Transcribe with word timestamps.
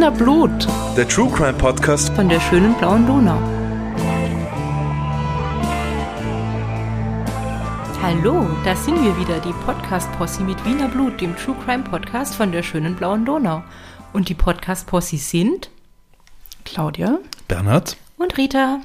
Wiener 0.00 0.12
Blut 0.12 0.66
Der 0.96 1.06
True 1.06 1.30
Crime 1.30 1.52
Podcast. 1.52 2.08
von 2.14 2.26
der 2.26 2.40
schönen 2.40 2.72
blauen 2.78 3.06
Donau. 3.06 3.38
Hallo, 8.00 8.48
da 8.64 8.74
sind 8.74 9.04
wir 9.04 9.14
wieder, 9.20 9.38
die 9.40 9.52
Podcast-Posse 9.66 10.42
mit 10.42 10.64
Wiener 10.64 10.88
Blut, 10.88 11.20
dem 11.20 11.36
True 11.36 11.54
Crime 11.66 11.84
Podcast 11.84 12.34
von 12.34 12.50
der 12.50 12.62
schönen 12.62 12.96
blauen 12.96 13.26
Donau. 13.26 13.62
Und 14.14 14.30
die 14.30 14.34
Podcast-Posse 14.34 15.18
sind 15.18 15.68
Claudia 16.64 17.18
Bernhard. 17.46 17.98
und 18.16 18.38
Rita. 18.38 18.80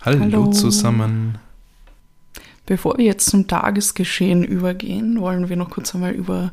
Hallo, 0.00 0.20
Hallo. 0.20 0.50
zusammen. 0.50 1.36
Bevor 2.64 2.96
wir 2.96 3.04
jetzt 3.04 3.28
zum 3.28 3.46
Tagesgeschehen 3.46 4.42
übergehen, 4.42 5.20
wollen 5.20 5.50
wir 5.50 5.58
noch 5.58 5.68
kurz 5.68 5.94
einmal 5.94 6.12
über 6.12 6.52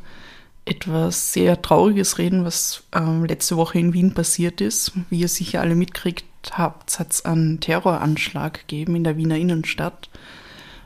etwas 0.65 1.33
sehr 1.33 1.61
Trauriges 1.61 2.17
reden, 2.17 2.45
was 2.45 2.83
ähm, 2.93 3.25
letzte 3.25 3.57
Woche 3.57 3.79
in 3.79 3.93
Wien 3.93 4.13
passiert 4.13 4.61
ist. 4.61 4.93
Wie 5.09 5.19
ihr 5.19 5.27
sicher 5.27 5.61
alle 5.61 5.75
mitgekriegt 5.75 6.25
habt, 6.51 6.99
hat 6.99 7.11
es 7.11 7.25
einen 7.25 7.59
Terroranschlag 7.59 8.59
gegeben 8.59 8.95
in 8.95 9.03
der 9.03 9.17
Wiener 9.17 9.37
Innenstadt. 9.37 10.09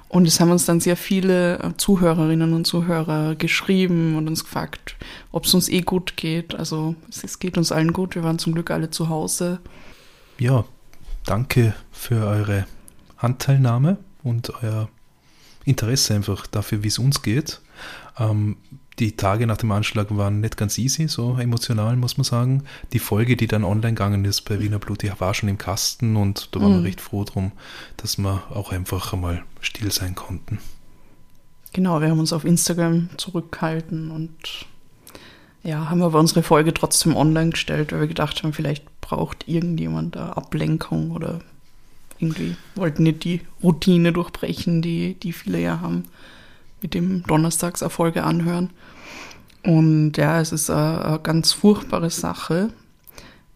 Und 0.07 0.27
es 0.27 0.39
haben 0.39 0.51
uns 0.51 0.65
dann 0.65 0.79
sehr 0.79 0.95
viele 0.95 1.59
äh, 1.59 1.77
Zuhörerinnen 1.77 2.53
und 2.53 2.65
Zuhörer 2.65 3.35
geschrieben 3.35 4.15
und 4.15 4.27
uns 4.27 4.45
gefragt, 4.45 4.95
ob 5.31 5.45
es 5.45 5.53
uns 5.53 5.67
eh 5.67 5.81
gut 5.81 6.15
geht. 6.15 6.55
Also 6.55 6.95
es, 7.09 7.23
es 7.23 7.39
geht 7.39 7.57
uns 7.57 7.71
allen 7.71 7.91
gut. 7.91 8.15
Wir 8.15 8.23
waren 8.23 8.39
zum 8.39 8.53
Glück 8.53 8.71
alle 8.71 8.91
zu 8.91 9.09
Hause. 9.09 9.59
Ja, 10.39 10.63
danke 11.25 11.75
für 11.91 12.25
eure 12.25 12.65
Anteilnahme 13.17 13.97
und 14.23 14.53
euer 14.63 14.89
Interesse 15.65 16.13
einfach 16.13 16.47
dafür, 16.47 16.83
wie 16.83 16.87
es 16.87 16.99
uns 16.99 17.21
geht. 17.21 17.59
Ähm, 18.17 18.57
die 18.99 19.15
Tage 19.15 19.45
nach 19.45 19.57
dem 19.57 19.71
Anschlag 19.71 20.15
waren 20.15 20.39
nicht 20.39 20.57
ganz 20.57 20.77
easy, 20.77 21.07
so 21.07 21.37
emotional 21.37 21.95
muss 21.97 22.17
man 22.17 22.23
sagen. 22.23 22.63
Die 22.93 22.99
Folge, 22.99 23.35
die 23.35 23.47
dann 23.47 23.63
online 23.63 23.93
gegangen 23.93 24.25
ist 24.25 24.41
bei 24.41 24.59
Wiener 24.59 24.79
Blut, 24.79 25.01
die 25.01 25.11
war 25.17 25.33
schon 25.33 25.49
im 25.49 25.57
Kasten 25.57 26.15
und 26.15 26.49
da 26.51 26.61
waren 26.61 26.79
wir 26.79 26.83
recht 26.83 27.01
froh 27.01 27.23
drum, 27.23 27.51
dass 27.97 28.17
wir 28.17 28.43
auch 28.49 28.71
einfach 28.71 29.13
einmal 29.13 29.43
still 29.59 29.91
sein 29.91 30.15
konnten. 30.15 30.59
Genau, 31.73 31.99
wir 31.99 32.09
haben 32.09 32.19
uns 32.19 32.31
auf 32.31 32.45
Instagram 32.45 33.09
zurückgehalten 33.17 34.11
und 34.11 34.65
ja, 35.63 35.89
haben 35.89 36.01
aber 36.03 36.19
unsere 36.19 36.43
Folge 36.43 36.73
trotzdem 36.73 37.15
online 37.15 37.49
gestellt, 37.49 37.91
weil 37.91 38.01
wir 38.01 38.07
gedacht 38.07 38.43
haben, 38.43 38.53
vielleicht 38.53 38.85
braucht 39.01 39.47
irgendjemand 39.47 40.15
da 40.15 40.29
Ablenkung 40.33 41.11
oder 41.11 41.41
irgendwie 42.19 42.55
wollten 42.75 43.03
nicht 43.03 43.23
die 43.23 43.41
Routine 43.61 44.13
durchbrechen, 44.13 44.81
die, 44.81 45.15
die 45.15 45.33
viele 45.33 45.59
ja 45.59 45.81
haben, 45.81 46.05
mit 46.85 46.93
dem 46.93 47.23
Donnerstagserfolge 47.23 48.23
anhören. 48.23 48.69
Und 49.63 50.17
ja, 50.17 50.39
es 50.39 50.51
ist 50.51 50.69
eine, 50.69 51.19
ganz 51.23 51.51
furchtbare 51.51 52.11
Sache. 52.11 52.69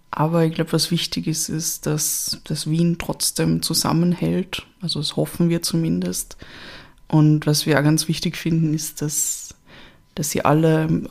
Aber 0.09 0.45
ich 0.45 0.55
glaube, 0.55 0.73
was 0.73 0.89
wichtig 0.89 1.27
ist, 1.27 1.47
ist, 1.47 1.85
dass, 1.85 2.41
dass 2.45 2.67
Wien 2.67 2.97
trotzdem 2.97 3.61
zusammenhält. 3.61 4.65
Also 4.81 4.99
das 4.99 5.15
hoffen 5.15 5.49
wir 5.49 5.61
zumindest. 5.61 6.37
Und 7.07 7.45
was 7.45 7.67
wir 7.67 7.77
auch 7.77 7.83
ganz 7.83 8.07
wichtig 8.07 8.35
finden, 8.35 8.73
ist, 8.73 9.03
dass, 9.03 9.49
dass 10.15 10.33
ihr 10.33 10.47
alle 10.47 11.03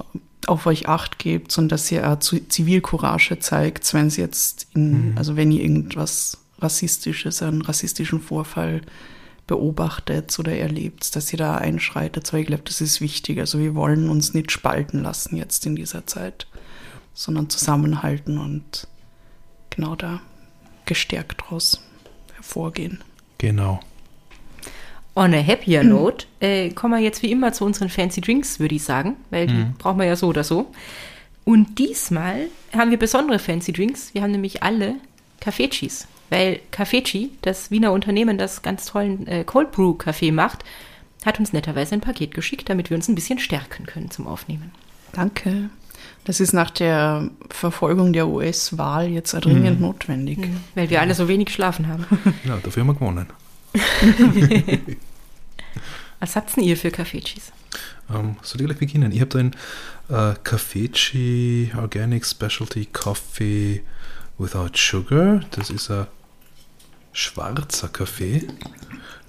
auf 0.49 0.67
euch 0.67 0.89
Acht 0.89 1.21
gebt 1.21 1.57
und 1.57 1.69
dass 1.71 1.93
ihr 1.93 2.11
auch 2.11 2.19
Zivilcourage 2.19 3.39
zeigt, 3.39 3.95
wenn 3.95 4.09
es 4.09 4.17
jetzt, 4.17 4.67
in, 4.75 5.13
also 5.17 5.37
wenn 5.37 5.53
ihr 5.53 5.63
irgendwas 5.63 6.39
Rassistisches, 6.59 7.43
einen 7.43 7.63
rassistischen 7.63 8.21
Vorfall 8.21 8.83
beobachtet 9.49 10.39
oder 10.39 10.57
erlebt, 10.57 11.17
dass 11.17 11.33
ihr 11.33 11.39
da 11.39 11.57
einschreitet. 11.57 12.33
Weil 12.33 12.43
ich 12.43 12.47
glaube, 12.47 12.63
das 12.65 12.81
ist 12.81 13.01
wichtig. 13.01 13.41
Also 13.41 13.59
wir 13.59 13.75
wollen 13.75 14.09
uns 14.09 14.35
nicht 14.35 14.53
spalten 14.53 15.03
lassen 15.03 15.37
jetzt 15.37 15.67
in 15.67 15.75
dieser 15.75 16.07
Zeit, 16.07 16.47
sondern 17.15 17.51
zusammenhalten 17.51 18.39
und 18.39 18.87
genau 19.71 19.97
da 19.97 20.21
gestärkt 20.85 21.43
daraus 21.43 21.83
hervorgehen. 22.37 23.03
Genau. 23.39 23.81
On 25.17 25.35
a 25.35 25.45
happier 25.45 25.83
note 25.83 26.27
äh, 26.39 26.71
kommen 26.71 26.95
wir 26.95 27.01
jetzt 27.03 27.23
wie 27.23 27.33
immer 27.33 27.53
zu 27.53 27.65
unseren 27.65 27.89
Fancy 27.89 28.21
Drinks, 28.21 28.61
würde 28.61 28.77
ich 28.77 28.85
sagen, 28.85 29.17
weil 29.31 29.49
die 29.49 29.67
brauchen 29.79 29.99
wir 29.99 30.07
ja 30.07 30.15
so 30.15 30.29
oder 30.29 30.45
so. 30.45 30.71
Und 31.45 31.81
diesmal 31.81 32.47
haben 32.73 32.93
wir 32.93 32.99
besondere 32.99 33.41
Fancy 33.41 33.73
Drinks. 33.73 34.15
Wir 34.15 34.23
haben 34.23 34.31
nämlich 34.31 34.63
alle 34.63 34.95
Cafeccis, 35.41 36.07
weil 36.31 36.61
Cafecci, 36.71 37.31
das 37.43 37.71
Wiener 37.71 37.93
Unternehmen, 37.93 38.39
das 38.39 38.63
ganz 38.63 38.87
tollen 38.87 39.27
äh, 39.27 39.45
Cold 39.45 39.73
Brew 39.73 39.95
Kaffee 39.95 40.33
macht, 40.33 40.65
hat 41.25 41.39
uns 41.39 41.53
netterweise 41.53 41.95
ein 41.95 42.01
Paket 42.01 42.35
geschickt, 42.35 42.69
damit 42.69 42.91
wir 42.91 42.97
uns 42.97 43.09
ein 43.09 43.15
bisschen 43.15 43.39
stärken 43.39 43.87
können 43.87 44.11
zum 44.11 44.27
Aufnehmen. 44.27 44.73
Danke. 45.13 45.71
Das 46.25 46.41
ist 46.41 46.53
nach 46.53 46.71
der 46.71 47.31
Verfolgung 47.49 48.13
der 48.13 48.29
US-Wahl 48.29 49.09
jetzt 49.09 49.33
dringend 49.33 49.81
notwendig. 49.81 50.39
Weil 50.75 50.91
wir 50.91 51.01
alle 51.01 51.15
so 51.15 51.27
wenig 51.29 51.47
geschlafen 51.47 51.89
haben. 51.89 52.05
Ja, 52.45 52.59
dafür 52.63 52.83
haben 52.83 52.89
wir 52.89 52.95
gewonnen. 52.95 53.27
Was 56.21 56.37
habt 56.37 56.57
denn 56.57 56.65
ihr 56.65 56.77
für 56.77 56.91
Cafeccis? 56.91 57.53
Ähm, 58.13 58.37
soll 58.43 58.61
ich 58.61 58.67
gleich 58.67 58.79
beginnen? 58.79 59.13
Ich 59.13 59.21
habe 59.21 59.31
da 59.31 59.39
ein 59.39 59.55
äh, 60.09 60.35
Cafeci 60.43 61.73
Organic 61.77 62.27
Specialty 62.27 62.87
Coffee 62.87 63.83
Without 64.39 64.71
Sugar. 64.75 65.41
Das 65.51 65.71
ist 65.71 65.91
ein 65.91 66.07
schwarzer 67.19 67.89
Kaffee. 67.89 68.47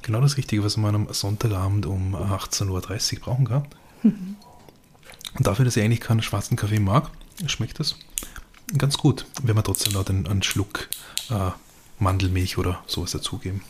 Genau 0.01 0.21
das 0.21 0.37
Richtige, 0.37 0.63
was 0.63 0.77
man 0.77 0.95
am 0.95 1.07
Sonntagabend 1.11 1.85
um 1.85 2.15
18.30 2.15 3.15
Uhr 3.15 3.19
brauchen 3.19 3.45
kann. 3.45 3.65
Und 4.03 5.47
dafür, 5.47 5.65
dass 5.65 5.75
ich 5.75 5.83
eigentlich 5.83 5.99
keinen 5.99 6.21
schwarzen 6.21 6.55
Kaffee 6.55 6.79
mag, 6.79 7.09
schmeckt 7.47 7.79
das 7.79 7.95
ganz 8.77 8.97
gut, 8.97 9.25
wenn 9.43 9.55
man 9.55 9.63
trotzdem 9.63 9.93
noch 9.93 10.07
einen, 10.07 10.27
einen 10.27 10.43
Schluck 10.43 10.87
äh, 11.29 11.51
Mandelmilch 11.97 12.57
oder 12.57 12.79
sowas 12.85 13.11
dazugeben. 13.11 13.61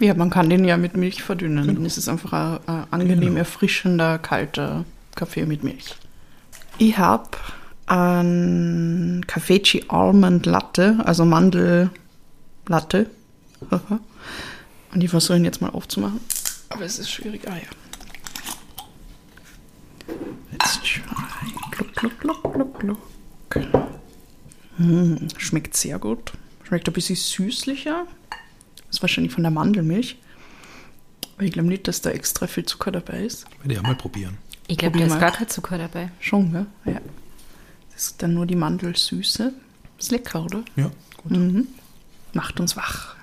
Ja, 0.00 0.14
man 0.14 0.30
kann 0.30 0.48
den 0.48 0.64
ja 0.64 0.76
mit 0.76 0.96
Milch 0.96 1.22
verdünnen. 1.24 1.66
Dann 1.66 1.84
ist 1.84 1.98
es 1.98 2.08
einfach 2.08 2.32
ein, 2.32 2.58
ein 2.66 2.84
angenehm 2.92 3.20
Genau. 3.20 3.38
erfrischender, 3.38 4.18
kalter 4.18 4.84
Kaffee 5.16 5.44
mit 5.44 5.64
Milch. 5.64 5.96
Ich 6.78 6.96
habe 6.96 7.28
ein 7.86 9.24
Cafeci 9.26 9.86
Almond 9.88 10.46
Latte, 10.46 10.98
also 11.04 11.24
Mandellatte. 12.68 13.10
Und 14.92 15.04
ich 15.04 15.10
versuche 15.10 15.36
ihn 15.36 15.44
jetzt 15.44 15.60
mal 15.60 15.70
aufzumachen. 15.70 16.20
Aber 16.70 16.84
es 16.84 16.98
ist 16.98 17.10
schwierig. 17.10 17.48
Ah 17.48 17.56
ja. 17.56 17.62
Let's 20.52 20.80
try. 20.80 21.02
Gluck, 21.70 21.94
gluck, 21.94 22.20
gluck, 22.20 22.78
gluck, 22.80 23.00
gluck. 23.50 23.88
Mm, 24.78 25.28
schmeckt 25.36 25.76
sehr 25.76 25.98
gut. 25.98 26.32
Schmeckt 26.64 26.88
ein 26.88 26.92
bisschen 26.92 27.16
süßlicher. 27.16 28.06
Das 28.76 28.96
ist 28.96 29.02
wahrscheinlich 29.02 29.32
von 29.32 29.42
der 29.42 29.50
Mandelmilch. 29.50 30.18
Aber 31.36 31.44
ich 31.44 31.52
glaube 31.52 31.68
nicht, 31.68 31.88
dass 31.88 32.00
da 32.00 32.10
extra 32.10 32.46
viel 32.46 32.64
Zucker 32.64 32.92
dabei 32.92 33.24
ist. 33.24 33.46
Werde 33.60 33.74
ich 33.74 33.78
auch 33.78 33.82
mal 33.82 33.94
probieren. 33.96 34.38
Ich 34.66 34.78
glaube, 34.78 34.98
da 34.98 35.06
ist 35.06 35.20
gar 35.20 35.32
kein 35.32 35.48
Zucker 35.48 35.78
dabei. 35.78 36.10
Schon, 36.20 36.52
gell? 36.52 36.66
Ja. 36.84 37.00
Das 37.92 38.04
ist 38.04 38.22
dann 38.22 38.34
nur 38.34 38.46
die 38.46 38.56
Mandelsüße. 38.56 39.52
Ist 39.98 40.10
lecker, 40.10 40.44
oder? 40.44 40.62
Ja, 40.76 40.90
gut. 41.16 41.66
Macht 42.38 42.60
uns 42.60 42.76
wach. 42.76 43.16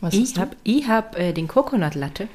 Was 0.00 0.14
Ich 0.14 0.38
habe 0.38 0.54
hab, 0.86 1.18
äh, 1.18 1.32
den 1.32 1.48
Coconut 1.48 1.96
Latte. 1.96 2.28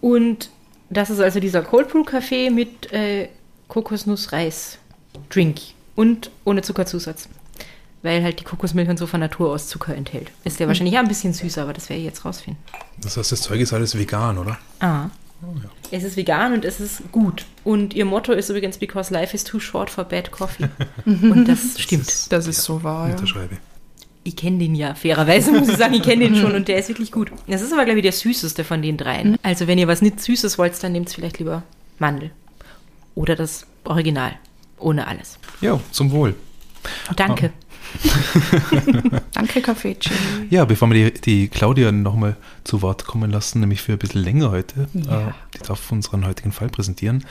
Und 0.00 0.48
das 0.90 1.10
ist 1.10 1.18
also 1.18 1.40
dieser 1.40 1.62
Cold 1.62 1.88
Brew 1.88 2.04
Kaffee 2.04 2.50
mit 2.50 2.92
äh, 2.92 3.30
Kokosnuss-Reis-Drink. 3.66 5.60
Und 5.96 6.30
ohne 6.44 6.62
Zuckerzusatz. 6.62 7.28
Weil 8.02 8.22
halt 8.22 8.38
die 8.38 8.44
Kokosmilch 8.44 8.88
und 8.88 8.96
so 8.96 9.08
von 9.08 9.18
Natur 9.18 9.50
aus 9.50 9.66
Zucker 9.66 9.96
enthält. 9.96 10.30
Ist 10.44 10.60
der 10.60 10.68
wahrscheinlich 10.68 10.94
auch 10.94 11.00
ein 11.00 11.08
bisschen 11.08 11.32
süßer, 11.32 11.62
aber 11.62 11.72
das 11.72 11.88
werde 11.88 11.98
ich 11.98 12.06
jetzt 12.06 12.24
rausfinden. 12.24 12.62
Das 13.00 13.16
heißt, 13.16 13.32
das 13.32 13.40
Zeug 13.40 13.58
ist 13.58 13.72
alles 13.72 13.98
vegan, 13.98 14.38
oder? 14.38 14.56
Ah. 14.78 15.06
Oh, 15.42 15.56
ja. 15.60 15.68
Es 15.90 16.04
ist 16.04 16.16
vegan 16.16 16.52
und 16.52 16.64
es 16.64 16.78
ist 16.78 17.10
gut. 17.10 17.44
Und 17.64 17.92
ihr 17.92 18.04
Motto 18.04 18.32
ist 18.32 18.50
übrigens, 18.50 18.78
because 18.78 19.12
life 19.12 19.34
is 19.34 19.42
too 19.42 19.58
short 19.58 19.90
for 19.90 20.04
bad 20.04 20.30
coffee. 20.30 20.68
und 21.06 21.46
das 21.48 21.80
stimmt. 21.80 22.30
Das 22.30 22.46
ist 22.46 22.62
so 22.62 22.84
wahr, 22.84 23.08
ja. 23.08 23.14
Unterschreibe. 23.14 23.58
Ich 24.26 24.36
kenne 24.36 24.58
den 24.58 24.74
ja, 24.74 24.94
fairerweise 24.94 25.52
muss 25.52 25.68
ich 25.68 25.76
sagen, 25.76 25.92
ich 25.94 26.02
kenne 26.02 26.24
den 26.24 26.34
schon 26.36 26.52
und 26.54 26.66
der 26.66 26.78
ist 26.78 26.88
wirklich 26.88 27.12
gut. 27.12 27.30
Das 27.46 27.60
ist 27.60 27.72
aber, 27.72 27.84
glaube 27.84 27.98
ich, 27.98 28.02
der 28.04 28.12
süßeste 28.12 28.64
von 28.64 28.80
den 28.80 28.96
dreien. 28.96 29.36
Also, 29.42 29.66
wenn 29.66 29.78
ihr 29.78 29.86
was 29.86 30.00
nicht 30.00 30.18
Süßes 30.20 30.56
wollt, 30.58 30.82
dann 30.82 30.92
nehmt 30.92 31.10
vielleicht 31.10 31.38
lieber 31.38 31.62
Mandel. 31.98 32.30
Oder 33.14 33.36
das 33.36 33.66
Original. 33.84 34.32
Ohne 34.78 35.06
alles. 35.06 35.38
Ja, 35.60 35.78
zum 35.92 36.10
Wohl. 36.10 36.34
Danke. 37.16 37.52
Danke, 39.32 39.60
Cafeci. 39.60 40.10
Ja, 40.50 40.64
bevor 40.64 40.90
wir 40.90 41.10
die, 41.10 41.20
die 41.20 41.48
Claudia 41.48 41.92
nochmal 41.92 42.36
zu 42.64 42.82
Wort 42.82 43.04
kommen 43.04 43.30
lassen, 43.30 43.60
nämlich 43.60 43.82
für 43.82 43.92
ein 43.92 43.98
bisschen 43.98 44.22
länger 44.22 44.50
heute, 44.50 44.88
Ja. 44.94 45.28
äh, 45.28 45.32
die 45.54 45.58
darf 45.66 45.92
unseren 45.92 46.26
heutigen 46.26 46.50
Fall 46.52 46.68
präsentieren, 46.68 47.24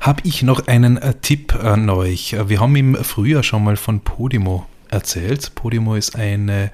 habe 0.00 0.22
ich 0.24 0.42
noch 0.42 0.66
einen 0.66 0.96
äh, 0.96 1.14
Tipp 1.20 1.54
an 1.54 1.88
euch. 1.90 2.34
Wir 2.46 2.60
haben 2.60 2.74
im 2.76 2.96
Frühjahr 2.96 3.42
schon 3.42 3.62
mal 3.62 3.76
von 3.76 4.00
Podimo 4.00 4.66
erzählt. 4.90 5.54
Podimo 5.54 5.94
ist 5.94 6.16
eine 6.16 6.70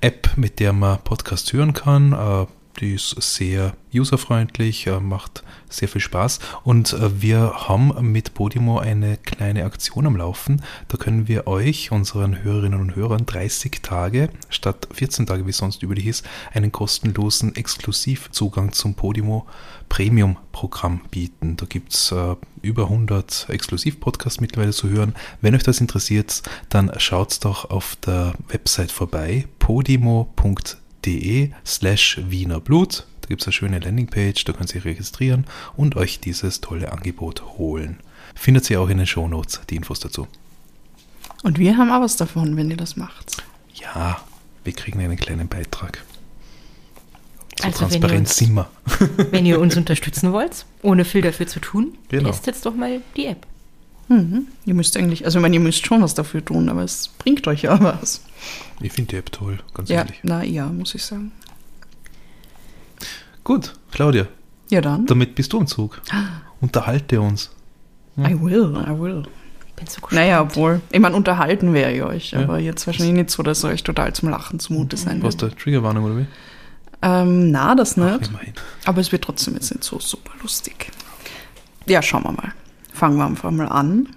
App, 0.00 0.36
mit 0.36 0.60
der 0.60 0.72
man 0.72 0.98
Podcast 1.02 1.52
hören 1.52 1.72
kann. 1.72 2.46
Die 2.80 2.94
ist 2.94 3.14
sehr 3.20 3.74
userfreundlich, 3.94 4.88
äh, 4.88 4.98
macht 4.98 5.44
sehr 5.68 5.86
viel 5.88 6.00
Spaß. 6.00 6.40
Und 6.64 6.92
äh, 6.92 7.22
wir 7.22 7.68
haben 7.68 7.92
mit 8.12 8.34
Podimo 8.34 8.78
eine 8.78 9.16
kleine 9.16 9.64
Aktion 9.64 10.06
am 10.06 10.16
Laufen. 10.16 10.62
Da 10.88 10.96
können 10.96 11.28
wir 11.28 11.46
euch, 11.46 11.92
unseren 11.92 12.42
Hörerinnen 12.42 12.80
und 12.80 12.96
Hörern, 12.96 13.26
30 13.26 13.80
Tage 13.82 14.28
statt 14.48 14.88
14 14.92 15.26
Tage, 15.26 15.46
wie 15.46 15.52
sonst 15.52 15.82
die 15.82 15.86
hieß, 15.86 16.24
einen 16.52 16.72
kostenlosen 16.72 17.54
Exklusivzugang 17.54 18.72
zum 18.72 18.94
Podimo 18.94 19.46
Premium-Programm 19.88 21.02
bieten. 21.10 21.56
Da 21.56 21.66
gibt 21.66 21.94
es 21.94 22.10
äh, 22.10 22.34
über 22.62 22.84
100 22.84 23.46
Exklusiv-Podcasts 23.50 24.40
mittlerweile 24.40 24.72
zu 24.72 24.88
hören. 24.88 25.14
Wenn 25.40 25.54
euch 25.54 25.62
das 25.62 25.80
interessiert, 25.80 26.42
dann 26.70 26.90
schaut 26.98 27.44
doch 27.44 27.70
auf 27.70 27.96
der 28.04 28.34
Website 28.48 28.90
vorbei, 28.90 29.46
podimo.de 29.60 30.83
de 31.04 31.50
slash 31.64 32.20
Wiener 32.28 32.60
Blut. 32.60 33.06
Da 33.20 33.28
gibt 33.28 33.40
es 33.40 33.46
eine 33.46 33.52
schöne 33.52 33.78
Landingpage, 33.78 34.44
da 34.44 34.52
könnt 34.52 34.74
ihr 34.74 34.84
registrieren 34.84 35.46
und 35.76 35.96
euch 35.96 36.20
dieses 36.20 36.60
tolle 36.60 36.92
Angebot 36.92 37.42
holen. 37.58 37.98
Findet 38.34 38.68
ihr 38.70 38.80
auch 38.80 38.88
in 38.88 38.98
den 38.98 39.06
Shownotes 39.06 39.62
die 39.70 39.76
Infos 39.76 40.00
dazu. 40.00 40.26
Und 41.42 41.58
wir 41.58 41.76
haben 41.76 41.90
auch 41.90 42.00
was 42.00 42.16
davon, 42.16 42.56
wenn 42.56 42.70
ihr 42.70 42.76
das 42.76 42.96
macht. 42.96 43.42
Ja, 43.74 44.20
wir 44.64 44.72
kriegen 44.72 45.00
einen 45.00 45.16
kleinen 45.16 45.48
Beitrag. 45.48 46.02
So 47.58 47.64
also 47.66 47.78
transparent 47.80 48.28
sind 48.28 48.54
wir. 48.54 48.68
Wenn 49.30 49.46
ihr 49.46 49.60
uns 49.60 49.76
unterstützen 49.76 50.32
wollt, 50.32 50.66
ohne 50.82 51.04
viel 51.04 51.22
dafür 51.22 51.46
zu 51.46 51.60
tun, 51.60 51.96
genau. 52.08 52.30
testet 52.30 52.66
doch 52.66 52.74
mal 52.74 53.00
die 53.16 53.26
App. 53.26 53.46
Mhm. 54.08 54.48
Ihr 54.66 54.74
müsst 54.74 54.96
eigentlich, 54.96 55.24
also 55.24 55.38
ich 55.38 55.42
meine, 55.42 55.54
ihr 55.56 55.60
müsst 55.60 55.86
schon 55.86 56.02
was 56.02 56.14
dafür 56.14 56.44
tun, 56.44 56.68
aber 56.68 56.82
es 56.82 57.08
bringt 57.18 57.46
euch 57.46 57.62
ja 57.62 57.80
was. 57.82 58.22
Ich 58.80 58.92
finde 58.92 59.10
die 59.10 59.16
App 59.16 59.32
toll, 59.32 59.58
ganz 59.72 59.88
ja, 59.88 59.98
ehrlich. 59.98 60.20
Na 60.22 60.44
ja, 60.44 60.66
muss 60.66 60.94
ich 60.94 61.04
sagen. 61.04 61.32
Gut, 63.42 63.74
Claudia. 63.92 64.26
Ja 64.70 64.80
dann. 64.80 65.06
Damit 65.06 65.34
bist 65.34 65.52
du 65.52 65.60
im 65.60 65.66
Zug. 65.66 66.00
Unterhalte 66.60 67.20
uns. 67.20 67.50
Hm? 68.16 68.24
I 68.24 68.40
will, 68.40 68.84
I 68.86 68.98
will. 68.98 69.24
Bin 69.76 69.86
so 69.86 70.00
gespannt. 70.00 70.12
Naja, 70.12 70.42
obwohl, 70.42 70.80
ich 70.92 71.00
meine, 71.00 71.16
unterhalten 71.16 71.74
wäre 71.74 71.92
ich 71.92 72.02
euch, 72.02 72.30
ja. 72.30 72.40
aber 72.40 72.58
jetzt 72.58 72.86
wahrscheinlich 72.86 73.14
nicht 73.14 73.30
so, 73.30 73.42
dass 73.42 73.58
es 73.58 73.64
euch 73.64 73.82
total 73.82 74.12
zum 74.12 74.28
Lachen 74.28 74.60
zumute 74.60 74.96
sein 74.96 75.16
wird. 75.16 75.24
Was, 75.24 75.36
der 75.36 75.54
Triggerwarnung 75.54 76.04
oder 76.04 76.18
wie? 76.18 76.26
Ähm, 77.02 77.50
na, 77.50 77.74
das 77.74 77.96
nicht. 77.96 78.30
Ach, 78.32 78.88
aber 78.88 79.00
es 79.00 79.12
wird 79.12 79.24
trotzdem 79.24 79.54
jetzt 79.54 79.70
nicht 79.72 79.84
so 79.84 79.98
super 79.98 80.32
lustig. 80.40 80.90
Ja, 81.86 82.00
schauen 82.00 82.22
wir 82.22 82.32
mal. 82.32 82.52
Fangen 82.94 83.18
wir 83.18 83.26
einfach 83.26 83.50
mal 83.50 83.66
an. 83.66 84.08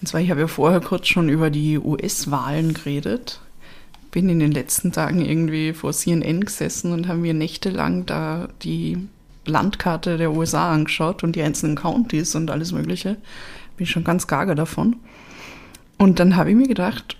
Und 0.00 0.08
zwar, 0.08 0.20
ich 0.20 0.30
habe 0.32 0.40
ja 0.40 0.48
vorher 0.48 0.80
kurz 0.80 1.06
schon 1.06 1.28
über 1.28 1.50
die 1.50 1.78
US-Wahlen 1.78 2.74
geredet. 2.74 3.40
Bin 4.10 4.28
in 4.28 4.40
den 4.40 4.50
letzten 4.50 4.90
Tagen 4.90 5.24
irgendwie 5.24 5.72
vor 5.72 5.92
CNN 5.92 6.44
gesessen 6.44 6.92
und 6.92 7.06
haben 7.06 7.20
mir 7.20 7.32
nächtelang 7.32 8.04
da 8.04 8.48
die 8.62 9.08
Landkarte 9.46 10.18
der 10.18 10.32
USA 10.32 10.72
angeschaut 10.72 11.22
und 11.22 11.36
die 11.36 11.42
einzelnen 11.42 11.76
Countys 11.76 12.34
und 12.34 12.50
alles 12.50 12.72
Mögliche. 12.72 13.18
Bin 13.76 13.86
schon 13.86 14.02
ganz 14.02 14.26
gaga 14.26 14.56
davon. 14.56 14.96
Und 15.96 16.18
dann 16.18 16.34
habe 16.34 16.50
ich 16.50 16.56
mir 16.56 16.66
gedacht, 16.66 17.16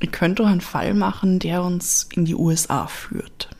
ich 0.00 0.12
könnte 0.12 0.42
doch 0.42 0.48
einen 0.48 0.62
Fall 0.62 0.94
machen, 0.94 1.40
der 1.40 1.62
uns 1.62 2.08
in 2.14 2.24
die 2.24 2.34
USA 2.34 2.86
führt. 2.86 3.50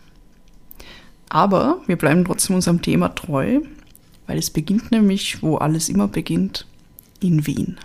Aber 1.29 1.83
wir 1.87 1.97
bleiben 1.97 2.25
trotzdem 2.25 2.57
unserem 2.57 2.81
Thema 2.81 3.15
treu, 3.15 3.61
weil 4.33 4.39
es 4.39 4.49
beginnt 4.49 4.91
nämlich, 4.91 5.43
wo 5.43 5.59
alles 5.59 5.91
immer 5.91 6.09
beginnt, 6.09 6.67
in 7.21 7.47
Wien. 7.47 7.77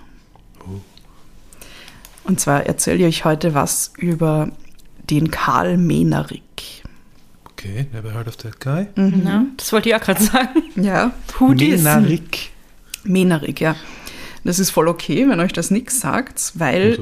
Und 2.24 2.40
zwar 2.40 2.66
erzähle 2.66 3.00
ich 3.00 3.04
euch 3.04 3.26
heute 3.26 3.54
was 3.54 3.92
über 3.98 4.50
den 5.10 5.30
Karl 5.30 5.76
Menerik. 5.76 6.42
Okay, 7.52 7.88
never 7.92 8.14
heard 8.14 8.30
of 8.30 8.38
that 8.38 8.62
guy. 8.62 8.88
Mhm. 8.96 9.24
Ja, 9.26 9.46
das 9.58 9.74
wollte 9.74 9.90
ich 9.90 9.96
auch 9.96 10.00
gerade 10.00 10.24
sagen. 10.24 10.64
Ja. 10.78 11.12
Who 11.38 11.50
Menerik. 11.50 12.52
Menerik, 13.04 13.60
ja. 13.60 13.76
Das 14.46 14.58
ist 14.58 14.70
voll 14.70 14.88
okay, 14.88 15.28
wenn 15.28 15.42
euch 15.42 15.52
das 15.52 15.70
nichts 15.70 16.00
sagt, 16.00 16.54
weil 16.56 16.98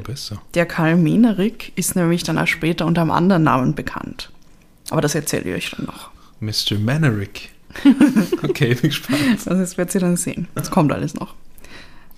der 0.56 0.66
Karl 0.66 0.96
Menerik 0.96 1.72
ist 1.76 1.96
nämlich 1.96 2.24
dann 2.24 2.40
auch 2.40 2.48
später 2.48 2.88
unter 2.88 3.02
einem 3.02 3.12
anderen 3.12 3.44
Namen 3.44 3.76
bekannt. 3.76 4.32
Aber 4.90 5.02
das 5.02 5.14
erzähle 5.14 5.52
ich 5.52 5.56
euch 5.56 5.72
dann 5.78 5.86
noch. 5.86 6.10
Mr. 6.40 6.80
Menerik. 6.80 7.52
Okay, 8.44 8.76
bin 8.76 8.90
gespannt. 8.90 9.20
Also 9.46 9.60
das 9.60 9.78
werdet 9.78 9.96
ihr 9.96 10.02
dann 10.02 10.18
sehen. 10.18 10.48
Das 10.56 10.72
kommt 10.72 10.92
alles 10.92 11.14
noch. 11.14 11.36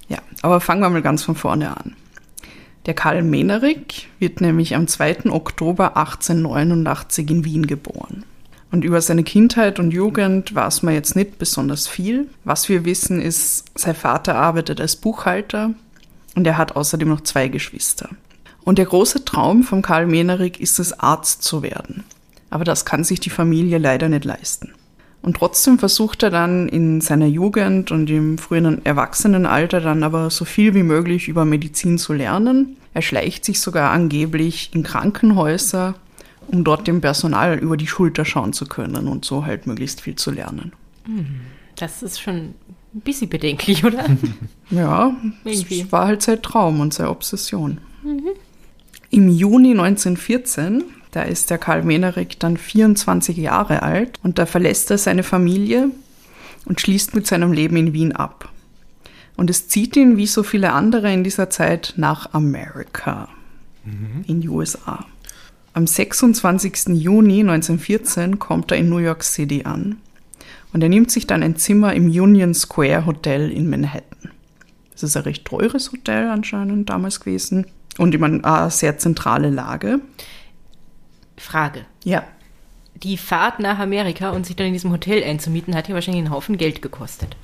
Ja, 0.07 0.19
aber 0.41 0.61
fangen 0.61 0.81
wir 0.81 0.89
mal 0.89 1.01
ganz 1.01 1.23
von 1.23 1.35
vorne 1.35 1.75
an. 1.75 1.95
Der 2.85 2.93
Karl 2.93 3.21
Menerik 3.21 4.07
wird 4.17 4.39
nämlich 4.39 4.75
am 4.75 4.87
2. 4.87 5.29
Oktober 5.29 5.97
1889 5.97 7.29
in 7.29 7.43
Wien 7.43 7.67
geboren. 7.67 8.23
Und 8.71 8.83
über 8.83 9.01
seine 9.01 9.23
Kindheit 9.23 9.79
und 9.79 9.91
Jugend 9.91 10.55
weiß 10.55 10.83
man 10.83 10.93
jetzt 10.93 11.15
nicht 11.15 11.37
besonders 11.37 11.87
viel. 11.87 12.27
Was 12.43 12.69
wir 12.69 12.85
wissen 12.85 13.21
ist, 13.21 13.65
sein 13.75 13.95
Vater 13.95 14.35
arbeitet 14.35 14.81
als 14.81 14.95
Buchhalter 14.95 15.73
und 16.35 16.47
er 16.47 16.57
hat 16.57 16.75
außerdem 16.75 17.09
noch 17.09 17.21
zwei 17.21 17.47
Geschwister. 17.47 18.09
Und 18.63 18.77
der 18.77 18.85
große 18.85 19.23
Traum 19.25 19.63
von 19.63 19.81
Karl 19.81 20.07
Menerik 20.07 20.59
ist 20.59 20.79
es, 20.79 20.99
Arzt 20.99 21.43
zu 21.43 21.63
werden. 21.63 22.03
Aber 22.49 22.63
das 22.63 22.85
kann 22.85 23.03
sich 23.03 23.19
die 23.19 23.29
Familie 23.29 23.77
leider 23.77 24.09
nicht 24.09 24.25
leisten. 24.25 24.73
Und 25.21 25.37
trotzdem 25.37 25.79
versucht 25.79 26.23
er 26.23 26.29
dann 26.29 26.69
in 26.69 27.01
seiner 27.01 27.25
Jugend 27.25 27.91
und 27.91 28.09
im 28.09 28.37
frühen 28.37 28.85
Erwachsenenalter 28.85 29.81
dann 29.81 30.03
aber 30.03 30.29
so 30.29 30.45
viel 30.45 30.73
wie 30.73 30.83
möglich 30.83 31.27
über 31.27 31.43
Medizin 31.43 31.97
zu 31.97 32.13
lernen. 32.13 32.77
Er 32.93 33.01
schleicht 33.01 33.43
sich 33.43 33.59
sogar 33.59 33.91
angeblich 33.91 34.71
in 34.73 34.83
Krankenhäuser, 34.83 35.95
um 36.47 36.63
dort 36.63 36.87
dem 36.87 37.01
Personal 37.01 37.57
über 37.57 37.77
die 37.77 37.87
Schulter 37.87 38.25
schauen 38.25 38.53
zu 38.53 38.65
können 38.65 39.07
und 39.07 39.25
so 39.25 39.45
halt 39.45 39.67
möglichst 39.67 40.01
viel 40.01 40.15
zu 40.15 40.31
lernen. 40.31 40.71
Hm, 41.05 41.41
das 41.75 42.03
ist 42.03 42.21
schon 42.21 42.53
ein 42.93 43.01
bisschen 43.01 43.29
bedenklich, 43.29 43.83
oder? 43.83 44.05
ja, 44.69 45.15
es 45.43 45.91
war 45.91 46.07
halt 46.07 46.21
sein 46.21 46.41
Traum 46.41 46.79
und 46.79 46.93
seine 46.93 47.09
Obsession. 47.09 47.79
Mhm. 48.03 48.29
Im 49.09 49.29
Juni 49.29 49.71
1914 49.71 50.83
da 51.17 51.23
ist 51.23 51.49
der 51.49 51.57
Karl 51.57 51.81
Menerik 51.81 52.39
dann 52.39 52.57
24 52.57 53.37
Jahre 53.37 53.81
alt 53.81 54.19
und 54.21 54.37
da 54.37 54.45
verlässt 54.45 54.91
er 54.91 54.99
seine 54.99 55.23
Familie 55.23 55.89
und 56.65 56.79
schließt 56.79 57.15
mit 57.15 57.25
seinem 57.25 57.53
Leben 57.53 57.75
in 57.75 57.91
Wien 57.91 58.11
ab. 58.11 58.53
Und 59.35 59.49
es 59.49 59.67
zieht 59.67 59.95
ihn, 59.95 60.17
wie 60.17 60.27
so 60.27 60.43
viele 60.43 60.73
andere 60.73 61.11
in 61.11 61.23
dieser 61.23 61.49
Zeit, 61.49 61.95
nach 61.97 62.33
Amerika, 62.33 63.29
mhm. 63.83 64.25
in 64.27 64.41
die 64.41 64.49
USA. 64.49 65.05
Am 65.73 65.87
26. 65.87 66.89
Juni 66.89 67.39
1914 67.39 68.37
kommt 68.37 68.71
er 68.71 68.77
in 68.77 68.87
New 68.87 68.99
York 68.99 69.23
City 69.23 69.63
an 69.63 69.97
und 70.71 70.83
er 70.83 70.89
nimmt 70.89 71.09
sich 71.09 71.25
dann 71.25 71.41
ein 71.41 71.55
Zimmer 71.55 71.95
im 71.95 72.11
Union 72.11 72.53
Square 72.53 73.07
Hotel 73.07 73.51
in 73.51 73.71
Manhattan. 73.71 74.29
Das 74.91 75.01
ist 75.01 75.17
ein 75.17 75.23
recht 75.23 75.45
teures 75.45 75.91
Hotel 75.91 76.27
anscheinend 76.27 76.91
damals 76.91 77.19
gewesen 77.21 77.65
und 77.97 78.13
immer 78.13 78.27
eine 78.27 78.69
sehr 78.69 78.99
zentrale 78.99 79.49
Lage. 79.49 79.99
Frage. 81.37 81.85
Ja. 82.03 82.23
Die 82.95 83.17
Fahrt 83.17 83.59
nach 83.59 83.79
Amerika 83.79 84.31
und 84.31 84.45
sich 84.45 84.55
dann 84.55 84.67
in 84.67 84.73
diesem 84.73 84.91
Hotel 84.91 85.23
einzumieten, 85.23 85.75
hat 85.75 85.87
ja 85.87 85.93
wahrscheinlich 85.93 86.25
einen 86.25 86.33
Haufen 86.33 86.57
Geld 86.57 86.81
gekostet. 86.81 87.35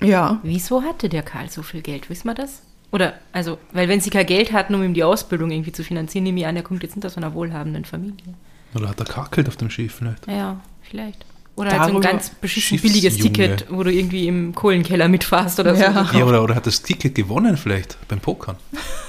Ja. 0.00 0.38
Wieso 0.42 0.82
hatte 0.82 1.08
der 1.08 1.22
Karl 1.22 1.50
so 1.50 1.62
viel 1.62 1.82
Geld? 1.82 2.08
Wissen 2.08 2.28
wir 2.28 2.34
das? 2.34 2.62
Oder, 2.92 3.14
also, 3.32 3.58
weil 3.72 3.88
wenn 3.88 4.00
sie 4.00 4.10
kein 4.10 4.26
Geld 4.26 4.52
hatten, 4.52 4.74
um 4.74 4.82
ihm 4.82 4.94
die 4.94 5.04
Ausbildung 5.04 5.50
irgendwie 5.50 5.72
zu 5.72 5.84
finanzieren, 5.84 6.24
nehme 6.24 6.40
ich 6.40 6.46
an, 6.46 6.56
er 6.56 6.62
kommt 6.62 6.82
jetzt 6.82 6.96
nicht 6.96 7.06
aus 7.06 7.16
einer 7.16 7.34
wohlhabenden 7.34 7.84
Familie. 7.84 8.34
Oder 8.74 8.88
hat 8.88 9.00
er 9.00 9.06
kakelt 9.06 9.48
auf 9.48 9.56
dem 9.56 9.70
Schiff 9.70 9.94
vielleicht? 9.94 10.26
Ja, 10.26 10.60
vielleicht. 10.82 11.24
Oder 11.56 11.78
halt 11.78 11.90
so 11.90 11.96
ein 11.96 12.00
ganz 12.00 12.30
beschissen 12.30 12.78
billiges 12.80 13.18
Ticket, 13.18 13.66
wo 13.68 13.82
du 13.82 13.92
irgendwie 13.92 14.26
im 14.26 14.54
Kohlenkeller 14.54 15.08
mitfährst 15.08 15.60
oder 15.60 15.74
ja. 15.74 16.04
so. 16.04 16.16
Ja, 16.16 16.24
oder, 16.24 16.42
oder 16.42 16.54
hat 16.54 16.66
das 16.66 16.80
Ticket 16.82 17.14
gewonnen 17.14 17.56
vielleicht 17.56 17.98
beim 18.08 18.20
Pokern. 18.20 18.56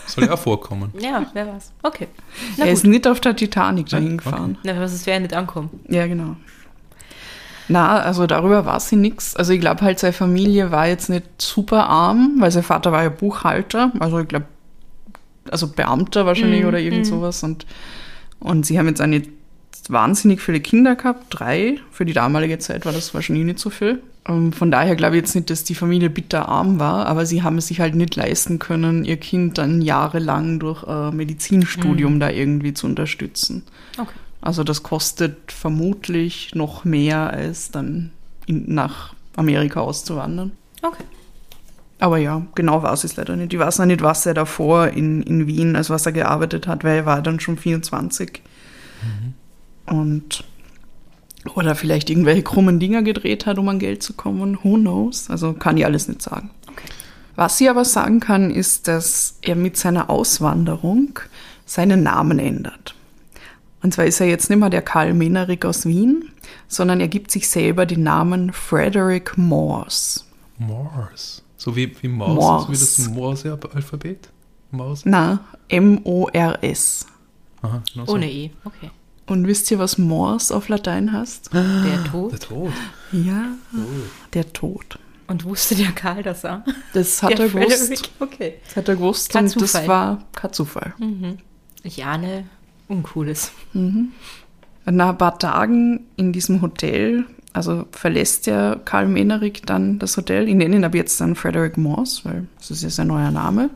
Soll 0.08 0.26
ja 0.26 0.34
auch 0.34 0.40
vorkommen. 0.40 0.92
ja, 1.00 1.26
wer 1.34 1.48
weiß. 1.48 1.72
Okay. 1.82 2.08
Na 2.58 2.66
er 2.66 2.72
gut. 2.72 2.74
ist 2.74 2.84
nicht 2.86 3.08
auf 3.08 3.22
der 3.22 3.36
Titanic 3.36 3.88
dahin 3.88 4.18
gefahren. 4.18 4.58
Okay. 4.60 4.74
Na, 4.74 4.82
was 4.82 4.94
ist, 4.94 5.06
wer 5.06 5.20
nicht 5.20 5.34
ankommen. 5.34 5.70
Ja, 5.88 6.08
genau. 6.08 6.36
Na, 7.70 8.02
also 8.02 8.28
darüber 8.28 8.66
war 8.66 8.82
sie 8.82 8.98
nichts. 8.98 9.36
Also 9.36 9.54
ich 9.54 9.62
glaube 9.62 9.82
halt, 9.82 10.00
seine 10.00 10.12
Familie 10.12 10.72
war 10.72 10.88
jetzt 10.88 11.10
nicht 11.10 11.26
super 11.42 11.88
arm, 11.88 12.36
weil 12.40 12.52
sein 12.52 12.64
Vater 12.64 12.92
war 12.92 13.04
ja 13.04 13.10
Buchhalter. 13.10 13.94
Also 14.00 14.20
ich 14.20 14.28
glaube, 14.28 14.46
also 15.50 15.68
Beamter 15.68 16.26
wahrscheinlich 16.26 16.64
mm, 16.64 16.68
oder 16.68 16.80
irgend 16.80 17.02
mm. 17.02 17.10
sowas. 17.10 17.44
Und, 17.44 17.66
und 18.42 18.66
sie 18.66 18.78
haben 18.78 18.88
jetzt 18.88 19.00
eine 19.00 19.24
wahnsinnig 19.90 20.42
viele 20.42 20.60
Kinder 20.60 20.96
gehabt, 20.96 21.26
drei. 21.30 21.78
Für 21.92 22.06
die 22.06 22.14
damalige 22.14 22.60
Zeit 22.60 22.86
war 22.86 22.94
das 22.94 23.14
wahrscheinlich 23.14 23.46
nicht 23.46 23.60
so 23.60 23.70
viel. 23.70 24.02
Ähm, 24.28 24.54
von 24.54 24.70
daher 24.70 24.96
glaube 24.96 25.16
ich 25.16 25.22
jetzt 25.22 25.36
nicht, 25.36 25.50
dass 25.50 25.64
die 25.64 25.76
Familie 25.76 26.10
bitterarm 26.10 26.80
war, 26.80 27.08
aber 27.08 27.26
sie 27.26 27.44
haben 27.44 27.58
es 27.58 27.68
sich 27.68 27.80
halt 27.80 27.96
nicht 27.96 28.16
leisten 28.16 28.60
können, 28.60 29.06
ihr 29.06 29.18
Kind 29.18 29.58
dann 29.58 29.82
jahrelang 29.82 30.60
durch 30.60 30.84
ein 30.84 31.16
Medizinstudium 31.16 32.16
mhm. 32.16 32.20
da 32.20 32.30
irgendwie 32.30 32.74
zu 32.74 32.86
unterstützen. 32.86 33.64
Okay. 33.98 34.12
Also 34.42 34.64
das 34.64 34.84
kostet 34.84 35.52
vermutlich 35.52 36.54
noch 36.56 36.84
mehr, 36.84 37.32
als 37.32 37.72
dann 37.72 38.12
in, 38.46 38.74
nach 38.74 39.14
Amerika 39.36 39.82
auszuwandern. 39.82 40.52
Okay. 40.82 41.04
Aber 42.00 42.18
ja, 42.18 42.42
genau 42.56 42.82
weiß 42.82 43.04
ich 43.04 43.12
es 43.12 43.18
leider 43.18 43.36
nicht. 43.36 43.54
Ich 43.54 43.60
weiß 43.60 43.78
noch 43.78 43.86
nicht, 43.86 44.02
was 44.02 44.26
er 44.26 44.34
davor 44.34 44.88
in, 44.88 45.22
in 45.22 45.46
Wien, 45.46 45.76
also 45.76 45.94
was 45.94 46.08
er 46.08 46.12
gearbeitet 46.12 46.66
hat, 46.66 46.84
weil 46.84 46.98
er 46.98 47.06
war 47.06 47.22
dann 47.22 47.40
schon 47.40 47.58
24. 47.58 48.42
Mhm. 49.04 49.31
Und 49.92 50.44
Oder 51.56 51.76
vielleicht 51.76 52.10
irgendwelche 52.10 52.44
krummen 52.44 52.80
Dinger 52.80 53.02
gedreht 53.02 53.46
hat, 53.46 53.58
um 53.58 53.68
an 53.68 53.80
Geld 53.80 54.04
zu 54.04 54.14
kommen. 54.14 54.60
Who 54.64 54.76
knows? 54.76 55.30
Also 55.30 55.54
kann 55.54 55.76
ich 55.78 55.86
alles 55.86 56.08
nicht 56.08 56.22
sagen. 56.22 56.52
Okay. 56.68 56.88
Was 57.36 57.58
sie 57.58 57.68
aber 57.70 57.84
sagen 57.84 58.20
kann, 58.20 58.52
ist, 58.52 58.88
dass 58.88 59.38
er 59.42 59.56
mit 59.56 59.76
seiner 59.76 60.10
Auswanderung 60.10 61.20
seinen 61.66 62.04
Namen 62.04 62.40
ändert. 62.40 62.96
Und 63.82 63.94
zwar 63.94 64.06
ist 64.06 64.20
er 64.22 64.28
jetzt 64.28 64.50
nicht 64.50 64.60
mehr 64.60 64.70
der 64.70 64.84
Karl 64.84 65.14
Menerik 65.14 65.66
aus 65.66 65.86
Wien, 65.86 66.32
sondern 66.68 67.00
er 67.00 67.08
gibt 67.08 67.32
sich 67.32 67.50
selber 67.50 67.86
den 67.86 68.04
Namen 68.04 68.54
Frederick 68.54 69.38
Morse. 69.38 70.22
Morse. 70.60 71.42
So 71.58 71.76
wie, 71.76 71.92
wie 72.02 72.08
Maus, 72.08 72.36
Morse. 72.36 72.66
so 72.66 72.72
wie 72.72 72.78
das 72.78 73.10
Morse-Alphabet? 73.10 74.30
Maus? 74.70 75.02
Na, 75.06 75.40
M-O-R-S. 75.70 77.08
Aha, 77.62 77.84
nur 77.96 78.06
so. 78.06 78.14
Ohne 78.14 78.32
E. 78.32 78.52
Okay. 78.64 78.92
Und 79.32 79.48
wisst 79.48 79.72
ihr, 79.72 79.80
was 79.80 79.98
Morse 79.98 80.54
auf 80.54 80.68
Latein 80.68 81.14
heißt? 81.14 81.52
Der 81.54 82.04
Tod. 82.04 82.34
Der 82.34 82.40
Tod. 82.40 82.74
Ja, 83.14 83.46
der 84.34 84.52
Tod. 84.52 85.00
Und 85.28 85.46
wusste 85.46 85.74
der 85.74 85.94
Karl 85.94 86.22
das 86.22 86.44
auch? 86.44 86.60
Das 86.92 87.24
hat 87.24 87.38
der 87.38 87.46
er 87.46 87.48
gewusst. 87.48 87.88
Frederick. 87.88 88.10
Okay. 88.20 88.54
Das 88.66 88.76
hat 88.76 88.90
er 88.90 88.96
gewusst 88.98 89.32
Kein 89.32 89.46
und 89.46 89.62
das 89.62 89.88
war 89.88 90.26
kein 90.36 90.52
Zufall. 90.52 90.94
Ich 91.82 92.04
ahne 92.04 92.44
Uncooles. 92.90 93.54
Nach 93.72 95.10
ein 95.10 95.18
paar 95.18 95.40
Tagen 95.40 96.08
in 96.18 96.34
diesem 96.34 96.62
Hotel, 96.62 97.24
also 97.54 97.86
verlässt 97.94 98.48
der 98.48 98.82
Karl 98.84 99.08
Menerik 99.08 99.66
dann 99.66 99.98
das 99.98 100.18
Hotel. 100.18 100.50
Ich 100.50 100.56
nenne 100.56 100.76
ihn 100.76 100.84
ab 100.84 100.94
jetzt 100.94 101.22
dann 101.22 101.36
Frederick 101.36 101.78
Morse, 101.78 102.26
weil 102.26 102.48
das 102.58 102.70
ist 102.70 102.84
ja 102.84 102.90
sein 102.90 103.08
neuer 103.08 103.32
Name. 103.32 103.70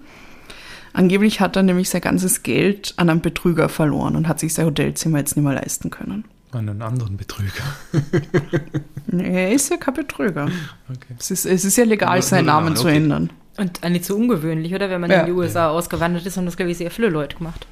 Angeblich 0.96 1.40
hat 1.42 1.56
er 1.56 1.64
nämlich 1.64 1.90
sein 1.90 2.02
ganzes 2.02 2.42
Geld 2.44 2.94
an 2.98 3.10
einen 3.10 3.22
Betrüger 3.22 3.68
verloren 3.70 4.16
und 4.16 4.28
hat 4.28 4.40
sich 4.40 4.54
sein 4.54 4.66
Hotelzimmer 4.66 5.18
jetzt 5.20 5.36
nicht 5.36 5.44
mehr 5.44 5.54
leisten 5.54 5.90
können. 5.90 6.24
Einen 6.52 6.82
anderen 6.82 7.18
Betrüger. 7.18 7.52
Er 9.12 9.52
ist 9.52 9.70
ja 9.70 9.78
kein 9.78 9.94
Betrüger. 9.94 10.46
Okay. 10.90 11.16
Es 11.20 11.32
ist, 11.32 11.46
es 11.46 11.64
ist 11.64 11.78
ja 11.78 11.84
legal, 11.86 12.16
Nur- 12.16 12.22
seinen 12.24 12.46
Namen 12.48 12.66
Name, 12.68 12.76
zu 12.76 12.88
okay. 12.88 12.98
ändern. 12.98 13.30
Und 13.58 13.82
nicht 13.90 14.04
so 14.06 14.16
ungewöhnlich, 14.16 14.74
oder? 14.74 14.90
Wenn 14.90 15.00
man 15.02 15.10
Ja. 15.12 15.20
in 15.22 15.28
die 15.28 15.32
USA 15.32 15.70
ausgewandert 15.70 16.26
ist, 16.26 16.36
haben 16.38 16.46
das, 16.46 16.58
glaube 16.58 16.72
ich, 16.72 16.78
sehr 16.78 16.92
viele 16.92 17.10
Leute 17.10 17.38
gemacht. 17.38 17.68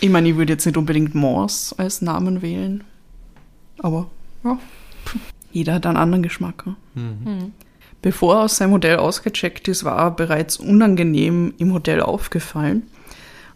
Ich 0.00 0.08
meine, 0.08 0.28
ich 0.28 0.36
würde 0.36 0.52
jetzt 0.54 0.64
nicht 0.64 0.76
unbedingt 0.76 1.14
Morse 1.14 1.74
als 1.78 2.00
Namen 2.00 2.40
wählen. 2.40 2.84
Aber 3.80 4.08
ja, 4.44 4.58
jeder 5.52 5.74
hat 5.74 5.86
einen 5.86 5.96
anderen 5.96 6.22
Geschmack. 6.22 6.64
Ja? 6.66 6.76
Mhm. 6.94 7.52
Bevor 8.00 8.36
er 8.36 8.42
aus 8.42 8.56
seinem 8.56 8.72
Hotel 8.72 8.96
ausgecheckt 8.96 9.66
ist, 9.68 9.84
war 9.84 9.98
er 9.98 10.10
bereits 10.12 10.56
unangenehm 10.56 11.54
im 11.58 11.72
Hotel 11.72 12.00
aufgefallen. 12.00 12.84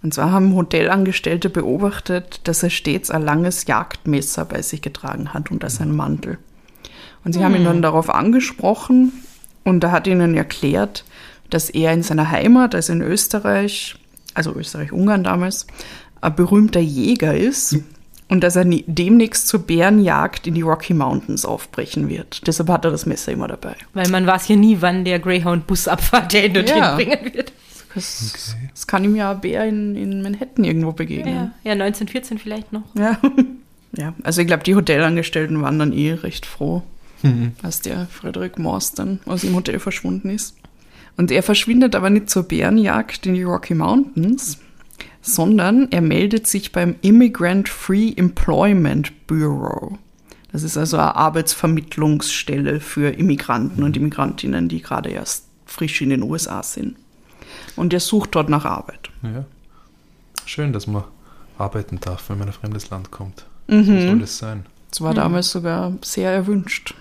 Und 0.02 0.12
zwar 0.14 0.32
haben 0.32 0.54
Hotelangestellte 0.54 1.48
beobachtet, 1.48 2.40
dass 2.44 2.62
er 2.62 2.70
stets 2.70 3.10
ein 3.10 3.22
langes 3.22 3.66
Jagdmesser 3.66 4.44
bei 4.44 4.60
sich 4.62 4.82
getragen 4.82 5.32
hat 5.32 5.52
unter 5.52 5.70
seinem 5.70 5.94
Mantel. 5.94 6.38
Und 7.24 7.34
sie 7.34 7.44
haben 7.44 7.54
ihn 7.54 7.64
dann 7.64 7.82
darauf 7.82 8.12
angesprochen 8.12 9.12
und 9.62 9.84
er 9.84 9.92
hat 9.92 10.08
ihnen 10.08 10.34
erklärt, 10.34 11.04
dass 11.50 11.70
er 11.70 11.92
in 11.92 12.02
seiner 12.02 12.30
Heimat, 12.30 12.74
also 12.74 12.92
in 12.92 13.00
Österreich, 13.00 13.94
also 14.34 14.52
Österreich-Ungarn 14.54 15.22
damals, 15.22 15.68
ein 16.20 16.34
berühmter 16.34 16.80
Jäger 16.80 17.36
ist 17.36 17.78
und 18.32 18.42
dass 18.42 18.56
er 18.56 18.64
nie- 18.64 18.84
demnächst 18.86 19.46
zur 19.46 19.60
Bärenjagd 19.60 20.46
in 20.46 20.54
die 20.54 20.62
Rocky 20.62 20.94
Mountains 20.94 21.44
aufbrechen 21.44 22.08
wird. 22.08 22.46
Deshalb 22.46 22.70
hat 22.70 22.84
er 22.86 22.90
das 22.90 23.04
Messer 23.04 23.30
immer 23.30 23.46
dabei. 23.46 23.76
Weil 23.92 24.08
man 24.08 24.26
weiß 24.26 24.48
ja 24.48 24.56
nie, 24.56 24.78
wann 24.80 25.04
der 25.04 25.18
Greyhound-Bus 25.18 25.86
abfahrt, 25.86 26.32
der 26.32 26.46
ihn 26.46 26.54
dorthin 26.54 26.78
Ja. 26.78 26.94
bringen 26.94 27.34
wird. 27.34 27.52
Das, 27.94 28.56
das 28.70 28.86
kann 28.86 29.04
ihm 29.04 29.16
ja 29.16 29.32
ein 29.32 29.40
Bär 29.42 29.66
in, 29.66 29.94
in 29.96 30.22
Manhattan 30.22 30.64
irgendwo 30.64 30.92
begegnen. 30.92 31.34
Ja, 31.34 31.50
ja 31.62 31.72
1914 31.72 32.38
vielleicht 32.38 32.72
noch. 32.72 32.84
Ja. 32.96 33.18
ja. 33.98 34.14
also 34.22 34.40
ich 34.40 34.46
glaube, 34.46 34.62
die 34.64 34.74
Hotelangestellten 34.74 35.60
waren 35.60 35.78
dann 35.78 35.92
eh 35.92 36.14
recht 36.14 36.46
froh, 36.46 36.82
Mhm. 37.24 37.52
als 37.62 37.80
der 37.82 38.06
Frederick 38.10 38.58
Morse 38.58 38.96
dann 38.96 39.20
aus 39.26 39.42
dem 39.42 39.54
Hotel 39.54 39.78
verschwunden 39.78 40.30
ist. 40.30 40.56
Und 41.18 41.30
er 41.30 41.42
verschwindet 41.42 41.94
aber 41.94 42.08
nicht 42.10 42.30
zur 42.30 42.44
Bärenjagd 42.44 43.26
in 43.26 43.34
die 43.34 43.42
Rocky 43.44 43.74
Mountains, 43.74 44.58
sondern 45.22 45.90
er 45.92 46.02
meldet 46.02 46.48
sich 46.48 46.72
beim 46.72 46.96
Immigrant 47.00 47.68
Free 47.68 48.12
Employment 48.16 49.26
Bureau. 49.28 49.96
Das 50.50 50.64
ist 50.64 50.76
also 50.76 50.98
eine 50.98 51.14
Arbeitsvermittlungsstelle 51.14 52.80
für 52.80 53.10
Immigranten 53.10 53.84
und 53.84 53.96
Immigrantinnen, 53.96 54.68
die 54.68 54.82
gerade 54.82 55.10
erst 55.10 55.46
frisch 55.64 56.02
in 56.02 56.10
den 56.10 56.22
USA 56.22 56.62
sind. 56.62 56.96
Und 57.76 57.94
er 57.94 58.00
sucht 58.00 58.34
dort 58.34 58.50
nach 58.50 58.66
Arbeit. 58.66 59.10
Ja. 59.22 59.44
Schön, 60.44 60.72
dass 60.72 60.86
man 60.86 61.04
arbeiten 61.56 62.00
darf, 62.00 62.28
wenn 62.28 62.38
man 62.38 62.48
in 62.48 62.54
ein 62.54 62.58
fremdes 62.58 62.90
Land 62.90 63.10
kommt. 63.10 63.46
Mhm. 63.68 63.84
So 63.84 64.06
soll 64.08 64.22
es 64.22 64.38
sein. 64.38 64.66
Das 64.90 65.00
war 65.00 65.14
damals 65.14 65.50
sogar 65.50 65.92
sehr 66.02 66.30
erwünscht. 66.30 66.94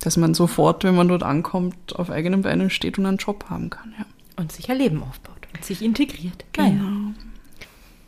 Dass 0.00 0.16
man 0.16 0.34
sofort, 0.34 0.84
wenn 0.84 0.94
man 0.94 1.08
dort 1.08 1.22
ankommt, 1.22 1.96
auf 1.96 2.10
eigenen 2.10 2.42
Beinen 2.42 2.70
steht 2.70 2.98
und 2.98 3.06
einen 3.06 3.16
Job 3.16 3.46
haben 3.48 3.70
kann. 3.70 3.94
Ja. 3.98 4.04
Und 4.36 4.52
sich 4.52 4.70
ein 4.70 4.78
Leben 4.78 5.02
aufbaut 5.02 5.31
sich 5.60 5.82
integriert. 5.82 6.44
Naja. 6.56 7.12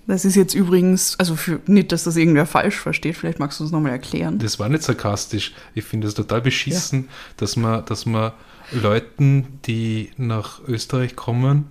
Das 0.07 0.25
ist 0.25 0.35
jetzt 0.35 0.55
übrigens, 0.55 1.19
also 1.19 1.35
für, 1.35 1.61
nicht, 1.67 1.91
dass 1.91 2.05
das 2.05 2.17
irgendwer 2.17 2.45
falsch 2.45 2.77
versteht, 2.77 3.17
vielleicht 3.17 3.39
magst 3.39 3.61
du 3.61 3.65
es 3.65 3.71
nochmal 3.71 3.93
erklären. 3.93 4.39
Das 4.39 4.59
war 4.59 4.69
nicht 4.69 4.83
sarkastisch. 4.83 5.55
Ich 5.75 5.85
finde 5.85 6.09
es 6.09 6.15
total 6.15 6.43
beschissen, 6.43 7.09
dass 7.39 7.57
man, 7.57 7.85
dass 7.87 8.05
man 8.05 8.33
Leuten, 8.71 9.61
die 9.65 10.11
nach 10.19 10.61
Österreich 10.67 11.17
kommen, 11.17 11.69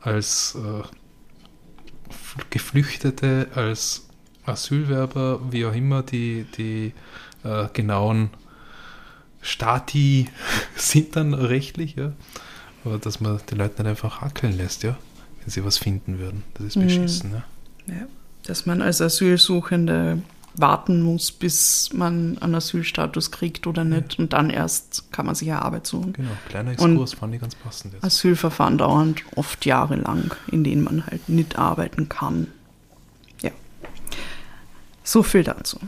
als 0.00 0.56
äh, 0.56 0.82
Geflüchtete, 2.48 3.48
als 3.54 4.08
Asylwerber, 4.44 5.40
wie 5.50 5.66
auch 5.66 5.74
immer 5.74 6.02
die, 6.02 6.46
die 6.56 6.92
äh, 7.44 7.68
genauen 7.74 8.30
Stati 9.42 10.28
sind 10.76 11.16
dann 11.16 11.34
rechtlich, 11.34 11.96
ja. 11.96 12.12
Aber 12.84 12.98
dass 12.98 13.20
man 13.20 13.40
die 13.50 13.54
Leute 13.54 13.82
nicht 13.82 13.90
einfach 13.90 14.20
hackeln 14.20 14.56
lässt, 14.56 14.82
ja, 14.82 14.96
wenn 15.40 15.50
sie 15.50 15.64
was 15.64 15.78
finden 15.78 16.18
würden. 16.18 16.42
Das 16.54 16.66
ist 16.66 16.80
beschissen, 16.80 17.32
ja. 17.32 17.94
Ja. 17.94 18.06
Dass 18.44 18.66
man 18.66 18.80
als 18.82 19.00
Asylsuchende 19.00 20.22
warten 20.56 21.02
muss, 21.02 21.30
bis 21.30 21.92
man 21.92 22.38
einen 22.38 22.54
Asylstatus 22.54 23.30
kriegt 23.30 23.66
oder 23.66 23.84
nicht. 23.84 24.18
Und 24.18 24.32
dann 24.32 24.50
erst 24.50 25.12
kann 25.12 25.26
man 25.26 25.34
sich 25.34 25.50
eine 25.50 25.62
Arbeit 25.62 25.86
suchen. 25.86 26.12
Genau, 26.14 26.30
kleiner 26.48 26.70
Und- 26.80 26.92
Exkurs 26.92 27.14
fand 27.14 27.34
ich 27.34 27.40
ganz 27.40 27.54
passend 27.54 27.94
jetzt. 27.94 28.02
Asylverfahren 28.04 28.76
dauern 28.78 29.14
oft 29.36 29.64
jahrelang, 29.66 30.34
in 30.50 30.64
denen 30.64 30.82
man 30.82 31.06
halt 31.06 31.28
nicht 31.28 31.56
arbeiten 31.58 32.08
kann. 32.08 32.48
Ja. 33.42 33.50
So 35.04 35.22
viel 35.22 35.44
dazu. 35.44 35.78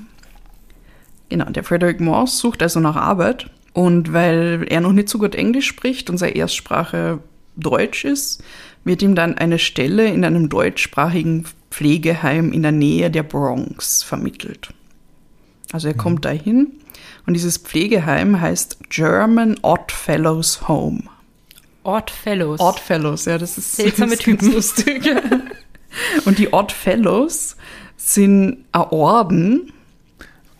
Genau, 1.28 1.46
der 1.46 1.64
Frederick 1.64 2.00
Morse 2.00 2.36
sucht 2.36 2.62
also 2.62 2.78
nach 2.80 2.96
Arbeit 2.96 3.50
und 3.72 4.12
weil 4.12 4.66
er 4.68 4.80
noch 4.80 4.92
nicht 4.92 5.08
so 5.08 5.18
gut 5.18 5.34
Englisch 5.34 5.66
spricht 5.66 6.10
und 6.10 6.18
seine 6.18 6.36
Erstsprache 6.36 7.20
Deutsch 7.56 8.04
ist, 8.04 8.42
wird 8.84 9.02
ihm 9.02 9.14
dann 9.14 9.38
eine 9.38 9.58
Stelle 9.58 10.06
in 10.06 10.24
einem 10.24 10.48
deutschsprachigen 10.48 11.44
Pflegeheim 11.70 12.52
in 12.52 12.62
der 12.62 12.72
Nähe 12.72 13.10
der 13.10 13.22
Bronx 13.22 14.02
vermittelt. 14.02 14.70
Also 15.72 15.88
er 15.88 15.94
kommt 15.94 16.24
dahin 16.24 16.72
und 17.26 17.34
dieses 17.34 17.58
Pflegeheim 17.58 18.40
heißt 18.40 18.78
German 18.90 19.58
Odd 19.62 19.92
Fellows 19.92 20.68
Home. 20.68 21.04
Odd 21.84 22.10
Fellows. 22.10 22.60
Odd 22.60 22.78
Fellows, 22.78 23.24
ja, 23.24 23.38
das 23.38 23.58
ist 23.58 23.74
Seltsame 23.76 24.16
Typen. 24.18 24.52
lustig. 24.52 25.08
Und 26.24 26.38
die 26.38 26.52
Odd 26.52 26.72
Fellows 26.72 27.56
sind 27.96 28.64
ein 28.72 28.80
Orden, 28.80 29.72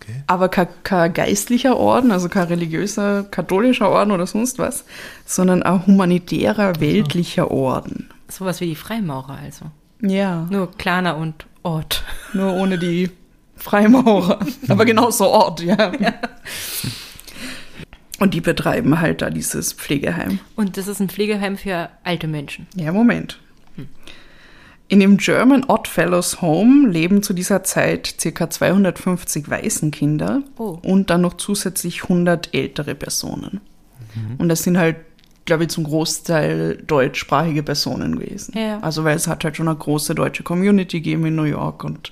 Okay. 0.03 0.23
aber 0.27 0.49
kein, 0.49 0.67
kein 0.83 1.13
geistlicher 1.13 1.77
Orden, 1.77 2.11
also 2.11 2.27
kein 2.27 2.47
religiöser, 2.47 3.23
katholischer 3.23 3.89
Orden 3.89 4.11
oder 4.11 4.27
sonst 4.27 4.59
was, 4.59 4.83
sondern 5.25 5.63
ein 5.63 5.87
humanitärer, 5.87 6.79
weltlicher 6.79 7.51
Orden. 7.51 8.09
Sowas 8.27 8.59
wie 8.59 8.65
die 8.67 8.75
Freimaurer 8.75 9.37
also. 9.41 9.65
Ja, 10.01 10.47
Nur 10.49 10.71
kleiner 10.77 11.15
und 11.17 11.45
Ort. 11.63 12.03
nur 12.33 12.53
ohne 12.53 12.77
die 12.77 13.09
Freimaurer. 13.55 14.39
aber 14.67 14.83
genauso 14.85 15.27
Ort, 15.27 15.61
ja. 15.63 15.93
Und 18.19 18.33
die 18.33 18.41
betreiben 18.41 18.99
halt 18.99 19.21
da 19.21 19.29
dieses 19.29 19.73
Pflegeheim. 19.73 20.39
Und 20.55 20.77
das 20.77 20.87
ist 20.87 20.99
ein 20.99 21.09
Pflegeheim 21.09 21.57
für 21.57 21.89
alte 22.03 22.27
Menschen. 22.27 22.67
Ja, 22.75 22.91
Moment. 22.91 23.39
In 24.89 24.99
dem 24.99 25.17
German 25.17 25.63
Oddfellows 25.67 26.41
Home 26.41 26.89
leben 26.89 27.23
zu 27.23 27.33
dieser 27.33 27.63
Zeit 27.63 28.15
ca. 28.21 28.49
250 28.49 29.49
Waisenkinder 29.49 30.41
Oh. 30.57 30.77
und 30.83 31.09
dann 31.09 31.21
noch 31.21 31.35
zusätzlich 31.35 32.03
100 32.03 32.53
ältere 32.53 32.93
Personen. 32.95 33.61
Und 34.37 34.49
das 34.49 34.61
sind 34.61 34.77
halt, 34.77 34.97
glaube 35.45 35.63
ich, 35.63 35.69
zum 35.69 35.85
Großteil 35.85 36.77
deutschsprachige 36.85 37.63
Personen 37.63 38.19
gewesen. 38.19 38.53
Ja. 38.55 38.79
Also 38.81 39.03
weil 39.03 39.15
es 39.15 39.27
hat 39.27 39.43
halt 39.43 39.57
schon 39.57 39.67
eine 39.67 39.77
große 39.77 40.13
deutsche 40.13 40.43
Community 40.43 40.99
gegeben 41.01 41.25
in 41.25 41.35
New 41.35 41.43
York 41.43 41.83
und 41.83 42.11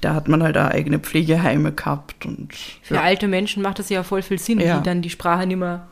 da 0.00 0.14
hat 0.14 0.26
man 0.28 0.42
halt 0.42 0.56
auch 0.58 0.66
eigene 0.70 0.98
Pflegeheime 0.98 1.72
gehabt 1.72 2.26
und 2.26 2.48
Für 2.82 2.96
ja. 2.96 3.02
alte 3.02 3.28
Menschen 3.28 3.62
macht 3.62 3.78
das 3.78 3.88
ja 3.88 4.02
voll 4.02 4.22
viel 4.22 4.38
Sinn, 4.40 4.58
Ja. 4.60 4.78
die 4.78 4.82
dann 4.84 5.02
die 5.02 5.10
Sprache 5.10 5.46
nicht 5.46 5.56
mehr, 5.58 5.86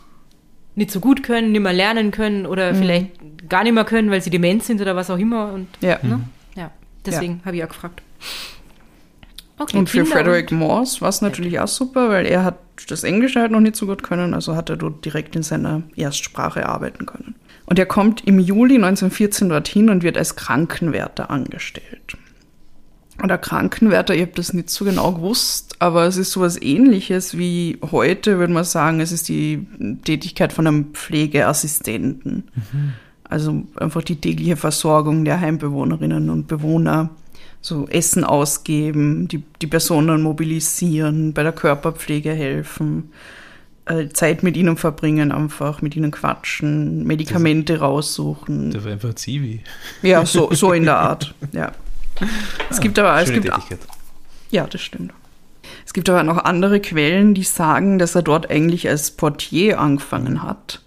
nicht 0.76 0.90
so 0.90 1.00
gut 1.00 1.23
können, 1.23 1.52
nicht 1.52 1.61
mehr 1.62 1.73
lernen 1.73 2.11
können 2.12 2.47
oder 2.47 2.73
Mhm. 2.73 2.76
vielleicht 2.76 3.49
gar 3.49 3.64
nicht 3.64 3.73
mehr 3.73 3.85
können, 3.85 4.11
weil 4.11 4.21
sie 4.23 4.30
dement 4.30 4.62
sind 4.62 4.80
oder 4.80 4.95
was 4.95 5.11
auch 5.11 5.18
immer. 5.18 5.52
Und, 5.52 5.66
Ja. 5.80 5.99
ne? 6.02 6.21
ja. 6.54 6.71
deswegen 7.04 7.40
habe 7.45 7.56
ich 7.56 7.64
auch 7.64 7.68
gefragt. 7.68 8.02
Okay, 9.59 9.78
und 9.78 9.88
für 9.88 10.02
Kinder 10.02 10.12
Frederick 10.16 10.52
Morse 10.52 11.00
war 11.00 11.09
es 11.09 11.23
natürlich 11.23 11.59
auch 11.61 11.68
super, 11.68 12.11
weil 12.11 12.26
er 12.26 12.45
hat 12.45 12.59
das 12.88 13.04
Englische 13.04 13.40
halt 13.40 13.52
noch 13.52 13.61
nicht 13.61 13.75
so 13.76 13.87
gut 13.87 14.02
können, 14.02 14.35
also 14.35 14.54
hat 14.54 14.68
er 14.68 14.76
dort 14.76 15.02
direkt 15.04 15.35
in 15.35 15.42
seiner 15.42 15.83
Erstsprache 15.97 16.68
arbeiten 16.68 17.06
können. 17.06 17.35
Und 17.64 17.78
er 17.78 17.87
kommt 17.87 18.23
im 18.26 18.38
Juli 18.38 18.75
1914 18.75 19.49
dorthin 19.49 19.88
und 19.88 20.02
wird 20.02 20.18
als 20.18 20.37
Krankenwärter 20.37 21.30
angestellt. 21.30 22.16
Und 23.23 23.28
der 23.28 23.38
Krankenwärter, 23.38 24.14
ich 24.14 24.23
habe 24.23 24.32
das 24.35 24.52
nicht 24.52 24.68
so 24.68 24.85
genau 24.85 25.12
gewusst, 25.12 25.76
aber 25.78 26.04
es 26.04 26.16
ist 26.16 26.32
sowas 26.32 26.61
ähnliches 26.61 27.38
wie 27.38 27.78
heute, 27.90 28.38
würde 28.38 28.52
man 28.52 28.64
sagen, 28.64 29.00
es 29.00 29.11
ist 29.11 29.28
die 29.28 29.66
Tätigkeit 30.04 30.52
von 30.52 30.66
einem 30.66 30.92
Pflegeassistenten. 30.92 32.44
Also 33.25 33.64
einfach 33.76 34.02
die 34.02 34.16
tägliche 34.16 34.56
Versorgung 34.56 35.25
der 35.25 35.40
Heimbewohnerinnen 35.40 36.30
und 36.30 36.46
Bewohner 36.46 37.11
so 37.61 37.88
Essen 37.88 38.23
ausgeben, 38.23 39.28
die, 39.28 39.42
die 39.61 39.66
Personen 39.66 40.23
mobilisieren, 40.23 41.32
bei 41.32 41.42
der 41.42 41.52
Körperpflege 41.52 42.32
helfen, 42.32 43.11
äh, 43.87 44.08
Zeit 44.08 44.42
mit 44.42 44.56
ihnen 44.56 44.76
verbringen, 44.76 45.32
einfach 45.32 45.82
mit 45.82 45.96
ihnen 45.96 46.11
quatschen, 46.11 47.04
Medikamente 47.04 47.78
raussuchen. 47.78 48.70
Der 48.70 48.85
war 48.85 48.92
einfach 48.92 49.08
ein 49.11 49.16
Zivi. 49.16 49.61
Ja, 50.02 50.25
so, 50.25 50.52
so 50.52 50.73
in 50.73 50.85
der 50.85 50.99
Art. 50.99 51.35
Ja. 51.52 51.73
Es 52.70 52.80
gibt 52.80 52.99
aber, 52.99 53.20
es 53.20 53.32
gibt, 53.32 53.46
Tätigkeit. 53.46 53.78
ja, 54.50 54.66
das 54.66 54.80
stimmt. 54.80 55.12
Es 55.85 55.92
gibt 55.92 56.08
aber 56.08 56.23
noch 56.23 56.38
andere 56.38 56.80
Quellen, 56.80 57.35
die 57.35 57.42
sagen, 57.44 57.99
dass 57.99 58.14
er 58.14 58.23
dort 58.23 58.50
eigentlich 58.50 58.88
als 58.88 59.12
Portier 59.12 59.80
angefangen 59.80 60.42
hat 60.42 60.82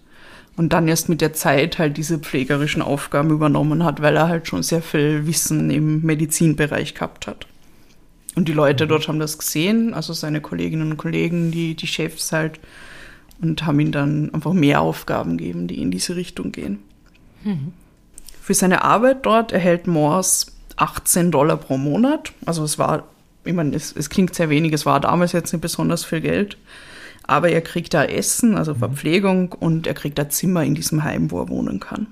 und 0.58 0.74
dann 0.74 0.88
erst 0.88 1.08
mit 1.08 1.22
der 1.22 1.34
Zeit 1.34 1.80
halt 1.80 1.98
diese 1.98 2.20
pflegerischen 2.20 2.82
Aufgaben 2.82 3.30
übernommen 3.32 3.84
hat, 3.84 4.02
weil 4.02 4.16
er 4.16 4.28
halt 4.28 4.48
schon 4.48 4.62
sehr 4.62 4.82
viel 4.82 5.26
Wissen 5.26 5.70
im 5.70 6.02
Medizinbereich 6.02 6.96
gehabt 6.96 7.28
hat. 7.28 7.48
Und 8.36 8.48
die 8.48 8.54
Leute 8.54 8.86
dort 8.88 9.08
haben 9.08 9.20
das 9.20 9.38
gesehen, 9.38 9.94
also 9.94 10.14
seine 10.14 10.42
Kolleginnen 10.42 10.92
und 10.92 10.98
Kollegen, 10.98 11.52
die, 11.52 11.76
die 11.76 11.88
Chefs 11.88 12.32
halt, 12.32 12.60
und 13.42 13.66
haben 13.66 13.80
ihm 13.80 13.94
dann 13.94 14.34
einfach 14.34 14.52
mehr 14.54 14.82
Aufgaben 14.82 15.38
gegeben, 15.38 15.68
die 15.68 15.82
in 15.82 15.92
diese 15.92 16.18
Richtung 16.18 16.52
gehen. 16.52 16.80
Für 18.42 18.54
seine 18.54 18.84
Arbeit 18.84 19.26
dort 19.26 19.54
erhält 19.54 19.88
Morse 19.88 20.48
18 20.80 21.32
Dollar 21.32 21.58
pro 21.58 21.78
Monat. 21.78 22.32
Also 22.46 22.64
es 22.64 22.80
war, 22.80 23.04
ich 23.46 23.54
meine, 23.54 23.76
es, 23.76 23.94
es 23.96 24.10
klingt 24.10 24.34
sehr 24.36 24.50
wenig, 24.50 24.74
es 24.74 24.86
war 24.86 25.00
damals 25.00 25.32
jetzt 25.34 25.52
nicht 25.54 25.62
besonders 25.62 26.06
viel 26.06 26.22
Geld. 26.22 26.58
Aber 27.24 27.50
er 27.50 27.62
kriegt 27.62 27.94
da 27.94 28.04
Essen, 28.06 28.56
also 28.58 28.74
Verpflegung 28.74 29.52
und 29.52 29.86
er 29.86 29.94
kriegt 29.94 30.18
da 30.18 30.30
Zimmer 30.30 30.64
in 30.64 30.74
diesem 30.74 31.04
Heim, 31.04 31.30
wo 31.30 31.40
er 31.42 31.50
wohnen 31.50 31.80
kann. 31.80 32.08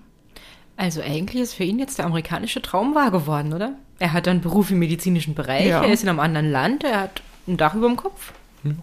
Also 0.75 1.01
eigentlich 1.01 1.41
ist 1.41 1.53
für 1.55 1.63
ihn 1.63 1.79
jetzt 1.79 1.97
der 1.97 2.05
amerikanische 2.05 2.61
Traum 2.61 2.93
wahr 2.93 3.09
geworden, 3.09 3.51
oder? 3.53 3.73
Er 3.97 4.13
hat 4.13 4.27
einen 4.27 4.41
Beruf 4.41 4.69
im 4.69 4.77
medizinischen 4.77 5.33
Bereich, 5.33 5.65
Ja. 5.67 5.83
er 5.83 5.91
ist 5.91 6.03
in 6.03 6.09
einem 6.09 6.19
anderen 6.19 6.51
Land, 6.51 6.83
er 6.83 6.99
hat 7.01 7.23
ein 7.47 7.57
Dach 7.57 7.73
über 7.73 7.87
dem 7.87 7.95
Kopf. 7.97 8.31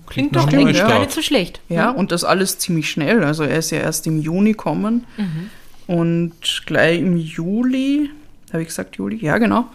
Klingt 0.07 0.33
nach 0.33 0.47
doch 0.47 0.53
eigentlich 0.59 0.79
gar 0.79 0.99
nicht 0.99 1.13
so 1.13 1.23
schlecht. 1.23 1.61
Ja, 1.69 1.91
und 1.91 2.11
das 2.11 2.25
alles 2.25 2.59
ziemlich 2.59 2.91
schnell. 2.91 3.23
Also 3.23 3.45
er 3.45 3.59
ist 3.59 3.71
ja 3.71 3.79
erst 3.79 4.07
im 4.09 4.19
Juni 4.21 4.53
gekommen 4.53 5.05
und 5.87 6.33
gleich 6.67 6.99
im 7.01 7.17
Juli, 7.17 8.11
habe 8.55 8.63
ich 8.63 8.69
gesagt 8.69 8.97
Juli? 8.97 9.17
Ja, 9.17 9.39
genau. 9.39 9.67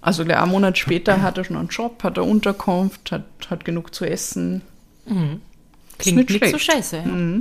Also 0.00 0.24
gleich 0.24 0.38
einen 0.38 0.52
Monat 0.52 0.78
später 0.78 1.20
hat 1.22 1.36
er 1.36 1.44
schon 1.44 1.56
einen 1.56 1.68
Job, 1.68 2.04
hat 2.04 2.16
er 2.16 2.24
Unterkunft, 2.24 3.10
hat, 3.10 3.24
hat 3.50 3.64
genug 3.64 3.92
zu 3.92 4.04
essen. 4.04 4.62
Klingt 5.98 6.30
nicht 6.30 6.40
nicht, 6.40 6.52
so 6.52 6.58
scheiße. 6.58 6.96
Ja. 6.98 7.40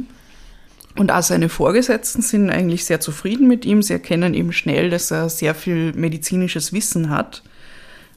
Und 0.98 1.12
auch 1.12 1.22
seine 1.22 1.50
Vorgesetzten 1.50 2.22
sind 2.22 2.50
eigentlich 2.50 2.86
sehr 2.86 3.00
zufrieden 3.02 3.48
mit 3.48 3.66
ihm. 3.66 3.84
Sie 3.84 3.94
erkennen 3.94 4.34
eben 4.34 4.54
schnell, 4.54 4.90
dass 4.90 5.12
er 5.12 5.30
sehr 5.30 5.54
viel 5.54 5.94
medizinisches 5.94 6.74
Wissen 6.74 7.10
hat 7.10 7.44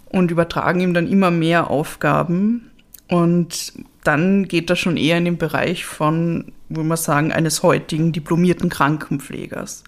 und 0.06 0.30
übertragen 0.30 0.80
ihm 0.80 0.94
dann 0.94 1.08
immer 1.08 1.30
mehr 1.30 1.70
Aufgaben. 1.70 2.70
Und 3.08 3.72
dann 4.04 4.46
geht 4.46 4.70
er 4.70 4.76
schon 4.76 4.96
eher 4.96 5.18
in 5.18 5.24
den 5.24 5.38
Bereich 5.38 5.84
von, 5.84 6.52
würde 6.68 6.88
man 6.88 6.96
sagen, 6.96 7.32
eines 7.32 7.62
heutigen 7.62 8.12
diplomierten 8.12 8.68
Krankenpflegers. 8.68 9.82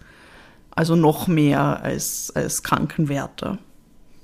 Also 0.81 0.97
noch 0.97 1.29
mehr 1.29 1.83
als, 1.83 2.33
als 2.35 2.63
Krankenwärter. 2.63 3.59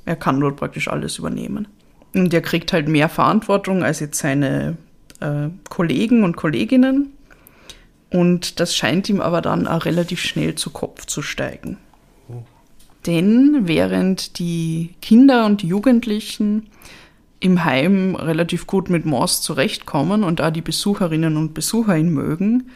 Er 0.06 0.16
kann 0.16 0.40
dort 0.40 0.56
praktisch 0.56 0.88
alles 0.88 1.18
übernehmen. 1.18 1.68
Und 2.14 2.32
er 2.32 2.40
kriegt 2.40 2.72
halt 2.72 2.88
mehr 2.88 3.10
Verantwortung 3.10 3.82
als 3.82 4.00
jetzt 4.00 4.18
seine 4.20 4.78
äh, 5.20 5.50
Kollegen 5.68 6.24
und 6.24 6.38
Kolleginnen. 6.38 7.12
Und 8.08 8.58
das 8.58 8.74
scheint 8.74 9.06
ihm 9.10 9.20
aber 9.20 9.42
dann 9.42 9.66
auch 9.66 9.84
relativ 9.84 10.22
schnell 10.22 10.54
zu 10.54 10.70
Kopf 10.70 11.04
zu 11.04 11.20
steigen. 11.20 11.76
Denn 13.04 13.68
während 13.68 14.38
die 14.38 14.94
Kinder 15.02 15.44
und 15.44 15.60
die 15.60 15.68
Jugendlichen 15.68 16.70
im 17.38 17.66
Heim 17.66 18.14
relativ 18.14 18.66
gut 18.66 18.88
mit 18.88 19.04
Morse 19.04 19.42
zurechtkommen 19.42 20.24
und 20.24 20.40
da 20.40 20.50
die 20.50 20.62
Besucherinnen 20.62 21.36
und 21.36 21.52
Besucher 21.52 21.98
ihn 21.98 22.14
mögen, 22.14 22.70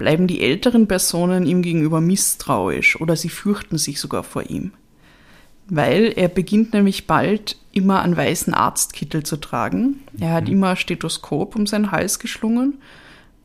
bleiben 0.00 0.26
die 0.26 0.40
älteren 0.40 0.88
Personen 0.88 1.44
ihm 1.44 1.60
gegenüber 1.60 2.00
misstrauisch 2.00 2.98
oder 3.02 3.16
sie 3.16 3.28
fürchten 3.28 3.76
sich 3.76 4.00
sogar 4.00 4.24
vor 4.24 4.48
ihm. 4.48 4.72
Weil 5.68 6.14
er 6.16 6.28
beginnt 6.28 6.72
nämlich 6.72 7.06
bald 7.06 7.58
immer 7.72 8.00
einen 8.00 8.16
weißen 8.16 8.54
Arztkittel 8.54 9.24
zu 9.24 9.36
tragen. 9.36 10.00
Er 10.18 10.32
hat 10.32 10.48
immer 10.48 10.70
ein 10.70 10.76
Stethoskop 10.78 11.54
um 11.54 11.66
seinen 11.66 11.92
Hals 11.92 12.18
geschlungen 12.18 12.78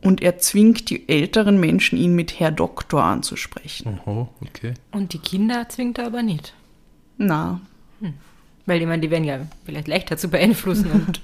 und 0.01 0.21
er 0.21 0.37
zwingt 0.37 0.89
die 0.89 1.09
älteren 1.09 1.59
Menschen, 1.59 1.99
ihn 1.99 2.15
mit 2.15 2.39
Herr 2.39 2.51
Doktor 2.51 3.03
anzusprechen. 3.03 3.99
Oho, 4.05 4.29
okay. 4.41 4.75
Und 4.93 5.11
die 5.11 5.19
Kinder 5.19 5.67
zwingt 5.67 5.97
er 5.97 6.07
aber 6.07 6.23
nicht. 6.23 6.53
Na, 7.17 7.59
Weil 8.65 8.79
ich 8.79 8.87
meine, 8.87 9.01
die 9.01 9.11
werden 9.11 9.25
ja 9.25 9.39
vielleicht 9.65 9.89
leichter 9.89 10.15
zu 10.15 10.29
beeinflussen 10.29 10.89
und 11.07 11.21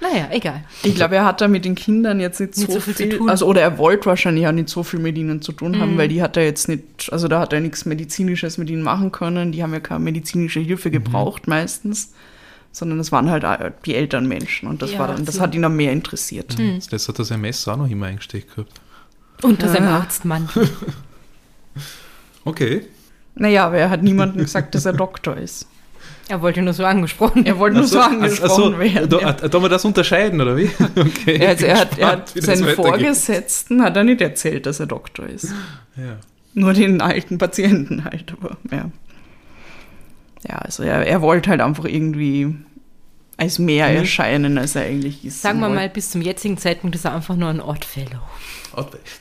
naja, 0.00 0.28
egal. 0.30 0.62
ich 0.82 0.94
glaube, 0.94 1.16
er 1.16 1.24
hat 1.24 1.40
da 1.40 1.48
mit 1.48 1.64
den 1.64 1.74
Kindern 1.74 2.20
jetzt 2.20 2.38
nicht, 2.40 2.56
Nicht 2.56 2.66
so, 2.68 2.74
so 2.74 2.80
viel 2.80 2.94
viel, 2.94 3.10
zu 3.10 3.18
tun. 3.18 3.28
Also, 3.30 3.46
oder 3.46 3.60
er 3.62 3.78
wollte 3.78 4.06
wahrscheinlich 4.06 4.46
auch 4.46 4.52
nicht 4.52 4.68
so 4.68 4.82
viel 4.82 5.00
mit 5.00 5.18
ihnen 5.18 5.42
zu 5.42 5.52
tun 5.52 5.78
haben, 5.80 5.98
weil 5.98 6.08
die 6.08 6.22
hat 6.22 6.36
er 6.36 6.44
jetzt 6.44 6.68
nicht, 6.68 7.12
also 7.12 7.26
da 7.28 7.40
hat 7.40 7.52
er 7.52 7.60
nichts 7.60 7.84
Medizinisches 7.84 8.58
mit 8.58 8.70
ihnen 8.70 8.82
machen 8.82 9.10
können. 9.12 9.52
Die 9.52 9.62
haben 9.62 9.72
ja 9.72 9.80
keine 9.80 10.00
medizinische 10.00 10.60
Hilfe 10.60 10.90
gebraucht 10.90 11.48
meistens, 11.48 12.12
sondern 12.70 13.00
es 13.00 13.10
waren 13.12 13.28
halt 13.30 13.44
die 13.86 13.94
älteren 13.96 14.28
Menschen 14.28 14.68
und 14.68 14.82
das 14.82 14.92
Ja, 14.92 15.00
war 15.00 15.08
dann, 15.08 15.24
das 15.24 15.36
so. 15.36 15.40
hat 15.40 15.54
ihn 15.54 15.64
am 15.64 15.74
mehr 15.76 15.92
interessiert. 15.92 16.56
Das 16.90 17.08
hat 17.08 17.18
er 17.18 17.24
sein 17.24 17.40
Messer 17.40 17.72
auch 17.72 17.78
noch 17.78 17.90
immer 17.90 18.06
eingesteckt 18.06 18.54
gehabt. 18.54 18.80
Unter 19.42 19.68
seinem 19.68 19.88
Ah. 19.88 19.98
Arztmann. 20.00 20.48
Okay. 22.44 22.86
Naja, 23.34 23.66
aber 23.66 23.78
er 23.78 23.90
hat 23.90 24.02
niemandem 24.02 24.42
gesagt, 24.42 24.74
dass 24.74 24.84
er 24.84 24.92
Doktor 24.92 25.36
ist. 25.36 25.66
Er 26.28 26.42
wollte 26.42 26.60
nur 26.62 26.74
so 26.74 26.84
angesprochen. 26.84 27.46
Er 27.46 27.58
wollte 27.58 27.76
nur 27.78 27.86
so 27.86 28.00
angesprochen 28.00 28.78
werden. 28.78 29.08
Da, 29.08 29.32
da 29.32 29.62
wir 29.62 29.68
das 29.68 29.84
unterscheiden, 29.84 30.40
oder 30.40 30.56
wie? 30.56 30.70
Okay. 30.96 31.36
Er, 31.38 31.48
also 31.50 31.66
er 31.66 31.80
hat, 31.80 31.98
er 31.98 32.06
hat 32.08 32.28
seinen. 32.34 32.68
Vorgesetzten 32.74 33.82
hat 33.82 33.96
er 33.96 34.04
nicht 34.04 34.20
erzählt, 34.20 34.66
dass 34.66 34.78
er 34.80 34.86
Doktor 34.86 35.26
ist. 35.26 35.52
Ja. 35.96 36.18
Nur 36.54 36.72
den 36.74 37.00
alten 37.00 37.38
Patienten 37.38 38.04
halt, 38.04 38.34
aber 38.38 38.56
ja. 38.70 38.90
Ja, 40.48 40.56
also 40.56 40.82
er, 40.82 41.06
er 41.06 41.20
wollte 41.22 41.50
halt 41.50 41.60
einfach 41.60 41.84
irgendwie 41.84 42.54
als 43.36 43.58
mehr 43.58 43.86
erscheinen, 43.86 44.58
als 44.58 44.74
er 44.74 44.82
eigentlich 44.82 45.24
ist. 45.24 45.42
Sagen 45.42 45.60
wir 45.60 45.68
mal, 45.68 45.88
bis 45.88 46.10
zum 46.10 46.22
jetzigen 46.22 46.58
Zeitpunkt 46.58 46.96
ist 46.96 47.04
er 47.04 47.14
einfach 47.14 47.36
nur 47.36 47.48
ein 47.48 47.60
Oddfellow. 47.60 48.20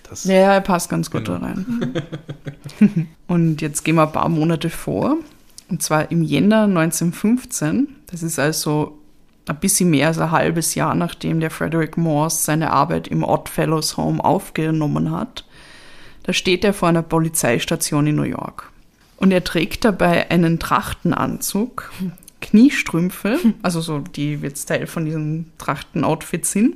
Das, 0.10 0.24
Ja, 0.26 0.54
er 0.54 0.62
passt 0.62 0.90
ganz 0.90 1.10
gut 1.10 1.26
Genau. 1.26 1.40
da 1.40 1.46
rein. 1.46 1.94
Und 3.28 3.62
jetzt 3.62 3.84
gehen 3.84 3.96
wir 3.96 4.04
ein 4.04 4.12
paar 4.12 4.30
Monate 4.30 4.70
vor. 4.70 5.18
Und 5.70 5.84
zwar 5.84 6.12
im 6.12 6.24
Jänner 6.24 6.64
1915. 6.64 7.88
Das 8.10 8.24
ist 8.24 8.40
also 8.40 8.98
ein 9.48 9.60
bisschen 9.60 9.90
mehr 9.90 10.08
als 10.08 10.20
ein 10.20 10.32
halbes 10.32 10.76
Jahr, 10.76 10.96
nachdem 10.96 11.40
der 11.40 11.52
Frederick 11.52 11.98
Morse 11.98 12.44
seine 12.44 12.72
Arbeit 12.72 13.08
im 13.08 13.24
Odd 13.24 13.50
Fellows 13.50 13.98
Home 13.98 14.24
aufgenommen 14.24 15.12
hat. 15.12 15.46
Da 16.24 16.34
steht 16.34 16.66
er 16.66 16.74
vor 16.74 16.90
einer 16.90 17.04
Polizeistation 17.04 18.08
in 18.08 18.16
New 18.16 18.24
York. 18.24 18.72
Und 19.18 19.32
er 19.32 19.44
trägt 19.44 19.86
dabei 19.86 20.30
einen 20.30 20.60
Trachtenanzug, 20.60 21.92
Kniestrümpfe, 22.42 23.40
also 23.62 23.82
so, 23.82 24.00
die 24.00 24.34
jetzt 24.36 24.66
Teil 24.66 24.88
von 24.88 25.06
diesem 25.06 25.46
Trachtenoutfit 25.58 26.46
sind, 26.46 26.76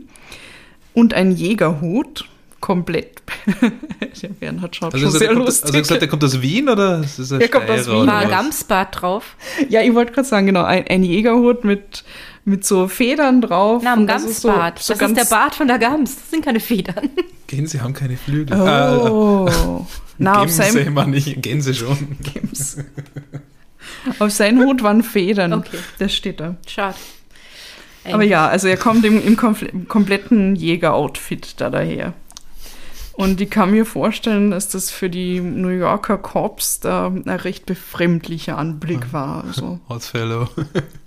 und 0.93 1.13
einen 1.13 1.31
Jägerhut, 1.31 2.27
komplett. 2.61 3.21
der 4.21 4.27
Bernhard 4.29 4.75
schaut 4.75 4.93
Also, 4.93 4.97
schon 4.99 5.07
also, 5.07 5.17
sehr 5.19 5.27
der 5.27 5.35
kommt, 5.35 5.47
lustig. 5.47 5.65
also 5.65 5.79
gesagt, 5.79 6.01
der 6.01 6.07
kommt 6.09 6.23
aus 6.23 6.41
Wien 6.41 6.69
oder 6.69 6.99
ist 7.01 7.19
das 7.19 7.31
ein 7.33 7.39
Der 7.39 7.49
kommt 7.49 7.69
aus 7.69 7.87
Wien. 7.87 8.07
War? 8.07 8.25
Gamsbart 8.27 9.01
drauf. 9.01 9.35
ja, 9.69 9.81
ich 9.81 9.93
wollte 9.93 10.13
gerade 10.13 10.27
sagen, 10.27 10.45
genau, 10.45 10.63
ein, 10.63 10.85
ein 10.87 11.03
Jägerhut 11.03 11.63
mit, 11.65 12.03
mit 12.45 12.63
so 12.65 12.87
Federn 12.87 13.41
drauf. 13.41 13.81
Na, 13.83 13.93
am 13.93 14.01
und 14.01 14.07
das 14.07 14.23
ist 14.23 14.41
so- 14.41 14.47
Gamsbart. 14.49 14.79
so 14.79 14.93
das 14.93 15.01
ist 15.09 15.17
der 15.17 15.25
Bart 15.25 15.55
von 15.55 15.67
der 15.67 15.79
Gams. 15.79 16.15
Das 16.15 16.29
sind 16.29 16.45
keine 16.45 16.59
Federn. 16.59 17.09
Gänse 17.47 17.81
haben 17.81 17.93
keine 17.93 18.15
Flügel. 18.15 18.55
Ah, 18.55 18.97
Oh. 19.09 19.85
Na, 20.17 20.35
auf 20.41 20.45
Gänse, 20.45 20.71
seinem, 20.71 21.13
ich, 21.15 21.41
Gänse 21.41 21.73
schon. 21.73 22.15
auf 24.19 24.31
seinem 24.31 24.63
Hut 24.65 24.83
waren 24.83 25.03
Federn. 25.03 25.53
Okay. 25.53 25.77
Das 25.99 26.13
steht 26.13 26.39
da. 26.39 26.55
Schade. 26.67 26.95
Aber 28.05 28.23
ja, 28.23 28.47
also 28.47 28.67
er 28.67 28.77
kommt 28.77 29.05
im, 29.05 29.23
im, 29.23 29.35
komple 29.35 29.67
im 29.67 29.87
kompletten 29.87 30.55
Jägeroutfit 30.55 31.55
da 31.61 31.69
daher. 31.69 32.13
Und 33.13 33.41
ich 33.41 33.49
kann 33.49 33.71
mir 33.71 33.85
vorstellen, 33.85 34.51
dass 34.51 34.69
das 34.69 34.89
für 34.89 35.09
die 35.09 35.39
New 35.41 35.69
Yorker 35.69 36.17
Cops 36.17 36.79
da 36.79 37.07
ein 37.07 37.29
recht 37.29 37.65
befremdlicher 37.65 38.57
Anblick 38.57 39.11
war. 39.11 39.43
Also, 39.43 39.79
Oddfellow. 39.89 40.47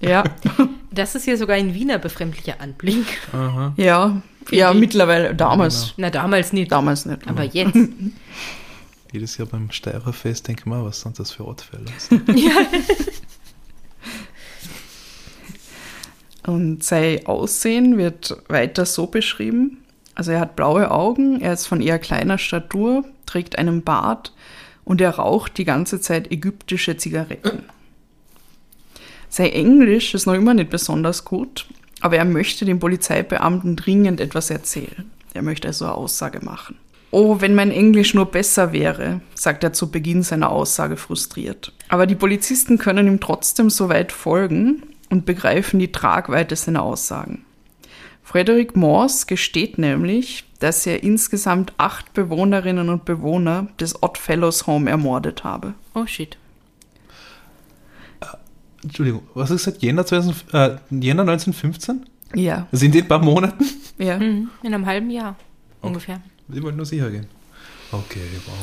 ja. 0.01 0.25
Das 0.91 1.17
ist 1.17 1.25
hier 1.25 1.37
sogar 1.37 1.57
ein 1.57 1.75
Wiener 1.75 1.99
befremdlicher 1.99 2.61
Anblick. 2.61 3.05
Aha. 3.33 3.75
Ja, 3.77 4.23
ja, 4.51 4.73
mittlerweile, 4.73 5.35
damals. 5.35 5.95
Na, 5.97 6.11
damals 6.11 6.53
nicht. 6.53 6.71
Damals 6.71 7.07
nicht. 7.07 7.27
Aber 7.27 7.43
jetzt. 7.45 7.77
Jedes 9.13 9.37
Jahr 9.37 9.49
beim 9.49 9.71
Steirerfest 9.71 10.49
denke 10.49 10.61
ich 10.61 10.67
mir, 10.67 10.85
was 10.85 11.01
sind 11.01 11.19
das 11.19 11.33
für 11.33 11.45
Ortfälle? 11.45 11.85
Und 16.47 16.83
sein 16.85 17.25
Aussehen 17.27 17.97
wird 17.97 18.37
weiter 18.49 18.87
so 18.87 19.07
beschrieben. 19.07 19.84
Also 20.15 20.33
er 20.33 20.41
hat 20.41 20.57
blaue 20.57 20.91
Augen, 20.91 21.41
er 21.41 21.53
ist 21.53 21.67
von 21.67 21.81
eher 21.81 21.99
kleiner 21.99 22.39
Statur, 22.39 23.05
trägt 23.27 23.59
einen 23.59 23.83
Bart 23.83 24.33
und 24.85 25.01
er 25.01 25.11
raucht 25.11 25.59
die 25.59 25.65
ganze 25.65 26.01
Zeit 26.01 26.31
ägyptische 26.31 26.97
Zigaretten. 26.97 27.65
Sein 29.29 29.51
Englisch 29.51 30.15
ist 30.15 30.27
noch 30.27 30.35
immer 30.35 30.55
nicht 30.55 30.71
besonders 30.71 31.25
gut, 31.25 31.67
aber 32.01 32.17
er 32.17 32.25
möchte 32.25 32.65
dem 32.65 32.79
Polizeibeamten 32.79 33.75
dringend 33.77 34.21
etwas 34.21 34.51
erzählen. 34.51 35.11
Er 35.33 35.43
möchte 35.43 35.69
also 35.69 35.87
eine 35.87 35.95
Aussage 35.95 36.45
machen. 36.45 36.77
Oh, 37.11 37.41
wenn 37.41 37.55
mein 37.55 37.71
Englisch 37.71 38.15
nur 38.15 38.27
besser 38.27 38.73
wäre, 38.73 39.21
sagt 39.35 39.65
er 39.65 39.73
zu 39.73 39.91
Beginn 39.91 40.23
seiner 40.23 40.51
Aussage 40.51 40.97
frustriert. 40.97 41.73
Aber 41.89 42.07
die 42.07 42.15
Polizisten 42.15 42.79
können 42.79 43.07
ihm 43.07 43.21
trotzdem 43.21 43.71
so 43.71 43.89
weit 43.89 44.13
folgen 44.13 44.83
und 45.11 45.27
begreifen 45.27 45.79
die 45.79 45.93
Tragweite 45.93 46.57
seiner 46.57 46.83
Aussagen. 46.83 47.45
Frederick 48.25 48.75
Morse 48.75 49.27
gesteht 49.27 49.79
nämlich, 49.79 50.45
dass 50.59 50.87
er 50.87 51.03
insgesamt 51.03 51.73
acht 51.77 52.13
Bewohnerinnen 52.15 52.89
und 52.89 53.05
Bewohner 53.05 53.69
des 53.79 54.03
Odd 54.03 54.19
Fellows 54.19 54.67
Home 54.67 54.89
ermordet 54.91 55.45
habe. 55.45 55.75
Oh 55.95 56.07
shit. 56.07 56.37
Entschuldigung, 58.83 59.23
was 59.35 59.45
hast 59.51 59.65
du 59.67 59.71
gesagt? 59.71 59.83
Jänner, 59.83 60.05
2000, 60.05 60.45
äh, 60.53 60.77
Jänner 60.91 61.23
1915? 61.23 62.05
Ja, 62.35 62.67
Sind 62.73 62.93
die 62.95 62.99
in 62.99 63.05
ein 63.05 63.09
paar 63.09 63.19
Monaten? 63.23 63.65
ja. 63.99 64.19
Mhm. 64.19 64.51
In 64.63 64.75
einem 64.75 64.85
halben 64.87 65.11
Jahr 65.11 65.37
ungefähr. 65.81 66.21
Ich 66.53 66.63
wollte 66.63 66.77
nur 66.77 66.87
sicher 66.87 67.11
gehen. 67.11 67.27
Okay, 67.93 68.21
wow. 68.47 68.55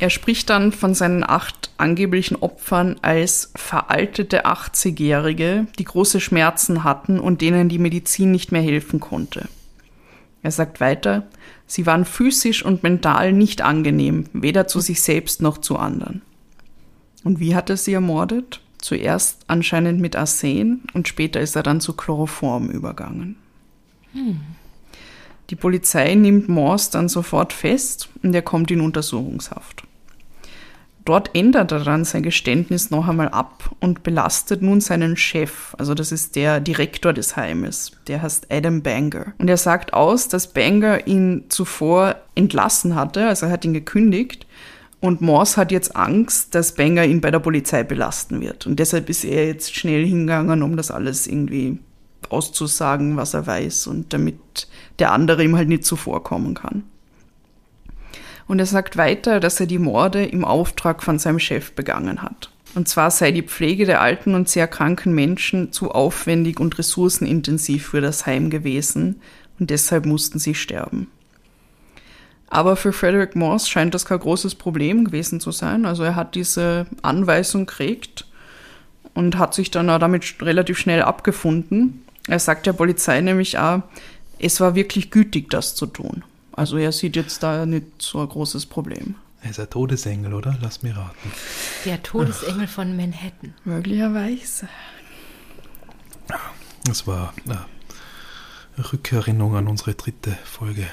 Er 0.00 0.10
spricht 0.10 0.48
dann 0.48 0.70
von 0.70 0.94
seinen 0.94 1.28
acht 1.28 1.70
angeblichen 1.76 2.36
Opfern 2.36 2.96
als 3.02 3.50
veraltete 3.56 4.46
80-Jährige, 4.46 5.66
die 5.78 5.84
große 5.84 6.20
Schmerzen 6.20 6.84
hatten 6.84 7.18
und 7.18 7.40
denen 7.40 7.68
die 7.68 7.80
Medizin 7.80 8.30
nicht 8.30 8.52
mehr 8.52 8.62
helfen 8.62 9.00
konnte. 9.00 9.48
Er 10.42 10.52
sagt 10.52 10.80
weiter, 10.80 11.26
sie 11.66 11.84
waren 11.84 12.04
physisch 12.04 12.64
und 12.64 12.84
mental 12.84 13.32
nicht 13.32 13.60
angenehm, 13.60 14.26
weder 14.32 14.68
zu 14.68 14.78
sich 14.78 15.02
selbst 15.02 15.42
noch 15.42 15.58
zu 15.58 15.76
anderen. 15.76 16.22
Und 17.24 17.40
wie 17.40 17.56
hat 17.56 17.68
er 17.68 17.76
sie 17.76 17.92
ermordet? 17.92 18.60
Zuerst 18.78 19.42
anscheinend 19.48 20.00
mit 20.00 20.14
Arsen 20.14 20.84
und 20.94 21.08
später 21.08 21.40
ist 21.40 21.56
er 21.56 21.64
dann 21.64 21.80
zu 21.80 21.94
Chloroform 21.94 22.70
übergangen. 22.70 23.34
Die 25.50 25.56
Polizei 25.56 26.14
nimmt 26.14 26.48
Morse 26.48 26.92
dann 26.92 27.08
sofort 27.08 27.52
fest 27.52 28.08
und 28.22 28.32
er 28.32 28.42
kommt 28.42 28.70
in 28.70 28.80
Untersuchungshaft. 28.80 29.87
Dort 31.08 31.30
ändert 31.34 31.72
er 31.72 31.80
dann 31.80 32.04
sein 32.04 32.22
Geständnis 32.22 32.90
noch 32.90 33.08
einmal 33.08 33.30
ab 33.30 33.74
und 33.80 34.02
belastet 34.02 34.60
nun 34.60 34.82
seinen 34.82 35.16
Chef, 35.16 35.74
also 35.78 35.94
das 35.94 36.12
ist 36.12 36.36
der 36.36 36.60
Direktor 36.60 37.14
des 37.14 37.34
Heimes, 37.34 37.92
der 38.08 38.20
heißt 38.20 38.48
Adam 38.50 38.82
Banger. 38.82 39.32
Und 39.38 39.48
er 39.48 39.56
sagt 39.56 39.94
aus, 39.94 40.28
dass 40.28 40.52
Banger 40.52 41.06
ihn 41.06 41.46
zuvor 41.48 42.16
entlassen 42.34 42.94
hatte, 42.94 43.26
also 43.26 43.46
er 43.46 43.52
hat 43.52 43.64
ihn 43.64 43.72
gekündigt 43.72 44.46
und 45.00 45.22
Morse 45.22 45.56
hat 45.56 45.72
jetzt 45.72 45.96
Angst, 45.96 46.54
dass 46.54 46.74
Banger 46.74 47.06
ihn 47.06 47.22
bei 47.22 47.30
der 47.30 47.38
Polizei 47.38 47.84
belasten 47.84 48.42
wird. 48.42 48.66
Und 48.66 48.78
deshalb 48.78 49.08
ist 49.08 49.24
er 49.24 49.46
jetzt 49.46 49.74
schnell 49.74 50.04
hingegangen, 50.04 50.62
um 50.62 50.76
das 50.76 50.90
alles 50.90 51.26
irgendwie 51.26 51.78
auszusagen, 52.28 53.16
was 53.16 53.32
er 53.32 53.46
weiß 53.46 53.86
und 53.86 54.12
damit 54.12 54.68
der 54.98 55.12
andere 55.12 55.42
ihm 55.42 55.56
halt 55.56 55.68
nicht 55.68 55.86
zuvorkommen 55.86 56.52
kann. 56.52 56.82
Und 58.48 58.58
er 58.58 58.66
sagt 58.66 58.96
weiter, 58.96 59.40
dass 59.40 59.60
er 59.60 59.66
die 59.66 59.78
Morde 59.78 60.24
im 60.24 60.44
Auftrag 60.44 61.02
von 61.02 61.18
seinem 61.18 61.38
Chef 61.38 61.72
begangen 61.72 62.22
hat. 62.22 62.50
Und 62.74 62.88
zwar 62.88 63.10
sei 63.10 63.30
die 63.30 63.42
Pflege 63.42 63.86
der 63.86 64.00
alten 64.00 64.34
und 64.34 64.48
sehr 64.48 64.66
kranken 64.66 65.14
Menschen 65.14 65.72
zu 65.72 65.90
aufwendig 65.90 66.58
und 66.60 66.78
ressourcenintensiv 66.78 67.88
für 67.88 68.00
das 68.00 68.26
Heim 68.26 68.50
gewesen 68.50 69.20
und 69.58 69.70
deshalb 69.70 70.06
mussten 70.06 70.38
sie 70.38 70.54
sterben. 70.54 71.08
Aber 72.50 72.76
für 72.76 72.92
Frederick 72.92 73.36
Morse 73.36 73.68
scheint 73.68 73.94
das 73.94 74.06
kein 74.06 74.20
großes 74.20 74.54
Problem 74.54 75.04
gewesen 75.04 75.40
zu 75.40 75.50
sein. 75.50 75.84
Also 75.84 76.02
er 76.02 76.16
hat 76.16 76.34
diese 76.34 76.86
Anweisung 77.02 77.66
gekriegt 77.66 78.26
und 79.12 79.36
hat 79.36 79.54
sich 79.54 79.70
dann 79.70 79.90
auch 79.90 79.98
damit 79.98 80.40
relativ 80.40 80.78
schnell 80.78 81.02
abgefunden. 81.02 82.04
Er 82.26 82.38
sagt 82.38 82.66
der 82.66 82.72
Polizei 82.72 83.20
nämlich 83.20 83.58
auch, 83.58 83.82
es 84.38 84.60
war 84.60 84.74
wirklich 84.74 85.10
gütig, 85.10 85.50
das 85.50 85.74
zu 85.74 85.86
tun. 85.86 86.22
Also 86.58 86.76
er 86.76 86.90
sieht 86.90 87.14
jetzt 87.14 87.44
da 87.44 87.66
nicht 87.66 88.02
so 88.02 88.20
ein 88.20 88.28
großes 88.28 88.66
Problem. 88.66 89.14
Er 89.42 89.50
ist 89.50 89.60
ein 89.60 89.70
Todesengel, 89.70 90.34
oder? 90.34 90.58
Lass 90.60 90.82
mir 90.82 90.96
raten. 90.96 91.32
Der 91.84 92.02
Todesengel 92.02 92.66
von 92.66 92.96
Manhattan. 92.96 93.54
Möglicherweise. 93.64 94.68
Das 96.82 97.06
war 97.06 97.32
eine 97.46 97.64
Rückerinnerung 98.92 99.54
an 99.54 99.68
unsere 99.68 99.94
dritte 99.94 100.36
Folge. 100.42 100.88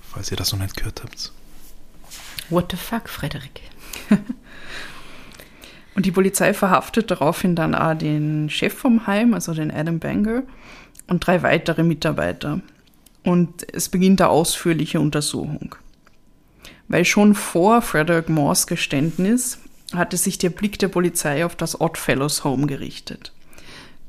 Falls 0.00 0.30
ihr 0.30 0.38
das 0.38 0.50
noch 0.52 0.60
nicht 0.60 0.78
gehört 0.78 1.02
habt. 1.02 1.30
What 2.48 2.70
the 2.70 2.78
fuck, 2.78 3.10
Frederik? 3.10 3.60
Und 5.94 6.06
die 6.06 6.10
Polizei 6.10 6.54
verhaftet 6.54 7.10
daraufhin 7.10 7.54
dann 7.54 7.74
auch 7.74 7.92
den 7.98 8.48
Chef 8.48 8.72
vom 8.72 9.06
Heim, 9.06 9.34
also 9.34 9.52
den 9.52 9.70
Adam 9.70 9.98
Banger, 9.98 10.42
und 11.06 11.26
drei 11.26 11.42
weitere 11.42 11.82
Mitarbeiter. 11.82 12.62
Und 13.24 13.66
es 13.72 13.88
beginnt 13.88 14.20
eine 14.20 14.30
ausführliche 14.30 15.00
Untersuchung. 15.00 15.74
Weil 16.88 17.04
schon 17.04 17.34
vor 17.34 17.82
Frederick 17.82 18.28
Moores 18.28 18.66
Geständnis 18.66 19.58
hatte 19.94 20.16
sich 20.16 20.38
der 20.38 20.50
Blick 20.50 20.78
der 20.78 20.88
Polizei 20.88 21.44
auf 21.44 21.56
das 21.56 21.80
Oddfellows 21.80 22.44
Home 22.44 22.66
gerichtet. 22.66 23.32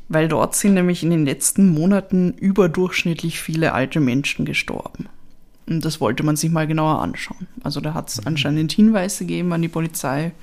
Weil 0.09 0.27
dort 0.27 0.55
sind 0.55 0.75
nämlich 0.75 1.01
in 1.01 1.09
den 1.09 1.25
letzten 1.25 1.73
Monaten 1.73 2.33
überdurchschnittlich 2.33 3.39
viele 3.39 3.73
alte 3.73 3.99
Menschen 3.99 4.45
gestorben. 4.45 5.07
Und 5.67 5.83
das 5.83 5.99
wollte 5.99 6.23
man 6.23 6.35
sich 6.35 6.51
mal 6.51 6.67
genauer 6.67 7.01
anschauen. 7.01 7.47
Also 7.63 7.81
da 7.81 7.93
hat 7.93 8.09
es 8.09 8.25
anscheinend 8.25 8.71
Hinweise 8.71 9.25
gegeben 9.25 9.51
an 9.53 9.61
die 9.61 9.67
Polizei 9.67 10.33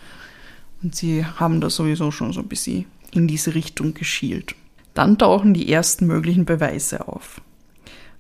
und 0.82 0.96
sie 0.96 1.24
haben 1.24 1.61
da 1.61 1.70
sowieso 1.70 2.11
schon 2.11 2.32
so 2.32 2.40
ein 2.40 2.48
bisschen 2.48 2.87
in 3.12 3.28
diese 3.28 3.54
Richtung 3.54 3.94
geschielt. 3.94 4.56
Dann 4.94 5.16
tauchen 5.16 5.54
die 5.54 5.70
ersten 5.72 6.06
möglichen 6.06 6.44
Beweise 6.44 7.06
auf. 7.06 7.40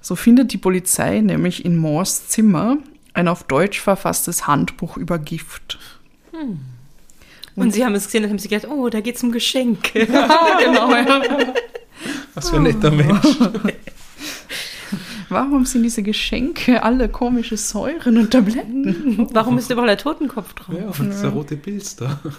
So 0.02 0.16
findet 0.16 0.52
die 0.52 0.58
Polizei 0.58 1.20
nämlich 1.20 1.64
in 1.64 1.76
Moores 1.76 2.28
Zimmer 2.28 2.76
ein 3.14 3.28
auf 3.28 3.44
Deutsch 3.44 3.80
verfasstes 3.80 4.46
Handbuch 4.46 4.96
über 4.96 5.18
Gift. 5.18 5.78
Und 7.54 7.72
sie 7.72 7.84
haben 7.84 7.94
es 7.94 8.06
gesehen 8.06 8.24
und 8.24 8.30
haben 8.30 8.38
sich 8.38 8.50
gedacht, 8.50 8.70
oh, 8.70 8.88
da 8.88 9.00
geht's 9.00 9.22
um 9.22 9.32
Geschenke. 9.32 10.06
genau. 10.06 10.90
Was 12.34 12.50
für 12.50 12.56
ein 12.56 12.64
netter 12.64 12.90
Mensch. 12.90 13.38
Warum 15.28 15.64
sind 15.64 15.82
diese 15.82 16.02
Geschenke 16.02 16.82
alle 16.82 17.08
komische 17.08 17.56
Säuren 17.56 18.18
und 18.18 18.30
Tabletten? 18.30 19.28
Warum 19.32 19.56
ist 19.56 19.70
überall 19.70 19.86
der 19.86 19.98
Totenkopf 19.98 20.52
drauf? 20.52 20.74
Ja, 20.76 20.88
und 20.88 21.10
dieser 21.10 21.28
rote 21.30 21.56
Pilz 21.56 21.96
da. 21.96 22.20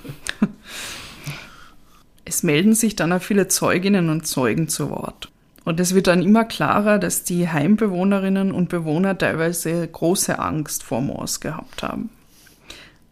Es 2.25 2.41
melden 2.41 2.73
sich 2.73 2.95
dann 2.95 3.11
auch 3.11 3.21
viele 3.21 3.49
Zeuginnen 3.49 4.09
und 4.09 4.25
Zeugen 4.25 4.69
zu 4.69 4.89
Wort. 4.89 5.29
Und 5.65 5.79
es 5.79 5.95
wird 5.95 6.07
dann 6.07 6.21
immer 6.21 6.43
klarer, 6.43 6.99
dass 6.99 7.23
die 7.23 7.47
Heimbewohnerinnen 7.47 8.51
und 8.51 8.69
Bewohner 8.69 9.17
teilweise 9.17 9.87
große 9.87 10.37
Angst 10.37 10.83
vor 10.83 11.01
Moors 11.01 11.39
gehabt 11.39 11.83
haben. 11.83 12.09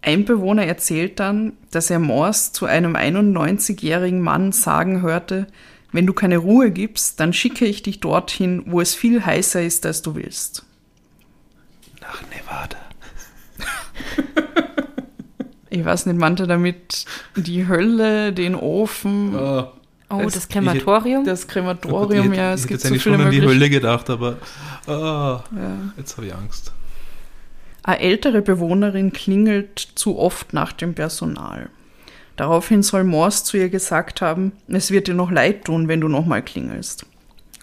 Ein 0.02 0.26
Bewohner 0.26 0.66
erzählt 0.66 1.20
dann, 1.20 1.54
dass 1.70 1.90
er 1.90 2.00
Moors 2.00 2.52
zu 2.52 2.66
einem 2.66 2.96
91-jährigen 2.96 4.20
Mann 4.20 4.52
sagen 4.52 5.02
hörte, 5.02 5.48
wenn 5.92 6.08
du 6.08 6.14
keine 6.14 6.38
Ruhe 6.38 6.72
gibst, 6.72 7.20
dann 7.20 7.34
schicke 7.34 7.66
ich 7.66 7.84
dich 7.84 8.00
dorthin, 8.00 8.64
wo 8.66 8.82
es 8.82 8.96
viel 8.96 9.26
heißer 9.26 9.62
ist, 9.62 9.86
als 9.86 10.02
du 10.02 10.16
willst. 10.16 10.66
Nach 12.02 12.22
Nevada. 12.30 12.78
Ich 15.70 15.86
weiß 15.86 16.06
nicht, 16.08 16.18
meinte 16.18 16.48
damit 16.48 17.06
die 17.38 17.68
Hölle, 17.68 18.34
den 18.34 18.56
Ofen, 18.56 19.36
Oh, 19.36 19.72
Oh, 20.12 20.22
Es- 20.28 20.34
das 20.34 20.50
Krematorium? 20.50 21.24
das 21.26 21.48
Krematorium, 21.48 22.32
ich, 22.32 22.38
ja, 22.38 22.54
ich 22.54 22.56
es 22.56 22.62
hätte 22.64 22.68
gibt 22.70 22.84
jetzt 22.84 22.84
so 22.84 22.88
viele 22.90 23.16
schon 23.18 23.26
an 23.26 23.32
die. 23.32 23.42
Hölle 23.42 23.70
gedacht, 23.70 24.10
aber 24.10 24.38
ah, 24.88 25.44
Ja. 25.56 25.78
jetzt 25.98 26.18
habe 26.18 26.28
ich 26.28 26.34
Angst. 26.36 26.72
Eine 27.84 28.00
ältere 28.00 28.42
Bewohnerin 28.42 29.12
klingelt 29.12 29.80
zu 29.96 30.20
oft 30.20 30.54
nach 30.54 30.72
dem 30.72 30.94
Personal. 30.94 31.70
Daraufhin 32.36 32.84
soll 32.84 33.04
Morse 33.04 33.44
zu 33.44 33.58
ihr 33.58 33.70
gesagt 33.70 34.22
haben, 34.22 34.52
es 34.68 34.92
wird 34.92 35.08
dir 35.08 35.14
noch 35.16 35.32
leid 35.32 35.66
tun, 35.66 35.88
wenn 35.88 36.02
du 36.02 36.08
nochmal 36.08 36.42
klingelst. 36.44 37.06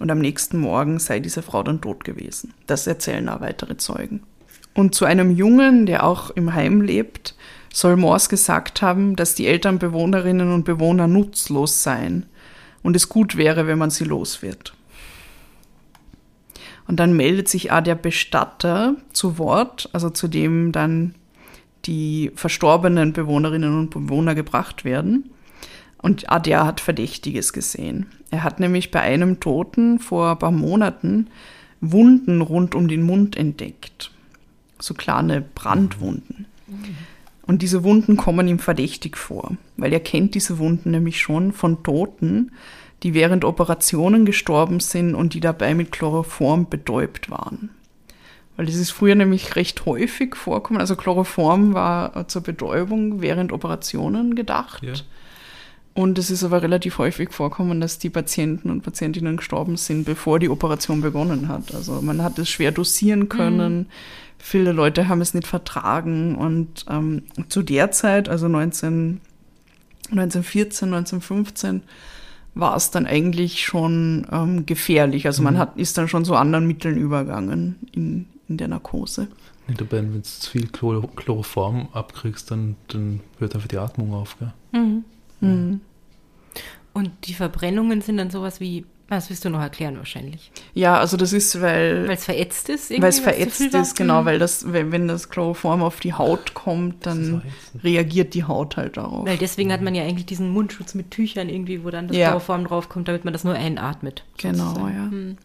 Und 0.00 0.10
am 0.10 0.18
nächsten 0.20 0.58
Morgen 0.58 0.98
sei 1.00 1.20
diese 1.20 1.42
Frau 1.42 1.62
dann 1.62 1.80
tot 1.80 2.04
gewesen. 2.04 2.52
Das 2.66 2.86
erzählen 2.86 3.28
auch 3.28 3.40
weitere 3.40 3.76
Zeugen. 3.76 4.22
Und 4.74 4.94
zu 4.94 5.04
einem 5.04 5.30
Jungen, 5.32 5.86
der 5.86 6.04
auch 6.04 6.30
im 6.30 6.54
Heim 6.54 6.80
lebt, 6.82 7.34
soll 7.72 7.96
Morse 7.96 8.28
gesagt 8.28 8.80
haben, 8.82 9.16
dass 9.16 9.34
die 9.34 9.46
Elternbewohnerinnen 9.48 10.52
und 10.52 10.64
Bewohner 10.64 11.06
nutzlos 11.08 11.82
seien. 11.82 12.26
Und 12.82 12.96
es 12.96 13.08
gut 13.08 13.36
wäre, 13.36 13.66
wenn 13.66 13.78
man 13.78 13.90
sie 13.90 14.04
los 14.04 14.42
wird. 14.42 14.74
Und 16.86 16.96
dann 16.98 17.14
meldet 17.14 17.48
sich 17.48 17.70
auch 17.70 17.82
der 17.82 17.94
Bestatter 17.94 18.96
zu 19.12 19.38
Wort, 19.38 19.90
also 19.92 20.08
zu 20.08 20.26
dem 20.26 20.72
dann 20.72 21.14
die 21.84 22.32
verstorbenen 22.34 23.12
Bewohnerinnen 23.12 23.78
und 23.78 23.90
Bewohner 23.90 24.34
gebracht 24.34 24.84
werden. 24.84 25.30
Und 26.00 26.30
auch 26.30 26.38
der 26.38 26.64
hat 26.64 26.80
Verdächtiges 26.80 27.52
gesehen. 27.52 28.06
Er 28.30 28.42
hat 28.42 28.60
nämlich 28.60 28.90
bei 28.90 29.00
einem 29.00 29.40
Toten 29.40 29.98
vor 29.98 30.30
ein 30.30 30.38
paar 30.38 30.50
Monaten 30.50 31.28
Wunden 31.80 32.40
rund 32.40 32.74
um 32.74 32.88
den 32.88 33.02
Mund 33.02 33.36
entdeckt. 33.36 34.10
So 34.78 34.94
kleine 34.94 35.42
Brandwunden. 35.42 36.46
Und 37.48 37.62
diese 37.62 37.82
Wunden 37.82 38.18
kommen 38.18 38.46
ihm 38.46 38.58
verdächtig 38.58 39.16
vor, 39.16 39.52
weil 39.78 39.92
er 39.92 40.00
kennt 40.00 40.34
diese 40.34 40.58
Wunden 40.58 40.90
nämlich 40.90 41.18
schon 41.18 41.52
von 41.52 41.82
Toten, 41.82 42.52
die 43.02 43.14
während 43.14 43.42
Operationen 43.42 44.26
gestorben 44.26 44.80
sind 44.80 45.14
und 45.14 45.32
die 45.32 45.40
dabei 45.40 45.74
mit 45.74 45.90
Chloroform 45.90 46.68
betäubt 46.68 47.30
waren. 47.30 47.70
Weil 48.56 48.66
das 48.66 48.74
ist 48.74 48.90
früher 48.90 49.14
nämlich 49.14 49.56
recht 49.56 49.86
häufig 49.86 50.36
vorkommen. 50.36 50.78
Also 50.78 50.94
Chloroform 50.94 51.72
war 51.72 52.28
zur 52.28 52.42
Betäubung 52.42 53.22
während 53.22 53.50
Operationen 53.50 54.34
gedacht. 54.34 54.82
Ja. 54.82 54.92
Und 55.94 56.18
es 56.18 56.30
ist 56.30 56.44
aber 56.44 56.62
relativ 56.62 56.98
häufig 56.98 57.32
vorkommen, 57.32 57.80
dass 57.80 57.98
die 57.98 58.10
Patienten 58.10 58.68
und 58.68 58.82
Patientinnen 58.82 59.38
gestorben 59.38 59.78
sind, 59.78 60.04
bevor 60.04 60.38
die 60.38 60.50
Operation 60.50 61.00
begonnen 61.00 61.48
hat. 61.48 61.74
Also 61.74 62.02
man 62.02 62.22
hat 62.22 62.38
es 62.38 62.50
schwer 62.50 62.72
dosieren 62.72 63.30
können. 63.30 63.86
Viele 64.38 64.72
Leute 64.72 65.08
haben 65.08 65.20
es 65.20 65.34
nicht 65.34 65.46
vertragen. 65.46 66.36
Und 66.36 66.86
ähm, 66.88 67.24
zu 67.48 67.62
der 67.62 67.90
Zeit, 67.90 68.28
also 68.28 68.48
19, 68.48 69.20
1914, 70.10 70.88
1915, 70.88 71.82
war 72.54 72.76
es 72.76 72.90
dann 72.90 73.06
eigentlich 73.06 73.64
schon 73.64 74.26
ähm, 74.32 74.66
gefährlich. 74.66 75.26
Also 75.26 75.42
man 75.42 75.58
hat, 75.58 75.76
ist 75.76 75.98
dann 75.98 76.08
schon 76.08 76.24
zu 76.24 76.34
anderen 76.34 76.66
Mitteln 76.66 76.96
übergangen 76.96 77.76
in, 77.92 78.26
in 78.48 78.56
der 78.56 78.68
Narkose. 78.68 79.28
Nicht 79.66 79.80
dabei, 79.80 79.98
wenn 79.98 80.14
du 80.14 80.22
zu 80.22 80.50
viel 80.50 80.66
Chlor 80.68 81.08
Chloroform 81.14 81.88
abkriegst, 81.92 82.50
dann, 82.50 82.76
dann 82.88 83.20
hört 83.38 83.54
einfach 83.54 83.68
die 83.68 83.78
Atmung 83.78 84.14
auf. 84.14 84.36
Gell? 84.38 84.52
Mhm. 84.72 85.80
Und 86.94 87.10
die 87.24 87.34
Verbrennungen 87.34 88.00
sind 88.00 88.16
dann 88.16 88.30
sowas 88.30 88.60
wie, 88.60 88.84
das 89.16 89.30
wirst 89.30 89.44
du 89.44 89.50
noch 89.50 89.60
erklären 89.60 89.96
wahrscheinlich. 89.96 90.50
Ja, 90.74 90.98
also 90.98 91.16
das 91.16 91.32
ist, 91.32 91.60
weil 91.62 92.06
Weil 92.08 92.14
es 92.16 92.24
verätzt 92.24 92.68
ist? 92.68 92.90
irgendwie, 92.90 93.02
weil 93.02 93.08
es 93.10 93.20
verätzt 93.20 93.60
ist, 93.60 93.96
genau, 93.96 94.20
Mhm. 94.22 94.26
weil 94.26 94.38
das, 94.38 94.72
wenn, 94.72 95.08
das 95.08 95.30
Chloroform 95.30 95.82
auf 95.82 96.00
die 96.00 96.12
Haut 96.14 96.54
kommt, 96.54 97.06
dann 97.06 97.42
reagiert 97.82 98.34
die 98.34 98.44
Haut 98.44 98.76
halt 98.76 98.96
darauf. 98.96 99.26
Weil 99.26 99.38
deswegen 99.38 99.72
hat 99.72 99.80
man 99.82 99.94
ja 99.94 100.02
eigentlich 100.04 100.26
diesen 100.26 100.50
Mundschutz 100.52 100.94
mit 100.94 101.10
Tüchern 101.10 101.48
irgendwie, 101.48 101.84
wo 101.84 101.90
dann 101.90 102.08
das 102.08 102.16
Ja. 102.16 102.28
Chloroform 102.28 102.66
draufkommt, 102.66 103.08
damit 103.08 103.24
man 103.24 103.32
das 103.32 103.44
nur 103.44 103.54
einatmet. 103.54 104.24
Genau, 104.36 104.64
sozusagen. 104.68 104.94
ja. 104.94 105.10
Hm. 105.10 105.36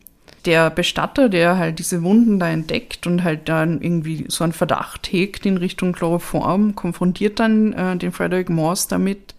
Der 0.45 0.69
Bestatter, 0.69 1.29
der 1.29 1.57
halt 1.57 1.79
diese 1.79 2.03
Wunden 2.03 2.37
da 2.37 2.49
entdeckt 2.49 3.07
und 3.07 3.23
halt 3.23 3.47
dann 3.47 3.79
irgendwie 3.81 4.25
so 4.27 4.43
einen 4.43 4.51
Verdacht 4.51 5.09
hegt 5.09 5.45
in 5.45 5.55
Richtung 5.55 5.93
Chloroform, 5.93 6.75
konfrontiert 6.75 7.39
dann 7.39 7.71
äh, 7.71 7.95
den 7.95 8.11
Frederick 8.11 8.49
Morse 8.49 8.87
damit 8.89 9.35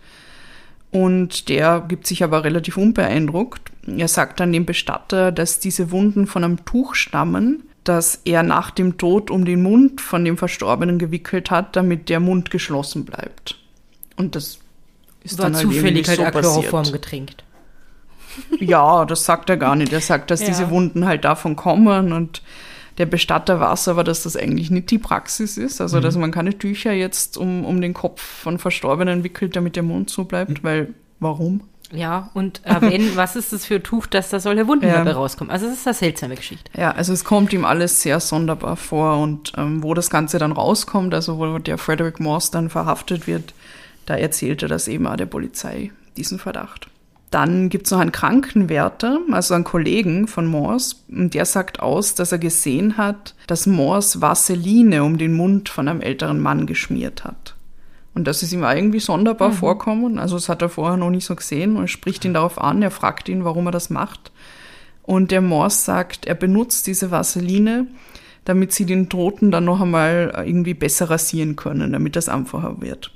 und 0.94 1.48
der 1.48 1.85
gibt 1.88 2.07
sich 2.07 2.22
aber 2.22 2.44
relativ 2.44 2.76
unbeeindruckt. 2.76 3.72
Er 3.85 4.07
sagt 4.07 4.38
dann 4.38 4.52
dem 4.52 4.64
Bestatter, 4.64 5.33
dass 5.33 5.59
diese 5.59 5.90
Wunden 5.90 6.28
von 6.28 6.44
einem 6.44 6.64
Tuch 6.64 6.94
stammen, 6.94 7.64
das 7.83 8.20
er 8.24 8.44
nach 8.44 8.70
dem 8.70 8.96
Tod 8.96 9.28
um 9.28 9.44
den 9.44 9.61
Mund 9.61 10.00
von 10.00 10.24
dem 10.24 10.38
Verstorbenen 10.38 11.00
gewickelt 11.00 11.50
hat, 11.50 11.74
damit 11.74 12.09
der 12.09 12.20
Mund 12.20 12.52
geschlossen 12.52 13.04
bleibt. 13.04 13.59
Und 14.16 14.37
das 14.37 14.61
ist 15.24 15.38
War 15.38 15.46
dann 15.46 15.57
halt 15.57 15.66
zufällig 15.66 16.07
halt 16.07 16.18
so 16.18 16.24
Chloroform 16.30 16.92
getränkt. 16.92 17.42
Ja, 18.61 19.04
das 19.04 19.24
sagt 19.24 19.50
er 19.50 19.57
gar 19.57 19.74
nicht. 19.74 19.92
Er 19.92 20.00
sagt, 20.00 20.30
dass 20.30 20.40
Ja. 20.42 20.46
diese 20.46 20.70
Wunden 20.70 21.07
halt 21.07 21.24
davon 21.24 21.57
kommen 21.57 22.12
und 22.12 22.40
der 22.98 23.07
Bestatter 23.07 23.61
weiß 23.61 23.88
aber, 23.88 24.04
dass 24.04 24.22
das 24.22 24.37
eigentlich 24.37 24.70
nicht 24.70 24.90
die 24.90 24.98
Praxis 24.98 25.57
ist. 25.57 25.80
Also, 25.80 26.00
dass 26.00 26.16
man 26.16 26.30
keine 26.30 26.57
Tücher 26.57 26.92
jetzt 26.92 27.37
um, 27.37 27.64
um 27.64 27.80
den 27.80 27.94
Kopf 27.94 28.20
von 28.22 28.59
Verstorbenen 28.59 29.24
wickelt, 29.24 29.57
damit 29.57 29.76
der 29.76 29.83
Mund 29.83 30.11
so 30.11 30.24
bleibt, 30.24 30.62
weil 30.62 30.94
warum? 31.20 31.62
Ja, 31.92 32.30
und 32.35 32.61
äh, 32.64 32.80
wenn, 32.80 33.16
was 33.16 33.37
ist 33.37 33.52
das 33.52 33.66
für 33.66 33.76
ein 33.76 33.83
Tuch, 33.83 34.07
dass 34.07 34.30
da 34.30 34.40
solche 34.40 34.66
Wunden 34.66 34.87
Ja. 34.87 34.98
dabei 34.98 35.12
rauskommen? 35.12 35.50
Also 35.50 35.66
es 35.66 35.74
ist 35.74 35.87
eine 35.87 35.94
seltsame 35.94 36.35
Geschichte. 36.35 36.70
Ja, 36.76 36.90
also 36.92 37.12
es 37.12 37.24
kommt 37.24 37.52
ihm 37.52 37.64
alles 37.64 38.00
sehr 38.02 38.20
sonderbar 38.20 38.76
vor 38.76 39.18
und 39.18 39.52
ähm, 39.57 39.83
wo 39.83 39.94
das 39.94 40.11
Ganze 40.11 40.38
dann 40.38 40.52
rauskommt, 40.52 41.14
also 41.14 41.38
wo 41.38 41.59
der 41.59 41.78
Frederick 41.78 42.20
Morse 42.20 42.50
dann 42.52 42.70
verhaftet 42.70 43.26
wird, 43.26 43.54
da 44.07 44.16
erzählt 44.16 44.62
er 44.62 44.68
das 44.68 44.88
eben 44.88 45.07
auch 45.07 45.16
der 45.16 45.26
Polizei, 45.26 45.92
diesen 46.16 46.38
Verdacht. 46.38 46.88
Dann 47.35 47.68
gibt 47.68 47.87
es 47.87 47.90
noch 47.90 47.99
einen 47.99 48.12
Krankenwärter, 48.12 49.18
also 49.33 49.55
einen 49.55 49.64
Kollegen 49.64 50.29
von 50.29 50.47
Morse, 50.47 50.94
und 51.11 51.35
der 51.35 51.47
sagt 51.47 51.81
aus, 51.81 52.14
dass 52.14 52.31
er 52.31 52.38
gesehen 52.38 52.97
hat, 52.97 53.35
dass 53.49 53.66
Morse 53.66 54.20
Vaseline 54.20 55.03
um 55.03 55.18
den 55.18 55.33
Mund 55.33 55.68
von 55.68 55.88
einem 55.88 56.01
älteren 56.01 56.38
Mann 56.38 56.64
geschmiert 56.64 57.25
hat. 57.25 57.57
Und 58.14 58.29
das 58.29 58.44
ist 58.44 58.53
ihm 58.53 58.62
irgendwie 58.62 59.01
sonderbar 59.01 59.51
vorkommen. 59.51 60.20
Also 60.20 60.37
das 60.37 60.49
hat 60.49 60.62
er 60.62 60.68
vorher 60.68 60.97
noch 60.97 61.11
nicht 61.11 61.25
so 61.25 61.35
gesehen 61.35 61.77
und 61.77 61.90
spricht 61.90 62.25
ihn 62.25 62.35
darauf 62.35 62.61
an. 62.61 62.81
Er 62.83 62.92
fragt 62.92 63.29
ihn, 63.29 63.44
warum 63.44 63.66
er 63.66 63.73
das 63.73 63.90
macht. 63.90 64.31
Und 65.03 65.33
der 65.33 65.40
Morse 65.40 65.83
sagt, 65.83 66.27
er 66.27 66.37
benutzt 66.37 66.87
diese 66.87 67.11
Vaseline, 67.11 67.88
damit 68.44 68.73
sie 68.73 68.87
den 68.87 69.09
Toten 69.09 69.51
dann 69.51 69.64
noch 69.64 69.81
einmal 69.81 70.44
irgendwie 70.47 70.75
besser 70.75 71.11
rasieren 71.11 71.57
können, 71.57 71.94
damit 71.94 72.14
das 72.14 72.29
einfacher 72.29 72.81
wird. 72.81 73.11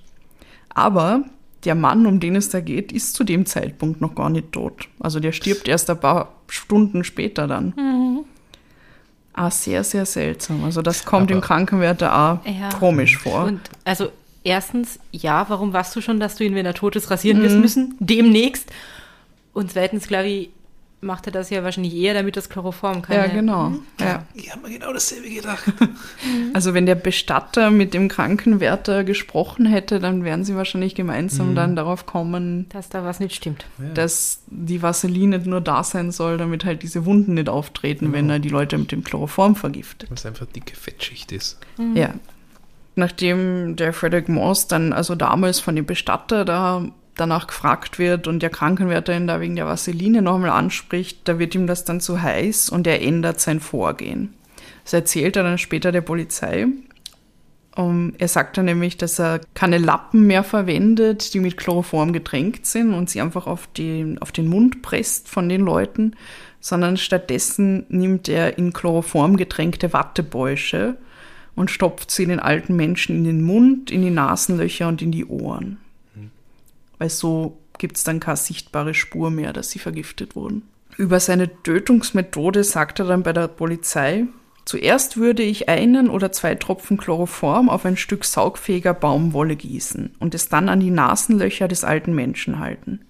Aber 0.71 1.23
der 1.65 1.75
Mann, 1.75 2.07
um 2.07 2.21
den 2.21 2.37
es 2.37 2.51
da 2.51 2.61
geht, 2.61 2.93
ist 2.93 3.15
zu 3.15 3.25
dem 3.25 3.45
Zeitpunkt 3.47 4.01
noch 4.01 4.15
gar 4.15 4.31
nicht 4.31 4.53
tot. 4.53 4.89
Also 5.01 5.19
der 5.21 5.33
stirbt 5.33 5.67
erst 5.69 5.91
ein 5.91 5.99
paar 5.99 6.33
Stunden 6.49 7.03
später 7.05 7.47
dann. 7.47 8.25
Ah, 9.33 9.51
sehr, 9.51 9.85
sehr 9.85 10.05
seltsam. 10.07 10.65
Also 10.65 10.83
das 10.83 11.05
kommt 11.05 11.31
dem 11.31 11.39
Aber- 11.39 11.47
Krankenwärter 11.47 12.13
auch 12.43 12.47
Ja. 12.47 12.71
komisch 12.71 13.19
vor. 13.19 13.45
Und 13.45 13.61
also 13.85 14.09
erstens, 14.43 14.99
ja, 15.13 15.45
warum 15.49 15.73
weißt 15.73 15.95
du 15.95 16.01
schon, 16.01 16.19
dass 16.19 16.37
du 16.37 16.45
ihn, 16.45 16.55
wenn 16.55 16.67
er 16.67 16.75
tot 16.75 16.97
ist, 16.97 17.11
rasieren 17.11 17.39
Mhm. 17.39 17.45
wirst 17.45 17.57
müssen? 17.57 17.95
Demnächst. 18.01 18.71
Und 19.53 19.73
zweitens, 19.73 20.09
glaube 20.09 20.29
ich, 20.29 20.51
macht 21.01 21.27
er 21.27 21.33
das 21.33 21.49
ja 21.51 21.63
wahrscheinlich 21.63 21.95
eher, 21.95 22.13
damit 22.15 22.37
das 22.37 22.49
Chloroform 22.49 23.03
kann. 23.03 23.17
ja, 23.17 23.27
genau. 23.29 23.73
Ja. 24.01 24.25
Ich 24.35 24.51
habe 24.51 24.63
mir 24.69 24.79
genau 24.79 24.93
dasselbe 24.93 25.29
gedacht. 25.31 25.63
Also 26.55 26.75
wenn 26.75 26.87
der 26.87 26.95
Bestatter 26.95 27.71
mit 27.71 27.95
dem 27.95 28.09
Krankenwärter 28.09 29.05
gesprochen 29.05 29.67
hätte, 29.67 30.01
dann 30.01 30.25
wären 30.25 30.45
sie 30.45 30.57
wahrscheinlich 30.57 30.95
gemeinsam 30.95 31.55
dann 31.55 31.77
darauf 31.77 32.07
kommen, 32.07 32.69
Dass 32.71 32.89
da 32.89 33.05
was 33.05 33.21
nicht 33.21 33.35
stimmt. 33.35 33.67
dass 33.95 34.43
die 34.49 34.83
Vaseline 34.83 35.39
nur 35.41 35.61
da 35.61 35.85
sein 35.85 36.11
soll, 36.11 36.37
damit 36.39 36.65
halt 36.65 36.83
diese 36.83 37.05
Wunden 37.05 37.35
nicht 37.35 37.49
auftreten, 37.49 38.13
wenn 38.13 38.29
er 38.31 38.39
die 38.39 38.49
Leute 38.49 38.77
mit 38.79 38.91
dem 38.93 39.05
Chloroform 39.05 39.57
vergiftet. 39.57 40.11
Weil 40.11 40.17
es 40.17 40.27
einfach 40.27 40.47
dicke 40.47 40.75
Fettschicht 40.75 41.31
ist. 41.33 41.59
Ja. 41.95 42.15
Nachdem 42.97 43.77
der 43.77 43.93
Frederick 43.93 44.29
Morse 44.29 44.67
dann 44.69 44.93
also 44.93 45.15
damals 45.15 45.61
von 45.61 45.77
dem 45.77 45.87
Bestatter 45.87 46.45
da 46.45 46.85
danach 47.21 47.47
gefragt 47.47 47.99
wird 47.99 48.27
und 48.27 48.41
der 48.43 48.51
Krankenwärter 48.51 49.17
ihn 49.17 49.27
da 49.27 49.41
wegen 49.41 49.57
der 49.57 49.67
Vaseline 49.67 50.23
nochmal 50.23 50.51
anspricht, 50.51 51.21
da 51.25 51.39
wird 51.39 51.55
ihm 51.55 51.67
das 51.67 51.85
dann 51.85 52.01
zu 52.01 52.23
heiß 52.23 52.71
und 52.71 52.87
er 52.87 53.03
ändert 53.03 53.41
sein 53.41 53.61
Vorgehen. 53.61 54.35
Das 54.85 54.93
erzählt 54.93 55.37
er 55.37 55.43
dann 55.43 55.59
später 55.59 55.93
der 55.93 56.01
Polizei. 56.01 56.67
Um, 57.77 58.15
er 58.19 58.27
sagt 58.27 58.57
dann 58.57 58.65
nämlich, 58.65 58.97
dass 58.97 59.21
er 59.21 59.41
keine 59.55 59.79
Lappen 59.79 60.27
mehr 60.27 60.43
verwendet, 60.43 61.33
die 61.33 61.39
mit 61.39 61.57
Chloroform 61.57 62.13
getränkt 62.13 62.67
sind 62.67 62.93
und 62.93 63.09
sie 63.09 63.21
einfach 63.21 63.47
auf, 63.47 63.69
die, 63.77 64.17
auf 64.19 64.33
den 64.33 64.49
Mund 64.49 64.83
presst 64.83 65.29
von 65.29 65.49
den 65.49 65.61
Leuten, 65.61 66.17
sondern 66.59 66.97
stattdessen 66.97 67.87
nimmt 67.89 68.29
er 68.29 68.59
in 68.59 68.73
Chloroform 68.73 69.37
getränkte 69.37 69.93
Wattebäusche 69.93 70.97
und 71.55 71.71
stopft 71.71 72.11
sie 72.11 72.27
den 72.27 72.41
alten 72.41 72.75
Menschen 72.75 73.17
in 73.17 73.25
den 73.25 73.43
Mund, 73.43 73.91
in 73.91 74.03
die 74.03 74.11
Nasenlöcher 74.11 74.89
und 74.89 75.03
in 75.03 75.13
die 75.13 75.27
Ohren. 75.27 75.79
Weil 76.99 77.11
so 77.11 77.59
gibt 77.79 77.97
es 77.97 78.05
dann 78.05 78.21
keine 78.21 78.37
sichtbare 78.37 78.95
Spur 78.95 79.31
mehr, 79.31 79.53
dass 79.53 79.71
sie 79.71 79.79
vergiftet 79.79 80.37
wurden. 80.37 80.63
Über 80.97 81.21
seine 81.21 81.63
Tötungsmethode 81.63 82.65
sagt 82.65 82.99
er 82.99 83.07
dann 83.07 83.23
bei 83.23 83.33
der 83.33 83.47
Polizei, 83.47 84.25
zuerst 84.65 85.17
würde 85.17 85.43
ich 85.43 85.69
einen 85.69 86.11
oder 86.11 86.33
zwei 86.33 86.57
Tropfen 86.57 86.97
Chloroform 86.97 87.69
auf 87.69 87.87
ein 87.87 87.97
Stück 87.97 88.25
saugfähiger 88.25 88.95
Baumwolle 88.95 89.55
gießen 89.55 90.17
und 90.19 90.35
es 90.35 90.49
dann 90.49 90.69
an 90.69 90.81
die 90.81 90.91
Nasenlöcher 90.91 91.69
des 91.69 91.85
alten 91.85 92.15
Menschen 92.15 92.59
halten. 92.59 93.01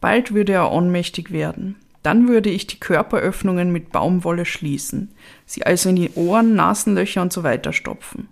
Bald 0.00 0.34
würde 0.34 0.52
er 0.52 0.72
ohnmächtig 0.72 1.32
werden. 1.32 1.76
Dann 2.02 2.28
würde 2.28 2.50
ich 2.50 2.66
die 2.66 2.80
Körperöffnungen 2.80 3.70
mit 3.70 3.92
Baumwolle 3.92 4.44
schließen, 4.44 5.10
sie 5.46 5.64
also 5.64 5.88
in 5.88 5.96
die 5.96 6.10
Ohren, 6.14 6.54
Nasenlöcher 6.54 7.22
und 7.22 7.32
so 7.32 7.44
weiter 7.44 7.72
stopfen. 7.72 8.28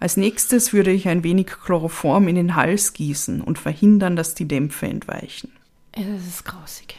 Als 0.00 0.16
nächstes 0.16 0.72
würde 0.72 0.90
ich 0.90 1.08
ein 1.08 1.22
wenig 1.22 1.46
Chloroform 1.46 2.26
in 2.26 2.34
den 2.34 2.56
Hals 2.56 2.94
gießen 2.94 3.42
und 3.42 3.58
verhindern, 3.58 4.16
dass 4.16 4.34
die 4.34 4.48
Dämpfe 4.48 4.86
entweichen. 4.86 5.52
Ja, 5.94 6.04
das 6.04 6.26
ist 6.26 6.44
grausig. 6.44 6.96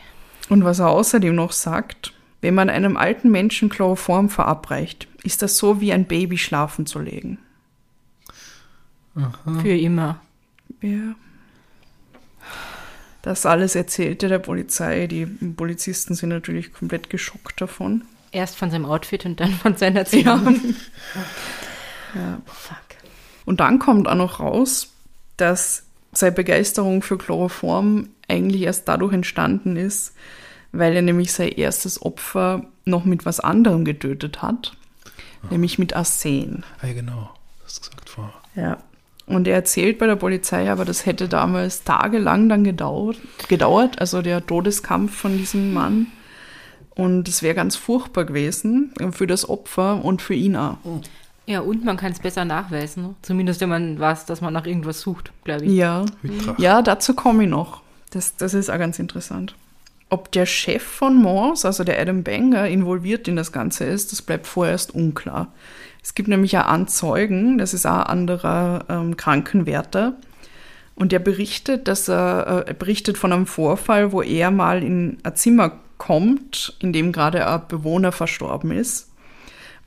Und 0.50 0.64
was 0.64 0.80
er 0.80 0.90
außerdem 0.90 1.34
noch 1.34 1.52
sagt, 1.52 2.14
wenn 2.42 2.54
man 2.54 2.70
einem 2.70 2.98
alten 2.98 3.32
Menschen 3.32 3.70
Chloroform 3.70 4.30
verabreicht, 4.30 5.08
ist 5.24 5.42
das 5.42 5.58
so 5.58 5.82
wie 5.82 5.92
ein 5.92 6.06
Baby 6.06 6.38
schlafen 6.38 6.86
zu 6.86 7.00
legen. 7.00 7.40
Für 9.62 9.76
immer. 9.76 10.22
Ja. 10.82 11.16
Das 13.24 13.46
alles 13.46 13.76
erzählte 13.76 14.30
der 14.30 14.40
Polizei. 14.40 15.08
Die 15.08 15.26
Polizisten 15.26 16.16
sind 16.16 16.30
natürlich 16.30 16.74
komplett 16.74 17.10
geschockt 17.10 17.62
davon. 17.62 18.04
Erst 18.32 18.56
von 18.58 18.72
seinem 18.72 18.86
Outfit 18.86 19.26
und 19.26 19.40
dann 19.40 19.52
von 19.52 19.76
seiner 19.76 20.02
Erzählung. 20.02 20.76
Ja. 22.14 22.42
Fuck. 22.46 22.91
Und 23.46 23.60
dann 23.60 23.80
kommt 23.80 24.08
auch 24.08 24.16
noch 24.16 24.40
raus, 24.40 24.90
dass 25.38 25.84
seine 26.12 26.34
Begeisterung 26.34 27.02
für 27.02 27.18
Chloroform 27.18 28.10
eigentlich 28.28 28.62
erst 28.62 28.88
dadurch 28.88 29.14
entstanden 29.14 29.76
ist, 29.76 30.14
weil 30.72 30.96
er 30.96 31.02
nämlich 31.02 31.34
sein 31.34 31.50
erstes 31.50 32.02
Opfer 32.02 32.66
noch 32.86 33.06
mit 33.06 33.26
was 33.26 33.40
anderem 33.40 33.86
getötet 33.86 34.42
hat, 34.42 34.74
nämlich 35.50 35.80
mit 35.80 35.96
Arsen. 35.96 36.64
Ah, 36.82 36.88
ja, 36.88 36.94
genau. 36.94 37.32
Das 37.64 37.76
hast 37.76 37.78
du 37.78 37.90
gesagt 37.90 38.10
vorher. 38.10 38.34
Ja. 38.56 38.78
Und 39.28 39.48
er 39.48 39.56
erzählt 39.56 39.98
bei 39.98 40.08
der 40.08 40.16
Polizei 40.16 40.70
aber, 40.70 40.84
das 40.84 41.06
hätte 41.06 41.30
damals 41.30 41.84
tagelang 41.84 42.50
dann 42.50 42.64
gedauert, 42.64 43.18
gedauert 43.48 44.00
also 44.00 44.22
der 44.22 44.46
Todeskampf 44.46 45.16
von 45.16 45.38
diesem 45.38 45.74
Mann. 45.74 46.08
Und 46.96 47.30
es 47.30 47.42
wäre 47.42 47.56
ganz 47.56 47.78
furchtbar 47.78 48.26
gewesen 48.26 48.94
für 49.12 49.28
das 49.28 49.48
Opfer 49.48 50.04
und 50.04 50.22
für 50.22 50.34
ihn 50.34 50.58
auch. 50.58 50.78
Ja, 51.46 51.62
und 51.62 51.84
man 51.84 51.98
kann 51.98 52.12
es 52.12 52.20
besser 52.20 52.46
nachweisen. 52.46 53.04
Ne? 53.04 53.16
Zumindest 53.22 53.62
wenn 53.62 53.70
man 53.70 54.00
weiß, 54.00 54.26
dass 54.26 54.42
man 54.42 54.54
nach 54.54 54.66
irgendwas 54.66 55.02
sucht, 55.02 55.32
glaube 55.44 55.66
ich. 55.66 55.72
Ja, 55.72 56.06
ja, 56.58 56.82
dazu 56.82 57.14
komme 57.14 57.44
ich 57.44 57.50
noch. 57.50 57.82
Das, 58.12 58.36
das 58.36 58.54
ist 58.54 58.70
auch 58.70 58.78
ganz 58.78 59.00
interessant. 59.00 59.56
Ob 60.10 60.32
der 60.32 60.46
Chef 60.46 60.84
von 60.84 61.16
Morse, 61.16 61.66
also 61.66 61.84
der 61.84 62.00
Adam 62.00 62.24
Banger, 62.24 62.68
involviert 62.68 63.28
in 63.28 63.38
das 63.38 63.52
Ganze 63.52 63.86
ist, 63.86 64.12
das 64.12 64.22
bleibt 64.22 64.46
vorerst 64.46 64.94
unklar. 64.94 65.48
Es 66.04 66.16
gibt 66.16 66.28
nämlich 66.28 66.58
auch 66.58 66.66
einen 66.66 66.88
Zeugen, 66.88 67.58
das 67.58 67.74
ist 67.74 67.86
auch 67.86 68.00
ein 68.00 68.08
anderer 68.08 68.86
ähm, 68.90 69.16
Krankenwärter. 69.16 70.14
Und 70.96 71.12
der 71.12 71.20
berichtet, 71.20 71.88
dass 71.88 72.10
er, 72.10 72.66
äh, 72.66 72.70
er 72.70 72.74
berichtet 72.74 73.18
von 73.18 73.32
einem 73.32 73.48
Vorfall, 73.48 74.12
wo 74.12 74.22
er 74.22 74.52
mal 74.52 74.84
in 74.84 75.18
ein 75.24 75.36
Zimmer 75.36 75.80
kommt, 75.98 76.76
in 76.80 76.92
dem 76.92 77.12
gerade 77.12 77.48
ein 77.48 77.62
Bewohner 77.68 78.12
verstorben 78.12 78.72
ist. 78.72 79.11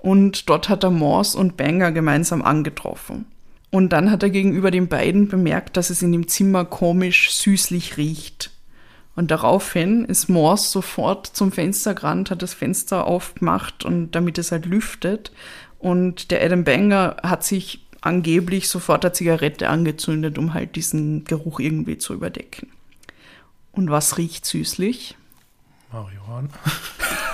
Und 0.04 0.50
dort 0.50 0.68
hat 0.68 0.84
er 0.84 0.90
Morse 0.90 1.38
und 1.38 1.56
Banger 1.56 1.90
gemeinsam 1.90 2.42
angetroffen. 2.42 3.24
Und 3.70 3.88
dann 3.88 4.10
hat 4.10 4.22
er 4.22 4.28
gegenüber 4.28 4.70
den 4.70 4.86
beiden 4.86 5.28
bemerkt, 5.28 5.78
dass 5.78 5.88
es 5.88 6.02
in 6.02 6.12
dem 6.12 6.28
Zimmer 6.28 6.66
komisch 6.66 7.32
süßlich 7.32 7.96
riecht. 7.96 8.50
Und 9.16 9.30
daraufhin 9.30 10.04
ist 10.04 10.28
Morse 10.28 10.68
sofort 10.68 11.28
zum 11.28 11.52
Fenster 11.52 11.94
gerannt, 11.94 12.30
hat 12.30 12.42
das 12.42 12.52
Fenster 12.52 13.06
aufgemacht 13.06 13.86
und 13.86 14.10
damit 14.10 14.36
es 14.36 14.52
halt 14.52 14.66
lüftet. 14.66 15.32
Und 15.78 16.30
der 16.30 16.44
Adam 16.44 16.64
Banger 16.64 17.16
hat 17.22 17.42
sich 17.42 17.86
angeblich 18.02 18.68
sofort 18.68 19.06
eine 19.06 19.14
Zigarette 19.14 19.70
angezündet, 19.70 20.36
um 20.36 20.52
halt 20.52 20.76
diesen 20.76 21.24
Geruch 21.24 21.60
irgendwie 21.60 21.96
zu 21.96 22.12
überdecken. 22.12 22.68
Und 23.72 23.88
was 23.88 24.18
riecht 24.18 24.44
süßlich? 24.44 25.16
Marihuana. 25.90 26.50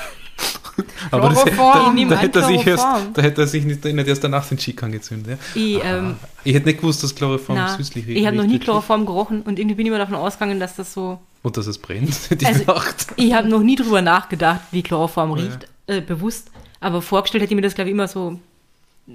Aber 1.11 1.29
das. 1.31 1.45
Ich 1.47 1.57
da, 1.57 1.93
da, 2.09 2.17
hätte 2.19 2.41
er 2.41 2.47
sich 2.49 2.67
erst, 2.67 2.87
da 3.15 3.23
hätte 3.23 3.41
er 3.43 3.47
sich 3.47 3.65
nicht, 3.65 3.85
nicht 3.85 4.09
erst 4.09 4.25
danach 4.25 4.47
den 4.47 4.59
Cheek 4.59 4.83
angezündet. 4.83 5.39
Ja? 5.55 5.61
Ich, 5.63 5.81
ähm, 5.85 6.17
Ich 6.45 6.55
hätte 6.55 6.67
nicht 6.69 6.81
gewusst, 6.81 7.03
dass 7.03 7.15
Chloroform 7.15 7.57
na, 7.59 7.77
süßlich 7.77 8.09
ich 8.09 8.27
habe 8.27 8.37
noch 8.37 8.45
nie 8.45 8.53
riecht. 8.55 8.65
Chloroform 8.65 9.07
gerochen 9.07 9.43
und 9.43 9.59
irgendwie 9.59 9.75
bin 9.77 9.87
ich 9.87 9.91
immer 9.91 9.99
davon 9.99 10.15
ausgegangen, 10.17 10.61
dass 10.61 10.77
das 10.77 10.93
so. 10.93 11.19
Und 11.43 11.57
dass 11.57 11.67
es 11.67 11.79
brennt, 11.79 12.15
hätte 12.31 12.43
ich 12.43 12.47
Also, 12.49 12.61
gedacht. 12.65 13.07
Ich 13.17 13.33
habe 13.35 13.49
noch 13.49 13.61
nie 13.63 13.77
drüber 13.77 14.03
nachgedacht, 14.03 14.61
wie 14.73 14.83
Chloroform 14.83 15.33
Oh 15.33 15.37
ja. 15.37 15.45
riecht, 15.45 15.69
äh, 15.87 16.01
bewusst. 16.01 16.51
Aber 16.81 17.03
vorgestellt 17.03 17.43
hätte 17.43 17.53
ich 17.53 17.57
mir 17.57 17.63
das, 17.63 17.75
glaube 17.75 17.91
ich, 17.91 17.95
immer 17.95 18.09
so 18.09 18.39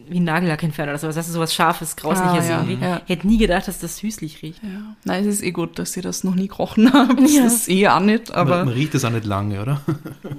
wie 0.09 0.19
ein 0.19 0.25
Nagellackentferner 0.25 0.91
oder 0.91 0.99
sowas. 0.99 1.15
Das 1.15 1.27
ist 1.27 1.33
sowas 1.33 1.53
Scharfes, 1.53 1.95
Grausliches 1.95 2.45
Ah, 2.47 2.49
ja, 2.49 2.57
irgendwie. 2.63 2.83
ja. 2.85 3.01
Ich 3.05 3.09
hätte 3.15 3.27
nie 3.27 3.37
gedacht, 3.37 3.67
dass 3.67 3.79
das 3.79 3.97
süßlich 3.97 4.41
riecht. 4.43 4.61
Ja. 4.61 4.69
Nein, 5.05 5.21
es 5.25 5.35
ist 5.35 5.43
eh 5.43 5.51
gut, 5.51 5.79
dass 5.79 5.93
sie 5.93 6.01
das 6.01 6.25
noch 6.25 6.35
nie 6.35 6.49
gerochen 6.49 6.91
haben. 6.93 7.15
Das 7.23 7.33
Ja. 7.33 7.45
ist 7.45 7.69
eh 7.69 7.87
auch 7.87 8.01
nicht, 8.01 8.29
man, 8.29 8.37
aber 8.37 8.65
man 8.65 8.73
riecht 8.73 8.93
es 8.93 9.05
auch 9.05 9.09
nicht 9.11 9.25
lange, 9.25 9.61
oder? 9.61 9.81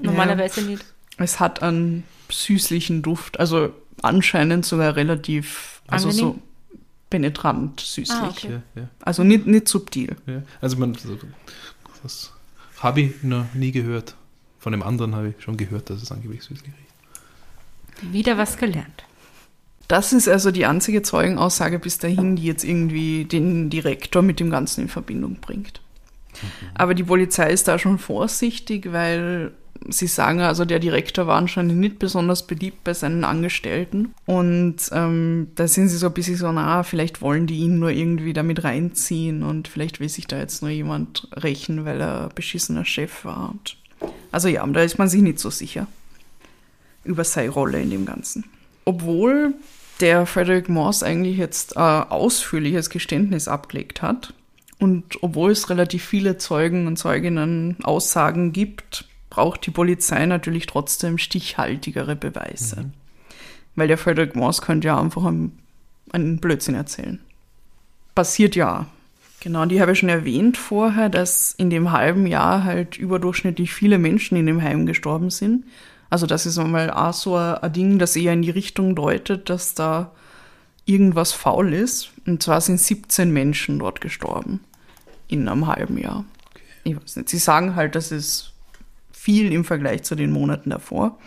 Normalerweise 0.02 0.60
nicht. 0.62 0.84
Es 1.18 1.40
hat 1.40 1.62
einen 1.62 2.04
süßlichen 2.30 3.02
Duft. 3.02 3.38
Also 3.40 3.70
anscheinend 4.02 4.66
sogar 4.66 4.96
relativ, 4.96 5.82
also 5.86 6.08
Angenehm? 6.08 6.34
so 6.34 6.38
penetrant 7.10 7.80
süßlich. 7.80 8.18
Ah, 8.18 8.28
okay. 8.28 8.50
Ja, 8.74 8.82
ja, 8.82 8.88
Also 9.00 9.24
nicht, 9.24 9.46
nicht 9.46 9.68
subtil. 9.68 10.16
ja. 10.26 10.42
Also 10.60 10.76
man, 10.76 10.96
das 12.02 12.32
habe 12.80 13.00
ich 13.00 13.22
noch 13.22 13.54
nie 13.54 13.72
gehört. 13.72 14.14
Von 14.58 14.72
dem 14.72 14.82
anderen 14.82 15.14
habe 15.14 15.28
ich 15.28 15.42
schon 15.42 15.56
gehört, 15.56 15.90
dass 15.90 16.02
es 16.02 16.10
angeblich 16.10 16.42
süßlich 16.42 16.64
riecht. 16.72 18.12
Wieder 18.12 18.36
was 18.36 18.58
gelernt. 18.58 19.04
Das 19.88 20.12
ist 20.12 20.28
also 20.28 20.50
die 20.50 20.66
einzige 20.66 21.02
Zeugenaussage 21.02 21.78
bis 21.78 21.98
dahin, 21.98 22.34
die 22.36 22.42
jetzt 22.44 22.64
irgendwie 22.64 23.24
den 23.24 23.70
Direktor 23.70 24.22
mit 24.22 24.40
dem 24.40 24.50
Ganzen 24.50 24.82
in 24.82 24.88
Verbindung 24.88 25.36
bringt. 25.36 25.80
Aber 26.74 26.94
die 26.94 27.04
Polizei 27.04 27.50
ist 27.50 27.68
da 27.68 27.78
schon 27.78 27.98
vorsichtig, 27.98 28.92
weil 28.92 29.52
sie 29.88 30.06
sagen, 30.06 30.40
also 30.40 30.64
der 30.64 30.78
Direktor 30.78 31.26
war 31.26 31.36
anscheinend 31.36 31.78
nicht 31.78 31.98
besonders 31.98 32.46
beliebt 32.46 32.84
bei 32.84 32.94
seinen 32.94 33.24
Angestellten. 33.24 34.14
Und 34.26 34.76
ähm, 34.92 35.48
da 35.54 35.68
sind 35.68 35.88
sie 35.88 35.96
so 35.96 36.06
ein 36.06 36.12
bisschen 36.12 36.36
so, 36.36 36.50
na, 36.52 36.82
vielleicht 36.82 37.20
wollen 37.20 37.46
die 37.46 37.58
ihn 37.58 37.78
nur 37.78 37.90
irgendwie 37.90 38.32
damit 38.32 38.64
reinziehen 38.64 39.42
und 39.42 39.68
vielleicht 39.68 40.00
will 40.00 40.08
sich 40.08 40.26
da 40.26 40.38
jetzt 40.38 40.62
nur 40.62 40.70
jemand 40.70 41.28
rächen, 41.32 41.84
weil 41.84 42.00
er 42.00 42.30
beschissener 42.34 42.84
Chef 42.84 43.24
war. 43.24 43.50
Und 43.50 43.76
also 44.32 44.48
ja, 44.48 44.66
da 44.66 44.82
ist 44.82 44.98
man 44.98 45.08
sich 45.08 45.22
nicht 45.22 45.38
so 45.38 45.50
sicher 45.50 45.86
über 47.04 47.24
seine 47.24 47.50
Rolle 47.50 47.80
in 47.80 47.90
dem 47.90 48.04
Ganzen. 48.04 48.44
Obwohl 48.84 49.54
der 50.00 50.26
Frederick 50.26 50.68
Morse 50.68 51.06
eigentlich 51.06 51.38
jetzt 51.38 51.76
ein 51.76 52.10
ausführliches 52.10 52.90
Geständnis 52.90 53.48
abgelegt 53.48 54.02
hat 54.02 54.34
und 54.78 55.22
obwohl 55.22 55.52
es 55.52 55.70
relativ 55.70 56.04
viele 56.04 56.38
Zeugen 56.38 56.86
und 56.86 56.98
Zeuginnen 56.98 57.76
Aussagen 57.82 58.52
gibt, 58.52 59.06
braucht 59.36 59.66
die 59.66 59.70
Polizei 59.70 60.24
natürlich 60.24 60.64
trotzdem 60.64 61.18
stichhaltigere 61.18 62.16
Beweise. 62.16 62.90
Weil 63.74 63.86
der 63.86 63.98
Frederick 63.98 64.34
Morse 64.34 64.62
könnte 64.62 64.86
ja 64.86 64.98
einfach 64.98 65.26
einen, 65.26 65.58
einen 66.10 66.38
Blödsinn 66.38 66.74
erzählen. 66.74 67.20
Passiert 68.14 68.56
ja. 68.56 68.86
Genau, 69.40 69.66
die 69.66 69.82
habe 69.82 69.92
ich 69.92 69.98
schon 69.98 70.08
erwähnt 70.08 70.56
vorher, 70.56 71.10
dass 71.10 71.52
in 71.52 71.68
dem 71.68 71.92
halben 71.92 72.26
Jahr 72.26 72.64
halt 72.64 72.96
überdurchschnittlich 72.96 73.74
viele 73.74 73.98
Menschen 73.98 74.38
in 74.38 74.46
dem 74.46 74.62
Heim 74.62 74.86
gestorben 74.86 75.28
sind. 75.28 75.66
Also 76.08 76.26
das 76.26 76.46
ist 76.46 76.56
mal 76.56 76.90
auch 76.90 77.12
so 77.12 77.36
ein 77.36 77.72
Ding, 77.74 77.98
das 77.98 78.16
eher 78.16 78.32
in 78.32 78.40
die 78.40 78.48
Richtung 78.48 78.96
deutet, 78.96 79.50
dass 79.50 79.74
da 79.74 80.12
irgendwas 80.86 81.32
faul 81.32 81.74
ist. 81.74 82.10
Und 82.26 82.42
zwar 82.42 82.62
sind 82.62 82.80
17 82.80 83.30
Menschen 83.30 83.80
dort 83.80 84.00
gestorben 84.00 84.60
in 85.28 85.46
einem 85.46 85.66
halben 85.66 85.98
Jahr. 85.98 86.24
Ich 86.84 86.96
weiß 86.96 87.16
nicht. 87.16 87.28
Sie 87.28 87.38
sagen 87.38 87.76
halt, 87.76 87.96
das 87.96 88.12
ist 88.12 88.55
viel 89.26 89.52
im 89.52 89.64
Vergleich 89.64 90.04
zu 90.04 90.14
den 90.14 90.30
Monaten 90.30 90.70
davor. 90.70 91.18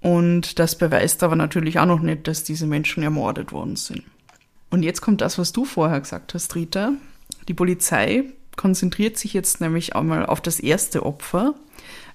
Und 0.00 0.58
das 0.58 0.76
beweist 0.76 1.22
aber 1.22 1.36
natürlich 1.36 1.78
auch 1.78 1.86
noch 1.86 2.00
nicht, 2.00 2.26
dass 2.26 2.42
diese 2.42 2.66
Menschen 2.66 3.04
ermordet 3.04 3.52
worden 3.52 3.76
sind. 3.76 4.02
Und 4.68 4.82
jetzt 4.82 5.00
kommt 5.00 5.20
das, 5.20 5.38
was 5.38 5.52
du 5.52 5.64
vorher 5.64 6.00
gesagt 6.00 6.34
hast, 6.34 6.56
Rita. 6.56 6.94
Die 7.46 7.54
Polizei 7.54 8.24
konzentriert 8.56 9.16
sich 9.16 9.32
jetzt 9.32 9.60
nämlich 9.60 9.94
einmal 9.94 10.26
auf 10.26 10.40
das 10.40 10.58
erste 10.58 11.06
Opfer, 11.06 11.54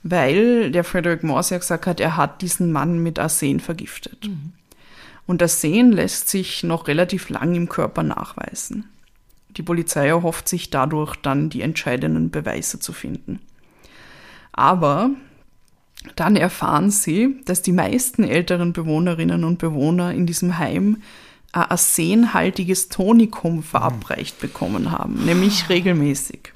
weil 0.03 0.69
der 0.69 0.83
Frederick 0.83 1.23
Morse 1.23 1.53
ja 1.55 1.59
gesagt 1.59 1.87
hat, 1.87 2.01
er 2.01 2.17
hat 2.17 2.41
diesen 2.41 2.73
Mann 2.73 3.01
mit 3.01 3.19
Arsen 3.19 3.61
vergiftet. 3.61 4.29
Und 5.27 5.41
Arsen 5.41 5.93
lässt 5.93 6.27
sich 6.27 6.61
noch 6.61 6.89
relativ 6.89 7.29
lang 7.29 7.55
im 7.55 7.69
Körper 7.69 8.03
nachweisen. 8.03 8.89
Die 9.55 9.63
Polizei 9.63 10.07
erhofft 10.07 10.49
sich 10.49 10.71
dadurch 10.71 11.15
dann 11.15 11.49
die 11.49 11.61
entscheidenden 11.61 12.31
Beweise 12.31 12.79
zu 12.79 12.91
finden. 12.91 13.39
Aber 14.53 15.09
dann 16.15 16.35
erfahren 16.35 16.89
sie, 16.91 17.41
dass 17.45 17.61
die 17.61 17.71
meisten 17.71 18.23
älteren 18.23 18.73
Bewohnerinnen 18.73 19.43
und 19.43 19.57
Bewohner 19.59 20.13
in 20.13 20.25
diesem 20.25 20.57
Heim 20.57 21.01
ein 21.53 21.69
arsenhaltiges 21.69 22.89
Tonikum 22.89 23.61
verabreicht 23.61 24.39
bekommen 24.39 24.91
haben, 24.91 25.23
nämlich 25.25 25.69
regelmäßig. 25.69 26.51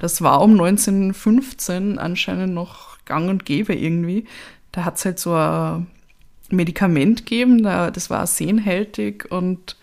Das 0.00 0.22
war 0.22 0.42
um 0.42 0.52
1915 0.52 1.98
anscheinend 1.98 2.52
noch 2.54 2.98
gang 3.04 3.28
und 3.30 3.44
gäbe 3.44 3.74
irgendwie. 3.74 4.24
Da 4.72 4.84
hat 4.84 4.96
es 4.96 5.04
halt 5.04 5.18
so 5.20 5.34
ein 5.34 5.86
Medikament 6.50 7.20
gegeben, 7.26 7.62
da- 7.62 7.90
das 7.90 8.10
war 8.10 8.20
arsenhältig 8.20 9.30
und 9.30 9.76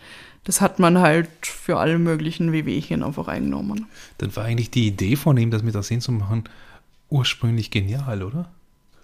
das 0.44 0.60
hat 0.60 0.80
man 0.80 1.00
halt 1.00 1.30
für 1.44 1.78
alle 1.80 1.98
möglichen 2.00 2.52
Wehwehchen 2.52 3.04
einfach 3.04 3.28
eingenommen. 3.28 3.86
Dann 4.18 4.36
war 4.36 4.44
eigentlich 4.46 4.72
die 4.72 4.88
Idee 4.88 5.16
von 5.16 5.38
ihm, 5.38 5.52
das 5.52 5.64
mit 5.64 5.76
Arsen 5.76 6.02
zu 6.02 6.12
machen, 6.12 6.44
ursprünglich 7.12 7.70
genial, 7.70 8.24
oder? 8.24 8.50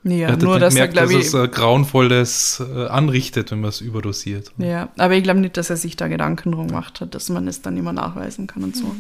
Ja, 0.04 0.28
er 0.28 0.34
hat 0.34 0.42
nur 0.42 0.54
dann 0.54 0.62
dass 0.62 0.76
er, 0.76 0.88
gemerkt, 0.88 0.94
glaube 0.94 1.14
dass 1.14 1.22
ich, 1.22 1.28
es 1.28 1.34
äh, 1.34 1.48
Grauenvolles 1.48 2.64
äh, 2.74 2.88
anrichtet, 2.88 3.52
wenn 3.52 3.62
man 3.62 3.70
es 3.70 3.82
überdosiert. 3.82 4.52
Ja, 4.58 4.90
aber 4.98 5.16
ich 5.16 5.24
glaube 5.24 5.42
nicht, 5.42 5.58
dass 5.58 5.70
er 5.70 5.78
sich 5.78 5.96
da 5.96 6.08
Gedanken 6.08 6.54
drum 6.54 6.68
gemacht 6.68 7.02
hat, 7.02 7.14
dass 7.14 7.30
man 7.30 7.48
es 7.48 7.62
dann 7.62 7.78
immer 7.78 7.94
nachweisen 7.94 8.48
kann 8.48 8.64
und 8.64 8.76
so. 8.76 8.96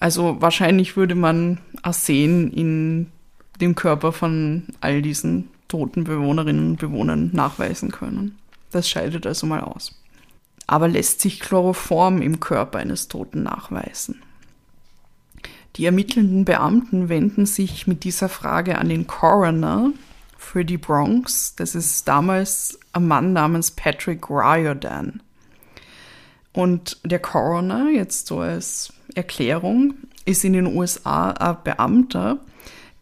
Also 0.00 0.36
wahrscheinlich 0.40 0.96
würde 0.96 1.14
man 1.14 1.58
Arsen 1.82 2.52
in 2.52 3.06
dem 3.60 3.74
Körper 3.74 4.12
von 4.12 4.64
all 4.80 5.00
diesen 5.00 5.48
toten 5.68 6.04
Bewohnerinnen 6.04 6.70
und 6.70 6.76
Bewohnern 6.76 7.30
nachweisen 7.32 7.90
können. 7.90 8.36
Das 8.70 8.88
scheidet 8.88 9.26
also 9.26 9.46
mal 9.46 9.60
aus. 9.60 9.94
Aber 10.66 10.88
lässt 10.88 11.20
sich 11.20 11.40
Chloroform 11.40 12.20
im 12.20 12.40
Körper 12.40 12.78
eines 12.78 13.08
Toten 13.08 13.42
nachweisen? 13.44 14.22
Die 15.76 15.84
ermittelnden 15.84 16.44
Beamten 16.44 17.08
wenden 17.08 17.44
sich 17.44 17.86
mit 17.86 18.04
dieser 18.04 18.28
Frage 18.28 18.78
an 18.78 18.88
den 18.88 19.06
Coroner 19.06 19.90
für 20.38 20.64
die 20.64 20.78
Bronx. 20.78 21.54
Das 21.54 21.74
ist 21.74 22.08
damals 22.08 22.78
ein 22.92 23.06
Mann 23.06 23.32
namens 23.34 23.70
Patrick 23.70 24.30
Riordan. 24.30 25.20
Und 26.52 26.98
der 27.04 27.18
Coroner, 27.18 27.90
jetzt 27.90 28.28
so 28.28 28.40
als 28.40 28.94
Erklärung, 29.14 29.94
ist 30.24 30.44
in 30.44 30.54
den 30.54 30.66
USA 30.66 31.30
ein 31.32 31.56
Beamter, 31.62 32.38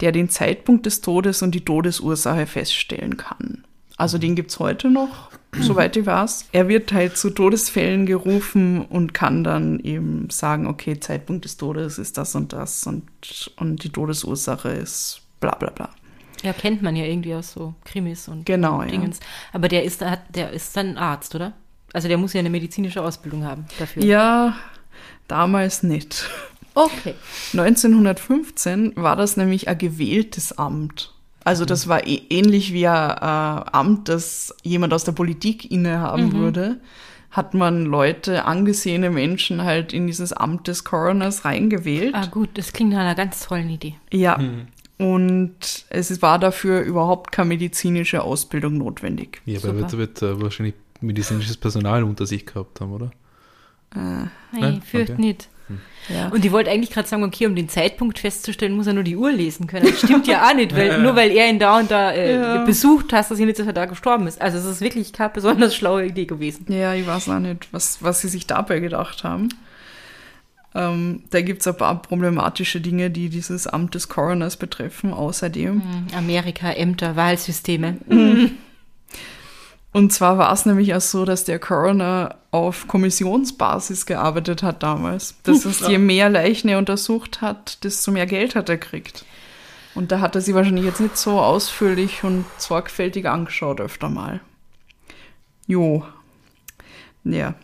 der 0.00 0.10
den 0.10 0.28
Zeitpunkt 0.28 0.86
des 0.86 1.00
Todes 1.00 1.42
und 1.42 1.54
die 1.54 1.64
Todesursache 1.64 2.46
feststellen 2.46 3.16
kann. 3.16 3.62
Also 3.96 4.18
den 4.18 4.34
gibt 4.34 4.50
es 4.50 4.58
heute 4.58 4.90
noch, 4.90 5.30
soweit 5.60 5.96
ich 5.96 6.06
weiß. 6.06 6.46
Er 6.52 6.68
wird 6.68 6.92
halt 6.92 7.16
zu 7.16 7.30
Todesfällen 7.30 8.06
gerufen 8.06 8.84
und 8.84 9.14
kann 9.14 9.44
dann 9.44 9.80
eben 9.80 10.28
sagen, 10.30 10.66
okay, 10.66 10.98
Zeitpunkt 11.00 11.44
des 11.44 11.56
Todes 11.56 11.98
ist 11.98 12.18
das 12.18 12.34
und 12.34 12.52
das 12.52 12.86
und, 12.86 13.04
und 13.56 13.84
die 13.84 13.90
Todesursache 13.90 14.70
ist 14.70 15.22
bla 15.40 15.54
bla 15.54 15.70
bla. 15.70 15.90
Ja, 16.42 16.52
kennt 16.52 16.82
man 16.82 16.94
ja 16.94 17.04
irgendwie 17.06 17.34
aus 17.34 17.52
so 17.52 17.74
Krimis 17.84 18.28
und 18.28 18.44
Genau, 18.44 18.80
und 18.80 18.86
ja. 18.86 18.90
Dingens. 18.90 19.20
Aber 19.52 19.68
der 19.68 19.84
ist, 19.84 20.02
der 20.30 20.50
ist 20.50 20.76
dann 20.76 20.98
Arzt, 20.98 21.34
oder? 21.34 21.54
Also 21.94 22.08
der 22.08 22.18
muss 22.18 22.32
ja 22.32 22.40
eine 22.40 22.50
medizinische 22.50 23.00
Ausbildung 23.02 23.44
haben 23.44 23.66
dafür. 23.78 24.04
Ja, 24.04 24.56
damals 25.28 25.82
nicht. 25.82 26.28
Okay. 26.74 27.14
1915 27.52 28.92
war 28.96 29.16
das 29.16 29.36
nämlich 29.36 29.68
ein 29.68 29.78
gewähltes 29.78 30.58
Amt. 30.58 31.13
Also 31.44 31.64
das 31.64 31.88
war 31.88 32.06
eh- 32.06 32.22
ähnlich 32.30 32.72
wie 32.72 32.86
ein 32.86 33.10
äh, 33.10 33.70
Amt, 33.72 34.08
das 34.08 34.54
jemand 34.62 34.92
aus 34.94 35.04
der 35.04 35.12
Politik 35.12 35.70
innehaben 35.70 36.32
würde, 36.32 36.80
hat 37.30 37.52
man 37.52 37.84
Leute, 37.84 38.44
angesehene 38.44 39.10
Menschen 39.10 39.62
halt 39.64 39.92
in 39.92 40.06
dieses 40.06 40.32
Amt 40.32 40.68
des 40.68 40.84
Coroners 40.84 41.44
reingewählt. 41.44 42.14
Ah 42.14 42.26
gut, 42.26 42.50
das 42.54 42.72
klingt 42.72 42.92
nach 42.92 43.00
einer 43.00 43.14
ganz 43.14 43.46
tollen 43.46 43.68
Idee. 43.68 43.94
Ja. 44.12 44.40
Und 44.98 45.84
es 45.90 46.22
war 46.22 46.38
dafür 46.38 46.80
überhaupt 46.82 47.32
keine 47.32 47.48
medizinische 47.48 48.22
Ausbildung 48.22 48.78
notwendig. 48.78 49.42
Ja, 49.44 49.58
aber 49.58 49.68
er 49.68 49.76
wird, 49.76 49.92
wird 49.98 50.22
äh, 50.22 50.40
wahrscheinlich 50.40 50.74
medizinisches 51.00 51.56
Personal 51.56 52.04
unter 52.04 52.24
sich 52.26 52.46
gehabt 52.46 52.80
haben, 52.80 52.92
oder? 52.92 53.10
Nein, 53.94 54.30
Nein? 54.52 54.82
fürcht 54.82 55.10
Okay. 55.12 55.20
nicht. 55.20 55.48
Ja. 56.08 56.28
Und 56.28 56.44
die 56.44 56.52
wollte 56.52 56.70
eigentlich 56.70 56.90
gerade 56.90 57.08
sagen, 57.08 57.24
okay, 57.24 57.46
um 57.46 57.56
den 57.56 57.68
Zeitpunkt 57.70 58.18
festzustellen, 58.18 58.76
muss 58.76 58.86
er 58.86 58.92
nur 58.92 59.04
die 59.04 59.16
Uhr 59.16 59.32
lesen 59.32 59.66
können. 59.66 59.86
Das 59.86 59.98
stimmt 60.00 60.26
ja 60.26 60.46
auch 60.46 60.54
nicht, 60.54 60.76
weil 60.76 60.98
nur 61.02 61.16
weil 61.16 61.30
er 61.30 61.48
ihn 61.48 61.58
da 61.58 61.78
und 61.78 61.90
da 61.90 62.12
äh, 62.12 62.34
Ja. 62.34 62.64
besucht 62.64 63.12
hast, 63.14 63.30
dass 63.30 63.38
ihn 63.38 63.46
nicht, 63.46 63.58
dass 63.58 63.66
er 63.66 63.72
da 63.72 63.86
gestorben 63.86 64.26
ist. 64.26 64.40
Also 64.42 64.58
es 64.58 64.66
ist 64.66 64.80
wirklich 64.82 65.12
keine 65.14 65.30
besonders 65.30 65.74
schlaue 65.74 66.04
Idee 66.06 66.26
gewesen. 66.26 66.66
Ja, 66.68 66.92
ich 66.92 67.06
weiß 67.06 67.30
auch 67.30 67.38
nicht, 67.38 67.68
was, 67.72 68.02
was 68.02 68.20
sie 68.20 68.28
sich 68.28 68.46
dabei 68.46 68.80
gedacht 68.80 69.24
haben. 69.24 69.48
Ähm, 70.74 71.22
da 71.30 71.40
gibt 71.40 71.60
es 71.62 71.68
ein 71.68 71.76
paar 71.76 72.02
problematische 72.02 72.80
Dinge, 72.80 73.08
die 73.10 73.28
dieses 73.30 73.66
Amt 73.66 73.94
des 73.94 74.08
Coroners 74.08 74.56
betreffen, 74.56 75.12
außerdem. 75.14 75.80
Amerika, 76.16 76.70
Ämter, 76.72 77.16
Wahlsysteme. 77.16 77.96
Und 79.94 80.12
zwar 80.12 80.38
war 80.38 80.52
es 80.52 80.66
nämlich 80.66 80.92
auch 80.92 81.00
so, 81.00 81.24
dass 81.24 81.44
der 81.44 81.60
Coroner 81.60 82.34
auf 82.50 82.88
Kommissionsbasis 82.88 84.06
gearbeitet 84.06 84.64
hat 84.64 84.82
damals. 84.82 85.36
Das 85.44 85.64
heißt, 85.64 85.86
je 85.86 85.98
mehr 85.98 86.28
Leichen 86.28 86.68
er 86.68 86.78
untersucht 86.78 87.40
hat, 87.40 87.84
desto 87.84 88.10
mehr 88.10 88.26
Geld 88.26 88.56
hat 88.56 88.68
er 88.68 88.76
gekriegt. 88.76 89.24
Und 89.94 90.10
da 90.10 90.18
hat 90.18 90.34
er 90.34 90.40
sie 90.40 90.52
wahrscheinlich 90.52 90.84
jetzt 90.84 91.00
nicht 91.00 91.16
so 91.16 91.38
ausführlich 91.38 92.24
und 92.24 92.44
sorgfältig 92.58 93.28
angeschaut 93.28 93.80
öfter 93.80 94.08
mal. 94.08 94.40
Jo. 95.68 96.04
Ja. 97.22 97.54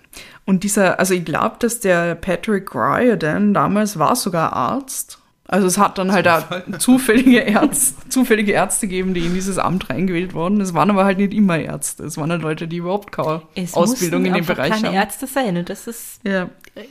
Und 0.45 0.62
dieser, 0.62 1.01
also 1.01 1.14
ich 1.14 1.24
glaube, 1.24 1.57
dass 1.59 1.81
der 1.81 2.14
Patrick 2.14 2.72
Riordan 2.72 3.55
damals 3.55 3.99
war 3.99 4.14
sogar 4.14 4.53
Arzt. 4.53 5.20
Also 5.53 5.66
es 5.66 5.78
hat 5.78 5.98
dann 5.98 6.12
halt 6.12 6.28
auch 6.28 6.44
zufällige 6.78 7.40
Ärzte, 7.40 8.09
zufällige 8.09 8.53
Ärzte 8.53 8.86
gegeben, 8.86 9.14
die 9.14 9.26
in 9.26 9.34
dieses 9.34 9.59
Amt 9.59 9.90
reingewählt 9.90 10.32
wurden. 10.32 10.61
Es 10.61 10.74
waren 10.74 10.90
aber 10.90 11.05
halt 11.05 11.18
nicht 11.18 11.34
immer 11.34 11.59
Ärzte. 11.59 12.05
Es 12.05 12.16
waren 12.16 12.30
halt 12.30 12.42
Leute, 12.42 12.68
die 12.68 12.76
überhaupt 12.76 13.11
keine 13.11 13.42
Es 13.57 13.74
Ausbildung 13.74 14.24
in 14.26 14.30
mussten 14.30 14.34
dem 14.34 14.34
einfach 14.42 14.55
Bereich 14.55 14.70
keine 14.70 14.86
haben. 14.86 14.94
Ärzte 14.94 15.26
sein 15.26 15.57
und 15.57 15.68
das 15.68 15.88
ist 15.88 16.20
Ja. 16.24 16.51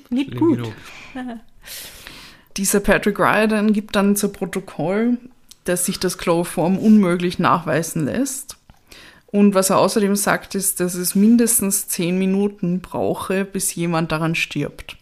nicht 0.10 0.32
Schlimm 0.32 0.40
gut. 0.58 0.74
Dieser 2.58 2.82
Patrick 2.82 3.18
Riordan 3.18 3.72
gibt 3.72 3.96
dann 3.96 4.18
zu 4.18 4.28
Protokoll, 4.28 5.18
dass 5.64 5.86
sich 5.86 5.98
das 5.98 6.18
Chloroform 6.18 6.78
unmöglich 6.78 7.40
nachweisen 7.40 8.06
lässt. 8.06 8.58
Und 9.28 9.54
was 9.54 9.70
er 9.70 9.78
außerdem 9.78 10.18
sagt, 10.18 10.56
ist, 10.56 10.82
dass 10.82 10.96
es 10.96 11.16
mindestens 11.16 11.88
zehn 11.88 12.20
Minuten 12.20 12.82
brauche, 12.82 13.46
bis 13.46 13.74
jemand 13.76 14.12
daran 14.12 14.36
stirbt. 14.36 14.98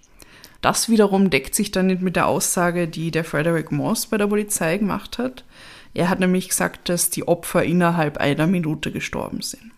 Das 0.67 0.89
wiederum 0.89 1.29
deckt 1.29 1.55
sich 1.55 1.71
dann 1.71 1.87
nicht 1.87 2.01
mit 2.01 2.17
der 2.17 2.27
Aussage, 2.27 2.89
die 2.89 3.09
der 3.09 3.23
Frederick 3.23 3.71
Moss 3.71 4.07
bei 4.07 4.17
der 4.17 4.27
Polizei 4.27 4.77
gemacht 4.77 5.17
hat. 5.17 5.45
Er 5.93 6.09
hat 6.09 6.19
nämlich 6.19 6.49
gesagt, 6.49 6.89
dass 6.89 7.09
die 7.09 7.25
Opfer 7.25 7.63
innerhalb 7.63 8.17
einer 8.17 8.47
Minute 8.47 8.91
gestorben 8.91 9.39
sind. 9.39 9.71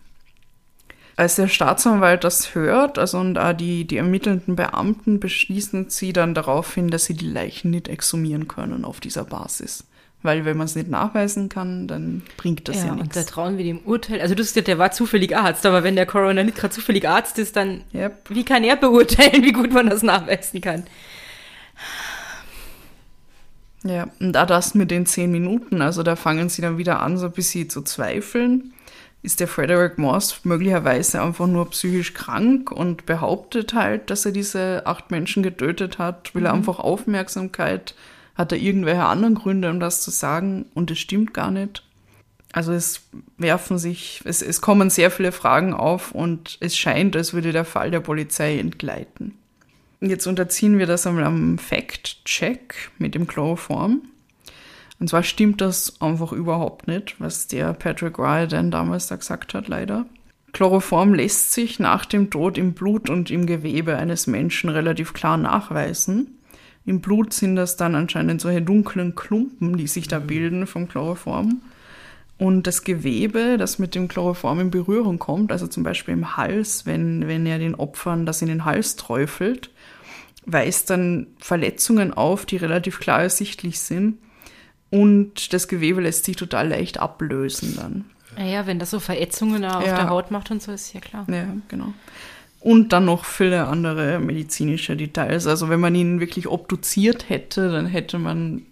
Als 1.14 1.36
der 1.36 1.46
Staatsanwalt 1.46 2.24
das 2.24 2.56
hört, 2.56 2.98
also 2.98 3.20
und 3.20 3.38
auch 3.38 3.52
die, 3.52 3.84
die 3.84 3.98
ermittelnden 3.98 4.56
Beamten 4.56 5.20
beschließen 5.20 5.90
sie 5.90 6.12
dann 6.12 6.34
darauf 6.34 6.74
hin, 6.74 6.88
dass 6.88 7.04
sie 7.04 7.14
die 7.14 7.30
Leichen 7.30 7.70
nicht 7.70 7.86
exhumieren 7.86 8.48
können 8.48 8.84
auf 8.84 8.98
dieser 8.98 9.22
Basis. 9.22 9.84
Weil 10.22 10.44
wenn 10.44 10.58
man 10.58 10.66
es 10.66 10.74
nicht 10.76 10.90
nachweisen 10.90 11.48
kann, 11.48 11.88
dann 11.88 12.22
bringt 12.36 12.68
das 12.68 12.76
ja, 12.76 12.86
Ja, 12.86 12.92
und 12.92 12.98
da 13.16 13.20
nichts. 13.20 13.26
trauen 13.26 13.56
wir 13.56 13.64
dem 13.64 13.78
Urteil. 13.78 14.20
Also 14.20 14.34
du 14.34 14.42
hast 14.42 14.50
gesagt, 14.50 14.68
der 14.68 14.78
war 14.78 14.92
zufällig 14.92 15.34
Arzt, 15.34 15.64
aber 15.64 15.82
wenn 15.82 15.96
der 15.96 16.04
Coroner 16.04 16.44
nicht 16.44 16.58
gerade 16.58 16.74
zufällig 16.74 17.08
Arzt 17.08 17.38
ist, 17.38 17.56
dann 17.56 17.82
Yep. 17.94 18.28
wie 18.28 18.44
kann 18.44 18.62
er 18.62 18.76
beurteilen, 18.76 19.42
wie 19.44 19.52
gut 19.52 19.72
man 19.72 19.88
das 19.88 20.02
nachweisen 20.02 20.60
kann? 20.60 20.84
Ja, 23.82 24.08
und 24.20 24.36
auch 24.36 24.46
das 24.46 24.74
mit 24.74 24.90
den 24.90 25.06
zehn 25.06 25.30
Minuten, 25.30 25.80
also 25.80 26.02
da 26.02 26.14
fangen 26.16 26.50
sie 26.50 26.60
dann 26.60 26.76
wieder 26.76 27.00
an, 27.00 27.16
so 27.16 27.26
ein 27.26 27.32
bisschen 27.32 27.70
zu 27.70 27.80
zweifeln. 27.82 28.74
Ist 29.22 29.40
der 29.40 29.48
Frederick 29.48 29.98
Morse 29.98 30.34
möglicherweise 30.44 31.20
einfach 31.22 31.46
nur 31.46 31.70
psychisch 31.70 32.14
krank 32.14 32.70
und 32.70 33.04
behauptet 33.06 33.74
halt, 33.74 34.10
dass 34.10 34.24
er 34.26 34.32
diese 34.32 34.82
acht 34.86 35.10
Menschen 35.10 35.42
getötet 35.42 35.98
hat? 35.98 36.34
Will 36.34 36.46
er 36.46 36.52
einfach 36.54 36.78
Aufmerksamkeit? 36.78 37.94
Hat 38.40 38.52
er 38.52 38.58
irgendwelche 38.58 39.04
anderen 39.04 39.34
Gründe, 39.34 39.68
um 39.68 39.80
das 39.80 40.00
zu 40.00 40.10
sagen? 40.10 40.64
Und 40.72 40.90
es 40.90 40.98
stimmt 40.98 41.34
gar 41.34 41.50
nicht. 41.50 41.84
Also 42.52 42.72
es 42.72 43.02
werfen 43.36 43.76
sich, 43.76 44.22
es, 44.24 44.40
es 44.40 44.62
kommen 44.62 44.88
sehr 44.88 45.10
viele 45.10 45.30
Fragen 45.30 45.74
auf 45.74 46.12
und 46.12 46.56
es 46.60 46.74
scheint, 46.74 47.14
als 47.16 47.34
würde 47.34 47.52
der 47.52 47.66
Fall 47.66 47.90
der 47.90 48.00
Polizei 48.00 48.58
entgleiten. 48.58 49.34
Jetzt 50.00 50.26
unterziehen 50.26 50.78
wir 50.78 50.86
das 50.86 51.06
einmal 51.06 51.24
am 51.24 51.58
Fact-Check 51.58 52.92
mit 52.96 53.14
dem 53.14 53.26
Chloroform. 53.26 54.00
Und 54.98 55.10
zwar 55.10 55.22
stimmt 55.22 55.60
das 55.60 56.00
einfach 56.00 56.32
überhaupt 56.32 56.88
nicht, 56.88 57.20
was 57.20 57.46
der 57.46 57.74
Patrick 57.74 58.18
Riordan 58.18 58.70
damals 58.70 59.08
da 59.08 59.16
gesagt 59.16 59.52
hat, 59.52 59.68
leider. 59.68 60.06
Chloroform 60.54 61.12
lässt 61.12 61.52
sich 61.52 61.78
nach 61.78 62.06
dem 62.06 62.30
Tod 62.30 62.56
im 62.56 62.72
Blut 62.72 63.10
und 63.10 63.30
im 63.30 63.44
Gewebe 63.44 63.98
eines 63.98 64.26
Menschen 64.26 64.70
relativ 64.70 65.12
klar 65.12 65.36
nachweisen. 65.36 66.39
Im 66.90 67.00
Blut 67.00 67.32
sind 67.32 67.54
das 67.54 67.76
dann 67.76 67.94
anscheinend 67.94 68.40
solche 68.40 68.62
dunklen 68.62 69.14
Klumpen, 69.14 69.76
die 69.76 69.86
sich 69.86 70.08
da 70.08 70.18
bilden 70.18 70.66
vom 70.66 70.88
Chloroform. 70.88 71.62
Und 72.36 72.66
das 72.66 72.82
Gewebe, 72.82 73.58
das 73.58 73.78
mit 73.78 73.94
dem 73.94 74.08
Chloroform 74.08 74.58
in 74.58 74.70
Berührung 74.72 75.20
kommt, 75.20 75.52
also 75.52 75.68
zum 75.68 75.84
Beispiel 75.84 76.14
im 76.14 76.36
Hals, 76.36 76.86
wenn, 76.86 77.28
wenn 77.28 77.46
er 77.46 77.60
den 77.60 77.76
Opfern 77.76 78.26
das 78.26 78.42
in 78.42 78.48
den 78.48 78.64
Hals 78.64 78.96
träufelt, 78.96 79.70
weist 80.46 80.90
dann 80.90 81.28
Verletzungen 81.38 82.12
auf, 82.12 82.44
die 82.44 82.56
relativ 82.56 82.98
klar 82.98 83.22
ersichtlich 83.22 83.78
sind. 83.78 84.18
Und 84.90 85.52
das 85.52 85.68
Gewebe 85.68 86.00
lässt 86.00 86.24
sich 86.24 86.34
total 86.34 86.70
leicht 86.70 86.98
ablösen 86.98 87.76
dann. 87.76 88.04
Naja, 88.36 88.66
wenn 88.66 88.80
das 88.80 88.90
so 88.90 88.98
Verätzungen 88.98 89.64
auf 89.64 89.86
Ja. 89.86 89.94
der 89.94 90.10
Haut 90.10 90.32
macht 90.32 90.50
und 90.50 90.60
so, 90.60 90.72
ist 90.72 90.92
ja 90.92 90.98
klar. 90.98 91.24
Ja, 91.30 91.44
genau. 91.68 91.94
Und 92.60 92.92
dann 92.92 93.06
noch 93.06 93.24
viele 93.24 93.66
andere 93.66 94.20
medizinische 94.20 94.96
Details. 94.96 95.46
Also 95.46 95.70
wenn 95.70 95.80
man 95.80 95.94
ihn 95.94 96.20
wirklich 96.20 96.46
obduziert 96.46 97.28
hätte, 97.30 97.72
dann 97.72 97.86
hätte 97.86 98.18
man 98.18 98.62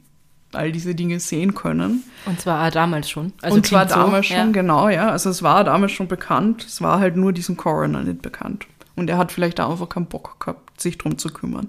all 0.52 0.72
diese 0.72 0.94
Dinge 0.94 1.20
sehen 1.20 1.54
können. 1.54 2.04
Und 2.26 2.40
zwar 2.40 2.70
damals 2.70 3.08
schon. 3.10 3.32
Also 3.42 3.56
und 3.56 3.66
zwar 3.66 3.86
klingt 3.86 3.98
so, 3.98 4.06
damals 4.06 4.28
ja. 4.28 4.40
schon, 4.40 4.52
genau, 4.52 4.88
ja. 4.88 5.10
Also 5.10 5.30
es 5.30 5.42
war 5.42 5.64
damals 5.64 5.92
schon 5.92 6.08
bekannt. 6.08 6.64
Es 6.64 6.82
war 6.82 7.00
halt 7.00 7.16
nur 7.16 7.32
diesem 7.32 7.56
Coroner 7.56 8.02
nicht 8.02 8.22
bekannt. 8.22 8.66
Und 8.96 9.08
er 9.08 9.16
hat 9.16 9.32
vielleicht 9.32 9.60
auch 9.60 9.70
einfach 9.70 9.88
keinen 9.88 10.06
Bock 10.06 10.40
gehabt, 10.40 10.80
sich 10.80 10.98
drum 10.98 11.18
zu 11.18 11.28
kümmern. 11.30 11.68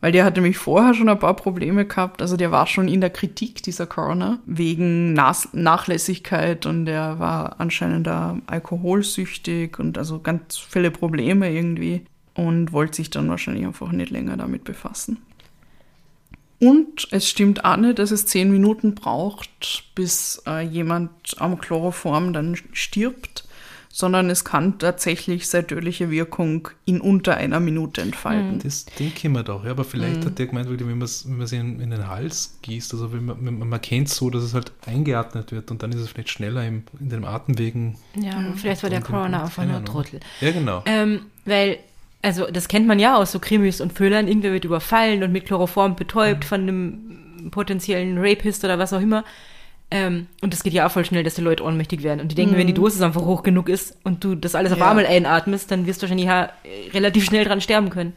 Weil 0.00 0.12
der 0.12 0.24
hat 0.24 0.36
nämlich 0.36 0.56
vorher 0.56 0.94
schon 0.94 1.10
ein 1.10 1.18
paar 1.18 1.36
Probleme 1.36 1.84
gehabt. 1.84 2.22
Also 2.22 2.36
der 2.36 2.50
war 2.50 2.66
schon 2.66 2.88
in 2.88 3.02
der 3.02 3.10
Kritik, 3.10 3.62
dieser 3.62 3.86
Coroner, 3.86 4.38
wegen 4.46 5.12
Nas 5.12 5.48
Nachlässigkeit 5.52 6.64
und 6.64 6.86
der 6.86 7.18
war 7.18 7.60
anscheinend 7.60 8.06
da 8.06 8.38
alkoholsüchtig 8.46 9.78
und 9.78 9.98
also 9.98 10.20
ganz 10.20 10.56
viele 10.56 10.90
Probleme 10.90 11.52
irgendwie 11.52 12.02
und 12.34 12.72
wollte 12.72 12.96
sich 12.96 13.10
dann 13.10 13.28
wahrscheinlich 13.28 13.66
einfach 13.66 13.92
nicht 13.92 14.10
länger 14.10 14.36
damit 14.36 14.64
befassen. 14.64 15.18
Und 16.60 17.08
es 17.10 17.28
stimmt 17.28 17.64
auch 17.64 17.76
nicht, 17.76 17.98
dass 17.98 18.10
es 18.10 18.26
zehn 18.26 18.50
Minuten 18.50 18.94
braucht, 18.94 19.84
bis 19.94 20.42
äh, 20.46 20.60
jemand 20.60 21.10
am 21.38 21.58
Chloroform 21.58 22.34
dann 22.34 22.56
stirbt, 22.72 23.48
sondern 23.92 24.30
es 24.30 24.44
kann 24.44 24.78
tatsächlich 24.78 25.48
seine 25.48 25.66
tödliche 25.66 26.10
Wirkung 26.10 26.68
in 26.84 27.00
unter 27.00 27.36
einer 27.36 27.58
Minute 27.58 28.00
entfalten. 28.00 28.60
Das 28.62 28.84
denke 28.84 29.14
ich 29.16 29.28
mir 29.28 29.42
doch. 29.42 29.64
Ja, 29.64 29.72
aber 29.72 29.84
vielleicht 29.84 30.24
hat 30.24 30.38
der 30.38 30.46
gemeint, 30.46 30.70
wenn 30.70 30.86
man 30.86 31.02
es 31.02 31.28
wenn 31.28 31.38
man's 31.38 31.50
in, 31.50 31.80
in 31.80 31.90
den 31.90 32.06
Hals 32.06 32.56
gießt, 32.62 32.92
also 32.94 33.12
wenn 33.12 33.24
man, 33.24 33.42
man, 33.42 33.68
man 33.68 33.80
kennt 33.80 34.06
es 34.06 34.16
so, 34.16 34.30
dass 34.30 34.44
es 34.44 34.54
halt 34.54 34.70
eingeatmet 34.86 35.50
wird 35.50 35.72
und 35.72 35.82
dann 35.82 35.90
ist 35.90 36.00
es 36.00 36.10
vielleicht 36.10 36.30
schneller 36.30 36.64
im, 36.64 36.84
in 37.00 37.10
den 37.10 37.24
Atemwegen. 37.24 37.96
Ja, 38.14 38.52
vielleicht 38.54 38.84
war 38.84 38.90
der 38.90 39.00
Corona 39.00 39.42
einfach 39.42 39.56
keine 39.56 39.72
nur 39.72 39.76
Ahnung. 39.78 39.92
Trottel. 39.92 40.20
Ja, 40.40 40.52
genau. 40.52 40.84
Ähm, 40.86 41.22
weil, 41.44 41.78
also 42.22 42.46
das 42.48 42.68
kennt 42.68 42.86
man 42.86 43.00
ja 43.00 43.16
aus 43.16 43.32
so 43.32 43.40
Krimis 43.40 43.80
und 43.80 43.96
Thrillern. 43.96 44.28
Irgendwer 44.28 44.52
wird 44.52 44.64
überfallen 44.64 45.24
und 45.24 45.32
mit 45.32 45.46
Chloroform 45.46 45.96
betäubt 45.96 46.44
von 46.44 46.60
einem 46.60 47.50
potenziellen 47.50 48.18
Rapist 48.18 48.64
oder 48.64 48.78
was 48.78 48.92
auch 48.92 49.00
immer. 49.00 49.24
Ähm, 49.92 50.28
und 50.40 50.52
das 50.52 50.62
geht 50.62 50.72
ja 50.72 50.86
auch 50.86 50.90
voll 50.92 51.04
schnell, 51.04 51.24
dass 51.24 51.34
die 51.34 51.40
Leute 51.42 51.64
ohnmächtig 51.64 52.02
werden. 52.04 52.20
Und 52.20 52.28
die 52.30 52.34
denken, 52.36 52.56
wenn 52.56 52.66
die 52.68 52.72
Dosis 52.74 53.02
einfach 53.02 53.22
hoch 53.22 53.42
genug 53.42 53.68
ist 53.68 53.96
und 54.04 54.22
du 54.22 54.36
das 54.36 54.54
alles 54.54 54.70
auf 54.72 54.78
Ja. 54.78 54.90
einmal 54.90 55.04
einatmest, 55.06 55.70
dann 55.70 55.86
wirst 55.86 56.00
du 56.00 56.02
wahrscheinlich 56.04 56.26
ja 56.28 56.44
äh, 56.62 56.90
relativ 56.94 57.24
schnell 57.24 57.44
dran 57.44 57.60
sterben 57.60 57.90
können. 57.90 58.12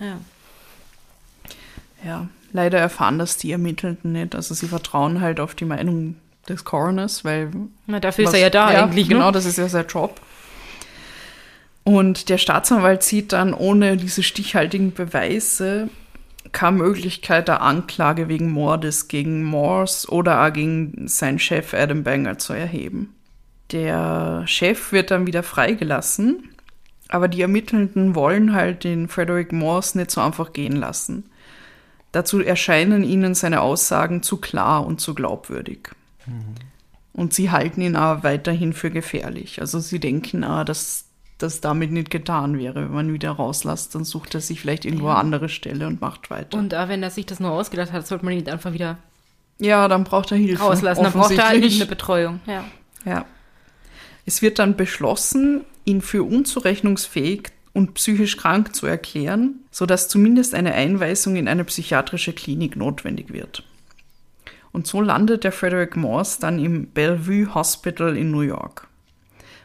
Ja. 0.00 0.18
Ja, 2.04 2.28
leider 2.52 2.78
erfahren 2.78 3.18
das 3.18 3.36
die 3.38 3.50
Ermittelnden 3.52 4.12
nicht. 4.12 4.34
Also 4.34 4.54
sie 4.54 4.66
vertrauen 4.68 5.20
halt 5.20 5.40
auf 5.40 5.54
die 5.54 5.64
Meinung 5.64 6.16
des 6.48 6.64
Coroners, 6.64 7.24
weil 7.24 7.50
Na, 7.86 8.00
dafür 8.00 8.24
ist 8.24 8.28
Was- 8.30 8.34
er 8.34 8.40
ja 8.40 8.50
da 8.50 8.66
eigentlich. 8.66 9.08
Genau, 9.08 9.26
ne? 9.26 9.32
das 9.32 9.46
ist 9.46 9.58
ja 9.58 9.68
sein 9.68 9.86
Job. 9.88 10.20
Und 11.84 12.28
der 12.28 12.36
Staatsanwalt 12.38 13.02
sieht 13.02 13.32
dann 13.32 13.54
ohne 13.54 13.96
diese 13.96 14.22
stichhaltigen 14.22 14.92
Beweise 14.92 15.88
keine 16.52 16.78
Möglichkeit 16.78 17.48
der 17.48 17.62
Anklage 17.62 18.28
wegen 18.28 18.50
Mordes 18.50 19.08
gegen 19.08 19.44
Morse 19.44 20.08
oder 20.08 20.44
auch 20.44 20.52
gegen 20.52 21.08
seinen 21.08 21.38
Chef 21.38 21.74
Adam 21.74 22.02
Banger 22.02 22.38
zu 22.38 22.52
erheben. 22.52 23.14
Der 23.72 24.44
Chef 24.46 24.92
wird 24.92 25.10
dann 25.10 25.26
wieder 25.26 25.42
freigelassen, 25.42 26.50
aber 27.08 27.28
die 27.28 27.42
Ermittelnden 27.42 28.14
wollen 28.14 28.54
halt 28.54 28.84
den 28.84 29.08
Frederick 29.08 29.52
Morse 29.52 29.98
nicht 29.98 30.10
so 30.10 30.20
einfach 30.20 30.52
gehen 30.52 30.76
lassen. 30.76 31.24
Dazu 32.12 32.40
erscheinen 32.40 33.04
ihnen 33.04 33.34
seine 33.34 33.60
Aussagen 33.60 34.22
zu 34.22 34.38
klar 34.38 34.86
und 34.86 35.00
zu 35.00 35.14
glaubwürdig. 35.14 35.90
Und 37.12 37.34
sie 37.34 37.50
halten 37.50 37.80
ihn 37.80 37.96
auch 37.96 38.22
weiterhin 38.22 38.72
für 38.72 38.90
gefährlich. 38.90 39.60
Also 39.60 39.80
sie 39.80 39.98
denken 39.98 40.44
auch, 40.44 40.64
dass 40.64 41.07
das 41.38 41.60
damit 41.60 41.92
nicht 41.92 42.10
getan 42.10 42.58
wäre. 42.58 42.84
Wenn 42.84 42.92
man 42.92 43.08
ihn 43.08 43.14
wieder 43.14 43.30
rauslässt, 43.30 43.94
dann 43.94 44.04
sucht 44.04 44.34
er 44.34 44.40
sich 44.40 44.60
vielleicht 44.60 44.84
irgendwo 44.84 45.08
eine 45.08 45.18
andere 45.18 45.48
Stelle 45.48 45.86
und 45.86 46.00
macht 46.00 46.30
weiter. 46.30 46.58
Und 46.58 46.74
auch 46.74 46.88
wenn 46.88 47.02
er 47.02 47.10
sich 47.10 47.26
das 47.26 47.40
nur 47.40 47.52
ausgedacht 47.52 47.92
hat, 47.92 48.06
sollte 48.06 48.24
man 48.24 48.34
ihn 48.34 48.48
einfach 48.48 48.72
wieder 48.72 48.98
ja, 49.58 49.88
dann 49.88 50.04
braucht 50.04 50.30
er 50.30 50.38
Hilfe. 50.38 50.62
rauslassen. 50.62 51.02
Dann 51.02 51.12
braucht 51.12 51.32
er 51.32 51.48
halt 51.48 51.64
eine 51.64 51.86
Betreuung. 51.86 52.40
Ja. 52.46 52.64
Ja. 53.04 53.26
Es 54.24 54.42
wird 54.42 54.58
dann 54.58 54.76
beschlossen, 54.76 55.64
ihn 55.84 56.00
für 56.00 56.22
unzurechnungsfähig 56.22 57.50
und 57.72 57.94
psychisch 57.94 58.36
krank 58.36 58.74
zu 58.74 58.86
erklären, 58.86 59.60
sodass 59.70 60.08
zumindest 60.08 60.54
eine 60.54 60.74
Einweisung 60.74 61.36
in 61.36 61.48
eine 61.48 61.64
psychiatrische 61.64 62.32
Klinik 62.32 62.76
notwendig 62.76 63.32
wird. 63.32 63.64
Und 64.70 64.86
so 64.86 65.00
landet 65.00 65.44
der 65.44 65.52
Frederick 65.52 65.96
Morse 65.96 66.40
dann 66.40 66.58
im 66.58 66.88
Bellevue 66.88 67.54
Hospital 67.54 68.16
in 68.16 68.30
New 68.30 68.42
York. 68.42 68.87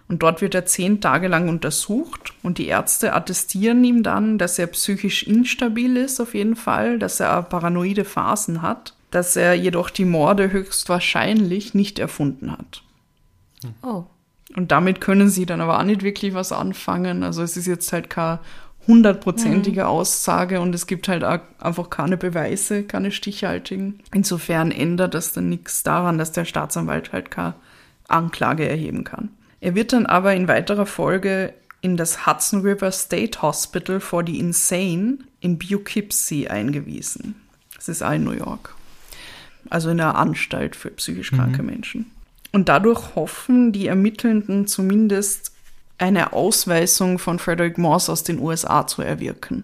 Und 0.07 0.21
dort 0.21 0.41
wird 0.41 0.53
er 0.53 0.65
zehn 0.65 1.01
Tage 1.01 1.27
lang 1.27 1.49
untersucht 1.49 2.33
und 2.43 2.57
die 2.57 2.67
Ärzte 2.67 3.13
attestieren 3.13 3.83
ihm 3.83 4.03
dann, 4.03 4.37
dass 4.37 4.59
er 4.59 4.67
psychisch 4.67 5.23
instabil 5.23 5.97
ist 5.97 6.19
auf 6.19 6.35
jeden 6.35 6.55
Fall, 6.55 6.99
dass 6.99 7.19
er 7.19 7.41
paranoide 7.41 8.05
Phasen 8.05 8.61
hat, 8.61 8.95
dass 9.11 9.35
er 9.35 9.53
jedoch 9.53 9.89
die 9.89 10.05
Morde 10.05 10.51
höchstwahrscheinlich 10.51 11.73
nicht 11.73 11.99
erfunden 11.99 12.51
hat. 12.51 12.83
Oh. 13.81 14.03
Und 14.55 14.71
damit 14.71 15.01
können 15.01 15.29
sie 15.29 15.45
dann 15.45 15.61
aber 15.61 15.79
auch 15.79 15.83
nicht 15.83 16.03
wirklich 16.03 16.33
was 16.33 16.51
anfangen. 16.51 17.23
Also 17.23 17.41
es 17.41 17.57
ist 17.57 17.65
jetzt 17.65 17.91
halt 17.93 18.09
keine 18.09 18.39
hundertprozentige 18.87 19.87
Aussage 19.87 20.59
und 20.59 20.75
es 20.75 20.87
gibt 20.87 21.07
halt 21.07 21.23
auch 21.23 21.39
einfach 21.59 21.89
keine 21.89 22.17
Beweise, 22.17 22.83
keine 22.83 23.11
stichhaltigen. 23.11 23.99
Insofern 24.13 24.71
ändert 24.71 25.13
das 25.13 25.31
dann 25.31 25.49
nichts 25.49 25.83
daran, 25.83 26.17
dass 26.17 26.33
der 26.33 26.45
Staatsanwalt 26.45 27.13
halt 27.13 27.31
keine 27.31 27.55
Anklage 28.07 28.67
erheben 28.67 29.05
kann. 29.05 29.29
Er 29.63 29.75
wird 29.75 29.93
dann 29.93 30.05
aber 30.05 30.35
in 30.35 30.49
weiterer 30.49 30.85
Folge 30.85 31.53
in 31.79 31.95
das 31.95 32.27
Hudson 32.27 32.63
River 32.63 32.91
State 32.91 33.41
Hospital 33.41 34.01
for 34.01 34.21
the 34.25 34.37
Insane 34.37 35.19
in 35.39 35.57
Poughkeepsie 35.57 36.49
eingewiesen. 36.49 37.35
Das 37.73 37.87
ist 37.87 38.01
auch 38.01 38.11
in 38.11 38.25
New 38.25 38.33
York. 38.33 38.75
Also 39.69 39.89
in 39.89 40.01
einer 40.01 40.15
Anstalt 40.17 40.75
für 40.75 40.89
psychisch 40.89 41.31
kranke 41.31 41.63
Menschen. 41.63 42.11
Und 42.51 42.67
dadurch 42.67 43.15
hoffen 43.15 43.71
die 43.71 43.87
Ermittelnden 43.87 44.67
zumindest 44.67 45.53
eine 45.97 46.33
Ausweisung 46.33 47.17
von 47.17 47.39
Frederick 47.39 47.77
Morse 47.77 48.11
aus 48.11 48.23
den 48.23 48.39
USA 48.39 48.85
zu 48.85 49.01
erwirken. 49.01 49.63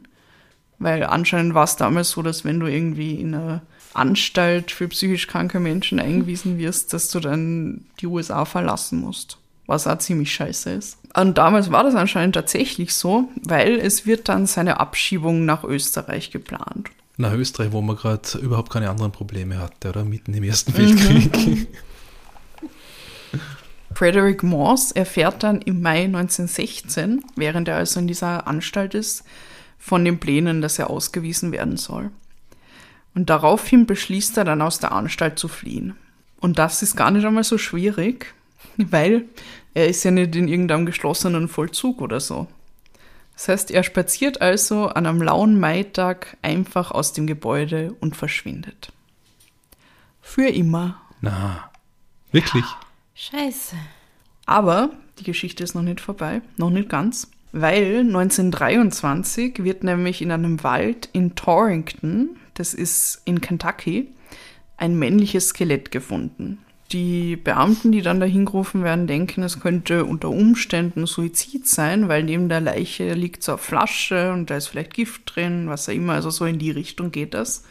Weil 0.77 1.03
anscheinend 1.03 1.55
war 1.55 1.65
es 1.65 1.75
damals 1.75 2.11
so, 2.11 2.21
dass 2.21 2.45
wenn 2.45 2.61
du 2.61 2.67
irgendwie 2.67 3.15
in 3.15 3.35
eine 3.35 3.63
Anstalt 3.93 4.71
für 4.71 4.87
psychisch 4.87 5.27
kranke 5.27 5.59
Menschen 5.59 5.99
eingewiesen 5.99 6.57
wirst, 6.57 6.93
dass 6.93 7.09
du 7.09 7.19
dann 7.19 7.83
die 7.99 8.07
USA 8.07 8.45
verlassen 8.45 9.01
musst. 9.01 9.38
Was 9.69 9.85
auch 9.85 9.99
ziemlich 9.99 10.33
scheiße 10.33 10.71
ist. 10.71 10.97
Und 11.15 11.37
damals 11.37 11.71
war 11.71 11.83
das 11.83 11.93
anscheinend 11.93 12.33
tatsächlich 12.33 12.95
so, 12.95 13.29
weil 13.43 13.77
es 13.77 14.07
wird 14.07 14.27
dann 14.27 14.47
seine 14.47 14.79
Abschiebung 14.79 15.45
nach 15.45 15.63
Österreich 15.63 16.31
geplant. 16.31 16.89
Nach 17.17 17.33
Österreich, 17.33 17.71
wo 17.71 17.79
man 17.81 17.95
gerade 17.95 18.39
überhaupt 18.39 18.71
keine 18.71 18.89
anderen 18.89 19.11
Probleme 19.11 19.59
hatte, 19.59 19.89
oder? 19.89 20.03
Mitten 20.03 20.33
im 20.33 20.43
Ersten. 20.43 20.75
Weltkrieg. 20.75 21.67
Frederick 23.93 24.41
Morse 24.41 24.95
erfährt 24.95 25.43
dann 25.43 25.61
im 25.61 25.83
Mai 25.83 26.05
1916, 26.05 27.23
während 27.35 27.67
er 27.67 27.75
also 27.75 27.99
in 27.99 28.07
dieser 28.07 28.47
Anstalt 28.47 28.95
ist, 28.95 29.23
von 29.77 30.03
den 30.03 30.19
Plänen, 30.19 30.61
dass 30.61 30.79
er 30.79 30.89
ausgewiesen 30.89 31.51
werden 31.51 31.77
soll. 31.77 32.09
Und 33.13 33.29
daraufhin 33.29 33.85
beschließt 33.85 34.35
er 34.37 34.45
dann 34.45 34.63
aus 34.63 34.79
der 34.79 34.93
Anstalt 34.93 35.37
zu 35.37 35.47
fliehen. 35.47 35.95
Und 36.39 36.57
das 36.57 36.81
ist 36.81 36.95
gar 36.95 37.11
nicht 37.11 37.25
einmal 37.25 37.43
so 37.43 37.59
schwierig, 37.59 38.33
weil 38.77 39.25
er 39.79 39.87
ist 39.87 40.03
ja 40.03 40.11
nicht 40.11 40.35
in 40.35 40.49
irgendeinem 40.49 40.85
geschlossenen 40.85 41.47
Vollzug 41.47 42.01
oder 42.01 42.19
so. 42.19 42.47
Das 43.33 43.47
heißt, 43.47 43.71
er 43.71 43.83
spaziert 43.83 44.41
also 44.41 44.87
an 44.87 45.05
einem 45.05 45.21
lauen 45.21 45.57
Maitag 45.57 46.35
einfach 46.41 46.91
aus 46.91 47.13
dem 47.13 47.25
Gebäude 47.25 47.95
und 48.01 48.17
verschwindet. 48.17 48.91
Für 50.21 50.49
immer. 50.49 51.01
Na, 51.21 51.71
wirklich? 52.33 52.65
Scheiße. 53.15 53.77
Aber 54.45 54.91
die 55.19 55.23
Geschichte 55.23 55.63
ist 55.63 55.75
noch 55.75 55.81
nicht 55.81 56.01
vorbei, 56.01 56.41
noch 56.57 56.69
nicht 56.69 56.89
ganz, 56.89 57.31
weil 57.53 57.99
1923 57.99 59.63
wird 59.63 59.85
nämlich 59.85 60.21
in 60.21 60.33
einem 60.33 60.61
Wald 60.63 61.07
in 61.13 61.35
Torrington, 61.35 62.37
das 62.55 62.73
ist 62.73 63.21
in 63.23 63.39
Kentucky, 63.39 64.09
ein 64.75 64.99
männliches 64.99 65.49
Skelett 65.49 65.91
gefunden. 65.91 66.59
Die 66.91 67.35
Beamten, 67.35 67.91
die 67.91 68.01
dann 68.01 68.19
dahin 68.19 68.45
gerufen 68.45 68.83
werden, 68.83 69.05
denken, 69.05 69.43
es 69.43 69.59
könnte 69.59 70.05
unter 70.05 70.29
Umständen 70.29 71.05
Suizid 71.05 71.67
sein, 71.67 72.07
weil 72.07 72.23
neben 72.23 72.49
der 72.49 72.61
Leiche 72.61 73.13
liegt 73.13 73.43
so 73.43 73.53
eine 73.53 73.59
Flasche 73.59 74.31
und 74.31 74.49
da 74.49 74.57
ist 74.57 74.67
vielleicht 74.67 74.95
Gift 74.95 75.35
drin, 75.35 75.69
was 75.69 75.87
auch 75.87 75.93
immer, 75.93 76.13
also 76.13 76.31
so 76.31 76.45
in 76.45 76.57
die 76.57 76.71
Richtung 76.71 77.11
geht 77.11 77.35
das. 77.35 77.63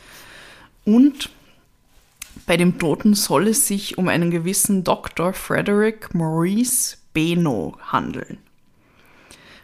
Und 0.84 1.30
bei 2.46 2.56
dem 2.56 2.78
Toten 2.78 3.14
soll 3.14 3.48
es 3.48 3.66
sich 3.66 3.98
um 3.98 4.06
einen 4.06 4.30
gewissen 4.30 4.84
Dr. 4.84 5.32
Frederick 5.32 6.14
Maurice 6.14 6.96
Beno 7.12 7.76
handeln. 7.90 8.38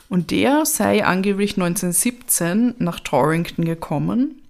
Und 0.08 0.32
der 0.32 0.66
sei 0.66 1.04
angeblich 1.04 1.52
1917 1.52 2.74
nach 2.78 2.98
Torrington 2.98 3.64
gekommen. 3.64 4.42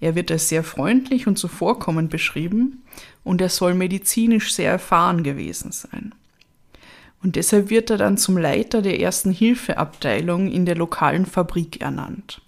Er 0.00 0.14
wird 0.14 0.30
als 0.30 0.48
sehr 0.48 0.62
freundlich 0.62 1.26
und 1.26 1.38
zuvorkommend 1.38 2.10
beschrieben 2.10 2.83
und 3.22 3.40
er 3.40 3.48
soll 3.48 3.74
medizinisch 3.74 4.54
sehr 4.54 4.70
erfahren 4.70 5.22
gewesen 5.22 5.72
sein. 5.72 6.14
Und 7.22 7.36
deshalb 7.36 7.70
wird 7.70 7.90
er 7.90 7.96
dann 7.96 8.18
zum 8.18 8.36
Leiter 8.36 8.82
der 8.82 9.00
ersten 9.00 9.30
Hilfeabteilung 9.30 10.50
in 10.50 10.66
der 10.66 10.76
lokalen 10.76 11.24
Fabrik 11.24 11.80
ernannt. 11.80 12.42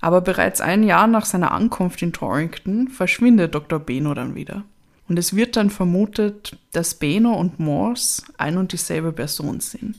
Aber 0.00 0.20
bereits 0.20 0.60
ein 0.60 0.84
Jahr 0.84 1.08
nach 1.08 1.24
seiner 1.24 1.50
Ankunft 1.50 2.02
in 2.02 2.12
Torrington 2.12 2.88
verschwindet 2.88 3.54
Dr. 3.54 3.80
Beno 3.80 4.14
dann 4.14 4.36
wieder. 4.36 4.62
Und 5.08 5.18
es 5.18 5.34
wird 5.34 5.56
dann 5.56 5.70
vermutet, 5.70 6.56
dass 6.72 6.94
Beno 6.94 7.34
und 7.34 7.58
Morse 7.58 8.22
ein 8.36 8.58
und 8.58 8.72
dieselbe 8.72 9.10
Person 9.10 9.58
sind. 9.58 9.96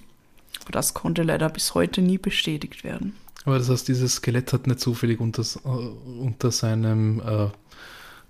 Aber 0.61 0.71
das 0.71 0.93
konnte 0.93 1.23
leider 1.23 1.49
bis 1.49 1.73
heute 1.73 2.01
nie 2.01 2.17
bestätigt 2.17 2.83
werden. 2.83 3.13
Aber 3.45 3.57
das 3.57 3.69
heißt, 3.69 3.87
dieses 3.87 4.15
Skelett 4.15 4.53
hat 4.53 4.67
nicht 4.67 4.79
zufällig 4.79 5.19
unter, 5.19 5.43
unter 5.65 6.51
seinem 6.51 7.19
äh, 7.19 7.47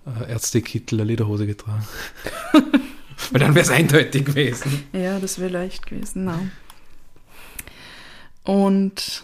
äh, 0.06 0.30
Ärztekittel 0.32 1.00
eine 1.00 1.08
Lederhose 1.10 1.46
getragen. 1.48 1.86
Weil 3.32 3.40
dann 3.42 3.54
wäre 3.54 3.64
es 3.64 3.70
eindeutig 3.72 4.26
gewesen. 4.26 4.86
Ja, 4.94 5.20
das 5.20 5.40
wäre 5.40 5.50
leicht 5.52 5.86
gewesen, 5.88 6.26
na. 6.26 6.40
Und 8.44 9.24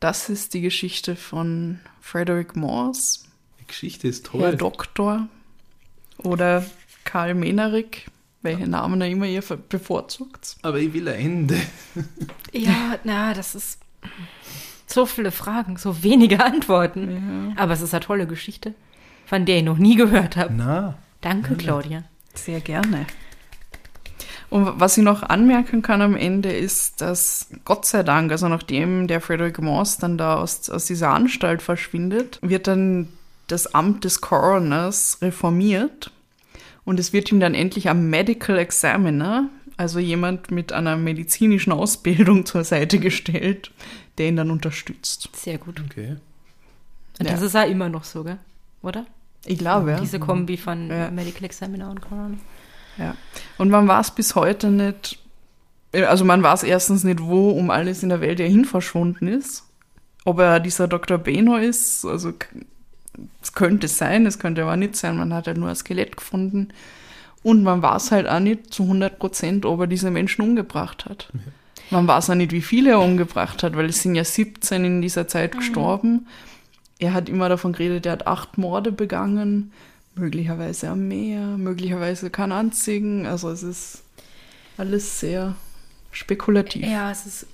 das 0.00 0.28
ist 0.28 0.52
die 0.54 0.60
Geschichte 0.60 1.16
von 1.16 1.80
Frederick 2.00 2.56
Morse, 2.56 3.20
Die 3.60 3.66
Geschichte 3.66 4.08
ist 4.08 4.32
Herr 4.32 4.40
toll. 4.50 4.56
Doktor 4.56 5.28
oder 6.18 6.64
Karl 7.04 7.34
Menerick, 7.34 8.06
welche 8.42 8.66
Namen 8.68 9.00
er 9.00 9.08
immer 9.08 9.26
ihr 9.26 9.42
bevorzugt. 9.68 10.56
Aber 10.62 10.78
ich 10.78 10.92
will 10.92 11.08
ein 11.08 11.20
Ende. 11.20 11.60
Ja, 12.52 12.98
na, 13.04 13.34
das 13.34 13.54
ist 13.54 13.80
so 14.86 15.04
viele 15.04 15.30
Fragen, 15.30 15.76
so 15.76 16.02
wenige 16.02 16.42
Antworten. 16.44 17.54
Aber 17.56 17.72
es 17.74 17.80
ist 17.82 17.92
eine 17.92 18.04
tolle 18.04 18.26
Geschichte, 18.26 18.74
von 19.26 19.44
der 19.44 19.58
ich 19.58 19.64
noch 19.64 19.78
nie 19.78 19.96
gehört 19.96 20.36
habe. 20.36 20.54
Na, 20.54 20.94
Danke, 21.20 21.56
Claudia. 21.56 22.04
Sehr 22.34 22.60
gerne. 22.60 23.06
Und 24.48 24.78
was 24.78 24.96
ich 24.96 25.02
noch 25.02 25.24
anmerken 25.24 25.82
kann 25.82 26.00
am 26.02 26.14
Ende 26.14 26.52
ist, 26.52 27.00
dass 27.00 27.48
Gott 27.64 27.84
sei 27.84 28.04
Dank, 28.04 28.30
also 28.30 28.48
nachdem 28.48 29.08
der 29.08 29.20
Frederick 29.20 29.60
Morse 29.60 29.98
dann 30.00 30.16
da 30.16 30.36
aus, 30.36 30.70
aus 30.70 30.84
dieser 30.86 31.10
Anstalt 31.10 31.62
verschwindet, 31.62 32.38
wird 32.42 32.68
dann 32.68 33.08
das 33.48 33.74
Amt 33.74 34.04
des 34.04 34.20
Coroners 34.20 35.18
reformiert 35.20 36.12
und 36.84 37.00
es 37.00 37.12
wird 37.12 37.32
ihm 37.32 37.40
dann 37.40 37.54
endlich 37.54 37.88
ein 37.88 38.08
Medical 38.08 38.56
Examiner, 38.58 39.48
also 39.76 39.98
jemand 39.98 40.52
mit 40.52 40.72
einer 40.72 40.96
medizinischen 40.96 41.72
Ausbildung 41.72 42.46
zur 42.46 42.62
Seite 42.62 43.00
gestellt, 43.00 43.72
der 44.18 44.28
ihn 44.28 44.36
dann 44.36 44.50
unterstützt. 44.52 45.28
Sehr 45.34 45.58
gut. 45.58 45.82
okay. 45.84 46.16
Und 47.18 47.26
Ja. 47.26 47.32
das 47.32 47.42
ist 47.42 47.54
ja 47.54 47.64
immer 47.64 47.88
noch 47.88 48.04
so, 48.04 48.22
gell? 48.22 48.38
Oder? 48.82 49.06
Ich 49.44 49.58
glaube, 49.58 49.92
ja. 49.92 50.00
Diese 50.00 50.18
Kombi 50.18 50.56
von 50.56 50.88
Ja. 50.88 51.10
Medical 51.10 51.44
Examiner 51.44 51.90
und 51.90 52.00
Corona. 52.00 52.36
Ja. 52.98 53.14
Und 53.58 53.70
man 53.70 53.86
weiß 53.86 54.12
bis 54.12 54.34
heute 54.34 54.70
nicht, 54.70 55.18
also 55.92 56.24
man 56.24 56.42
weiß 56.42 56.62
erstens 56.64 57.04
nicht, 57.04 57.22
wo 57.22 57.50
um 57.50 57.70
alles 57.70 58.02
in 58.02 58.08
der 58.08 58.20
Welt 58.20 58.40
er 58.40 58.48
hin 58.48 58.64
verschwunden 58.64 59.28
ist. 59.28 59.64
Ob 60.24 60.40
er 60.40 60.58
dieser 60.60 60.88
Dr. 60.88 61.18
Beno 61.18 61.56
ist, 61.56 62.04
also 62.04 62.32
es 63.42 63.52
könnte 63.52 63.88
sein, 63.88 64.26
es 64.26 64.38
könnte 64.38 64.62
aber 64.62 64.76
nicht 64.76 64.96
sein, 64.96 65.16
man 65.16 65.32
hat 65.32 65.46
halt 65.46 65.58
nur 65.58 65.68
ein 65.68 65.76
Skelett 65.76 66.16
gefunden. 66.16 66.68
Und 67.42 67.62
man 67.62 67.80
weiß 67.80 68.10
halt 68.10 68.28
auch 68.28 68.40
nicht 68.40 68.74
zu 68.74 68.82
100 68.82 69.20
Prozent, 69.20 69.64
ob 69.66 69.80
er 69.80 69.86
diese 69.86 70.10
Menschen 70.10 70.42
umgebracht 70.42 71.04
hat. 71.04 71.28
Man 71.90 72.08
weiß 72.08 72.30
auch 72.30 72.34
nicht, 72.34 72.50
wie 72.50 72.62
viele 72.62 72.90
er 72.90 73.00
umgebracht 73.00 73.62
hat, 73.62 73.76
weil 73.76 73.86
es 73.86 74.02
sind 74.02 74.16
ja 74.16 74.24
17 74.24 74.84
in 74.84 75.02
dieser 75.02 75.28
Zeit 75.28 75.56
gestorben. 75.56 76.26
Er 76.98 77.12
hat 77.12 77.28
immer 77.28 77.48
davon 77.48 77.72
geredet, 77.72 78.06
er 78.06 78.12
hat 78.12 78.26
acht 78.26 78.56
Morde 78.58 78.90
begangen, 78.92 79.72
möglicherweise 80.14 80.88
am 80.88 81.08
Meer, 81.08 81.42
möglicherweise 81.58 82.30
keinen 82.30 82.52
einzigen. 82.52 83.26
Also 83.26 83.50
es 83.50 83.62
ist 83.62 84.02
alles 84.78 85.20
sehr 85.20 85.54
spekulativ. 86.10 86.86
Ja, 86.86 87.10
es 87.10 87.26
ist 87.26 87.46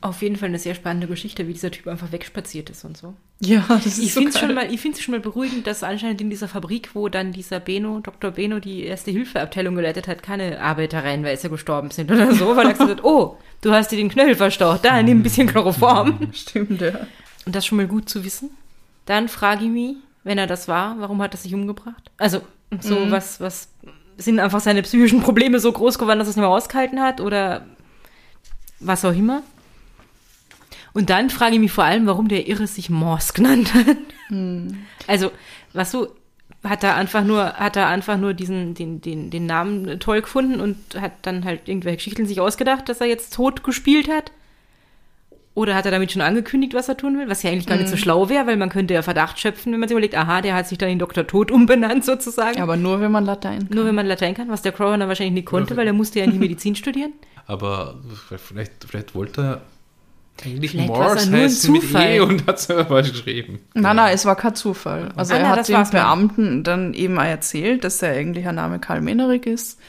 auf 0.00 0.22
jeden 0.22 0.36
Fall 0.36 0.50
eine 0.50 0.60
sehr 0.60 0.76
spannende 0.76 1.08
Geschichte, 1.08 1.48
wie 1.48 1.52
dieser 1.52 1.72
Typ 1.72 1.88
einfach 1.88 2.12
wegspaziert 2.12 2.70
ist 2.70 2.84
und 2.84 2.96
so. 2.96 3.14
Ja, 3.40 3.64
das 3.68 3.86
ist 3.86 3.98
Ich 3.98 4.14
so 4.14 4.20
finde 4.20 4.32
es 4.32 4.38
schon, 4.38 4.54
mal- 4.54 4.72
ich 4.72 4.80
find's 4.80 5.00
schon 5.02 5.12
mal 5.12 5.20
beruhigend, 5.20 5.66
dass 5.66 5.82
anscheinend 5.82 6.20
in 6.20 6.30
dieser 6.30 6.46
Fabrik, 6.46 6.90
wo 6.94 7.08
dann 7.08 7.32
dieser 7.32 7.58
Beno, 7.58 7.98
Dr. 8.00 8.30
Beno, 8.30 8.60
die 8.60 8.84
erste 8.84 9.10
Hilfeabteilung 9.10 9.74
geleitet 9.74 10.06
hat, 10.06 10.22
keine 10.22 10.60
Arbeiter 10.60 11.02
reinweise 11.02 11.50
gestorben 11.50 11.90
sind 11.90 12.12
oder 12.12 12.32
so, 12.32 12.54
weil 12.56 12.66
er 12.66 12.72
gesagt 12.74 12.90
hat, 12.90 13.04
oh, 13.04 13.38
du 13.60 13.72
hast 13.72 13.90
dir 13.90 13.96
den 13.96 14.08
Knöchel 14.08 14.36
verstaucht, 14.36 14.84
da, 14.84 15.02
nimm 15.02 15.18
ein 15.18 15.22
bisschen 15.24 15.48
Chloroform. 15.48 16.32
Stimmt, 16.32 16.80
ja. 16.80 17.06
Und 17.48 17.54
das 17.54 17.64
ist 17.64 17.68
schon 17.68 17.78
mal 17.78 17.86
gut 17.86 18.10
zu 18.10 18.24
wissen. 18.24 18.50
Dann 19.06 19.26
frage 19.30 19.64
ich 19.64 19.70
mich, 19.70 19.96
wenn 20.22 20.36
er 20.36 20.46
das 20.46 20.68
war, 20.68 20.96
warum 20.98 21.22
hat 21.22 21.32
er 21.32 21.38
sich 21.38 21.54
umgebracht? 21.54 22.10
Also, 22.18 22.42
so 22.78 22.94
Mhm. 22.94 23.10
was, 23.10 23.40
was, 23.40 23.70
sind 24.18 24.38
einfach 24.38 24.60
seine 24.60 24.82
psychischen 24.82 25.22
Probleme 25.22 25.58
so 25.58 25.72
groß 25.72 25.98
geworden, 25.98 26.18
dass 26.18 26.28
er 26.28 26.32
es 26.32 26.36
nicht 26.36 26.42
mehr 26.42 26.50
ausgehalten 26.50 27.00
hat 27.00 27.22
oder 27.22 27.64
was 28.80 29.02
auch 29.06 29.14
immer? 29.14 29.42
Und 30.92 31.08
dann 31.08 31.30
frage 31.30 31.54
ich 31.54 31.60
mich 31.60 31.72
vor 31.72 31.84
allem, 31.84 32.04
warum 32.04 32.28
der 32.28 32.48
Irre 32.48 32.66
sich 32.66 32.90
Morse 32.90 33.32
genannt 33.32 33.72
hat. 33.72 33.96
Hm. 34.26 34.84
Also, 35.06 35.32
was 35.72 35.90
du, 35.90 36.08
hat 36.62 36.84
er 36.84 36.96
einfach 36.96 37.24
nur, 37.24 37.54
hat 37.54 37.76
er 37.76 37.88
einfach 37.88 38.18
nur 38.18 38.34
diesen, 38.34 38.74
den, 38.74 39.00
den, 39.00 39.30
den 39.30 39.46
Namen 39.46 40.00
toll 40.00 40.20
gefunden 40.20 40.60
und 40.60 40.76
hat 41.00 41.12
dann 41.22 41.46
halt 41.46 41.66
irgendwelche 41.66 41.96
Geschichten 41.96 42.26
sich 42.26 42.42
ausgedacht, 42.42 42.90
dass 42.90 43.00
er 43.00 43.06
jetzt 43.06 43.32
tot 43.32 43.64
gespielt 43.64 44.10
hat? 44.10 44.32
Oder 45.58 45.74
hat 45.74 45.86
er 45.86 45.90
damit 45.90 46.12
schon 46.12 46.22
angekündigt, 46.22 46.72
was 46.72 46.88
er 46.88 46.96
tun 46.96 47.18
will? 47.18 47.28
Was 47.28 47.42
ja 47.42 47.50
eigentlich 47.50 47.66
gar 47.66 47.76
nicht 47.76 47.88
so 47.88 47.96
schlau 47.96 48.28
wäre, 48.28 48.46
weil 48.46 48.56
man 48.56 48.68
könnte 48.68 48.94
ja 48.94 49.02
Verdacht 49.02 49.40
schöpfen, 49.40 49.72
wenn 49.72 49.80
man 49.80 49.88
sich 49.88 49.94
überlegt, 49.94 50.16
aha, 50.16 50.40
der 50.40 50.54
hat 50.54 50.68
sich 50.68 50.78
dann 50.78 50.88
in 50.88 51.00
Dr. 51.00 51.26
Tod 51.26 51.50
umbenannt 51.50 52.04
sozusagen. 52.04 52.62
Aber 52.62 52.76
nur, 52.76 53.00
wenn 53.00 53.10
man 53.10 53.24
Latein 53.24 53.66
kann. 53.66 53.76
Nur 53.76 53.84
wenn 53.84 53.96
man 53.96 54.06
Latein 54.06 54.34
kann, 54.34 54.48
was 54.50 54.62
der 54.62 54.70
Crowner 54.70 55.08
wahrscheinlich 55.08 55.34
nicht 55.34 55.46
konnte, 55.46 55.76
weil 55.76 55.88
er 55.88 55.92
musste 55.92 56.20
ja 56.20 56.26
nicht 56.26 56.38
Medizin 56.38 56.76
studieren. 56.76 57.12
Aber 57.48 57.96
vielleicht, 58.36 58.84
vielleicht 58.86 59.16
wollte 59.16 59.40
er 59.40 59.60
eigentlich 60.44 60.70
Vielleicht 60.70 60.88
Morse 60.90 61.24
ja 61.24 61.30
nur 61.30 61.38
ein 61.40 61.44
heißen 61.46 61.72
mit 61.72 61.82
Zufall. 61.82 62.08
E 62.08 62.20
und 62.20 62.46
hat 62.46 62.58
es 62.58 62.66
falsch 62.66 63.10
geschrieben. 63.10 63.58
Nein, 63.74 63.96
nein, 63.96 64.14
es 64.14 64.24
war 64.26 64.36
kein 64.36 64.54
Zufall. 64.54 65.08
Also 65.16 65.34
Ah, 65.34 65.38
er 65.38 65.48
hat 65.48 65.68
mal. 65.68 65.84
Beamten 65.90 66.62
dann 66.62 66.94
eben 66.94 67.16
erzählt, 67.16 67.82
dass 67.82 67.98
der 67.98 68.10
eigentliche 68.12 68.52
Name 68.52 68.78
Karl 68.78 69.00
Menerik 69.00 69.46
ist 69.46 69.80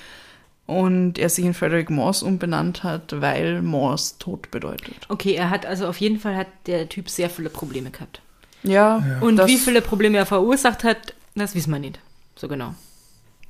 und 0.69 1.17
er 1.17 1.29
sich 1.29 1.43
in 1.45 1.53
Frederick 1.53 1.89
Morse 1.89 2.23
umbenannt 2.25 2.83
hat, 2.83 3.19
weil 3.21 3.61
Morse 3.61 4.15
tot 4.19 4.51
bedeutet. 4.51 4.95
Okay, 5.09 5.33
er 5.33 5.49
hat 5.49 5.65
also 5.65 5.87
auf 5.87 5.97
jeden 5.97 6.19
Fall 6.19 6.35
hat 6.35 6.47
der 6.67 6.87
Typ 6.87 7.09
sehr 7.09 7.29
viele 7.29 7.49
Probleme 7.49 7.89
gehabt. 7.91 8.21
Ja, 8.63 9.17
Und 9.21 9.37
das- 9.37 9.47
wie 9.49 9.57
viele 9.57 9.81
Probleme 9.81 10.17
er 10.17 10.25
verursacht 10.25 10.83
hat, 10.83 11.13
das 11.35 11.55
wissen 11.55 11.71
wir 11.71 11.79
nicht. 11.79 11.99
So 12.35 12.47
genau. 12.47 12.73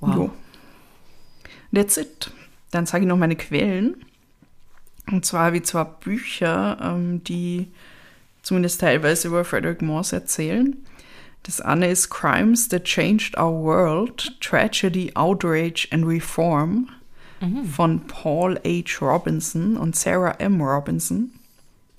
Jo. 0.01 0.30
That's 1.74 1.97
it. 1.97 2.32
Dann 2.72 2.86
sage 2.86 3.03
ich 3.03 3.07
noch 3.07 3.17
meine 3.17 3.36
Quellen. 3.36 4.05
Und 5.11 5.26
zwar 5.26 5.45
habe 5.45 5.57
ich 5.57 5.63
zwei 5.65 5.84
Bücher, 5.84 6.78
ähm, 6.82 7.24
die 7.24 7.67
zumindest 8.43 8.82
teilweise 8.82 9.28
über 9.28 9.43
Frederick 9.43 9.82
Morse 9.82 10.15
erzählen. 10.15 10.78
Das 11.43 11.61
eine 11.61 11.89
ist 11.89 12.09
Crimes 12.09 12.67
That 12.70 12.84
Changed 12.84 13.38
Our 13.38 13.63
World, 13.63 14.39
Tragedy, 14.41 15.11
Outrage 15.15 15.88
and 15.91 16.05
Reform 16.05 16.89
von 17.72 18.02
Paul 18.08 18.60
H. 18.66 19.00
Robinson 19.06 19.78
und 19.78 19.96
Sarah 19.96 20.32
M. 20.40 20.62
Robinson. 20.62 21.32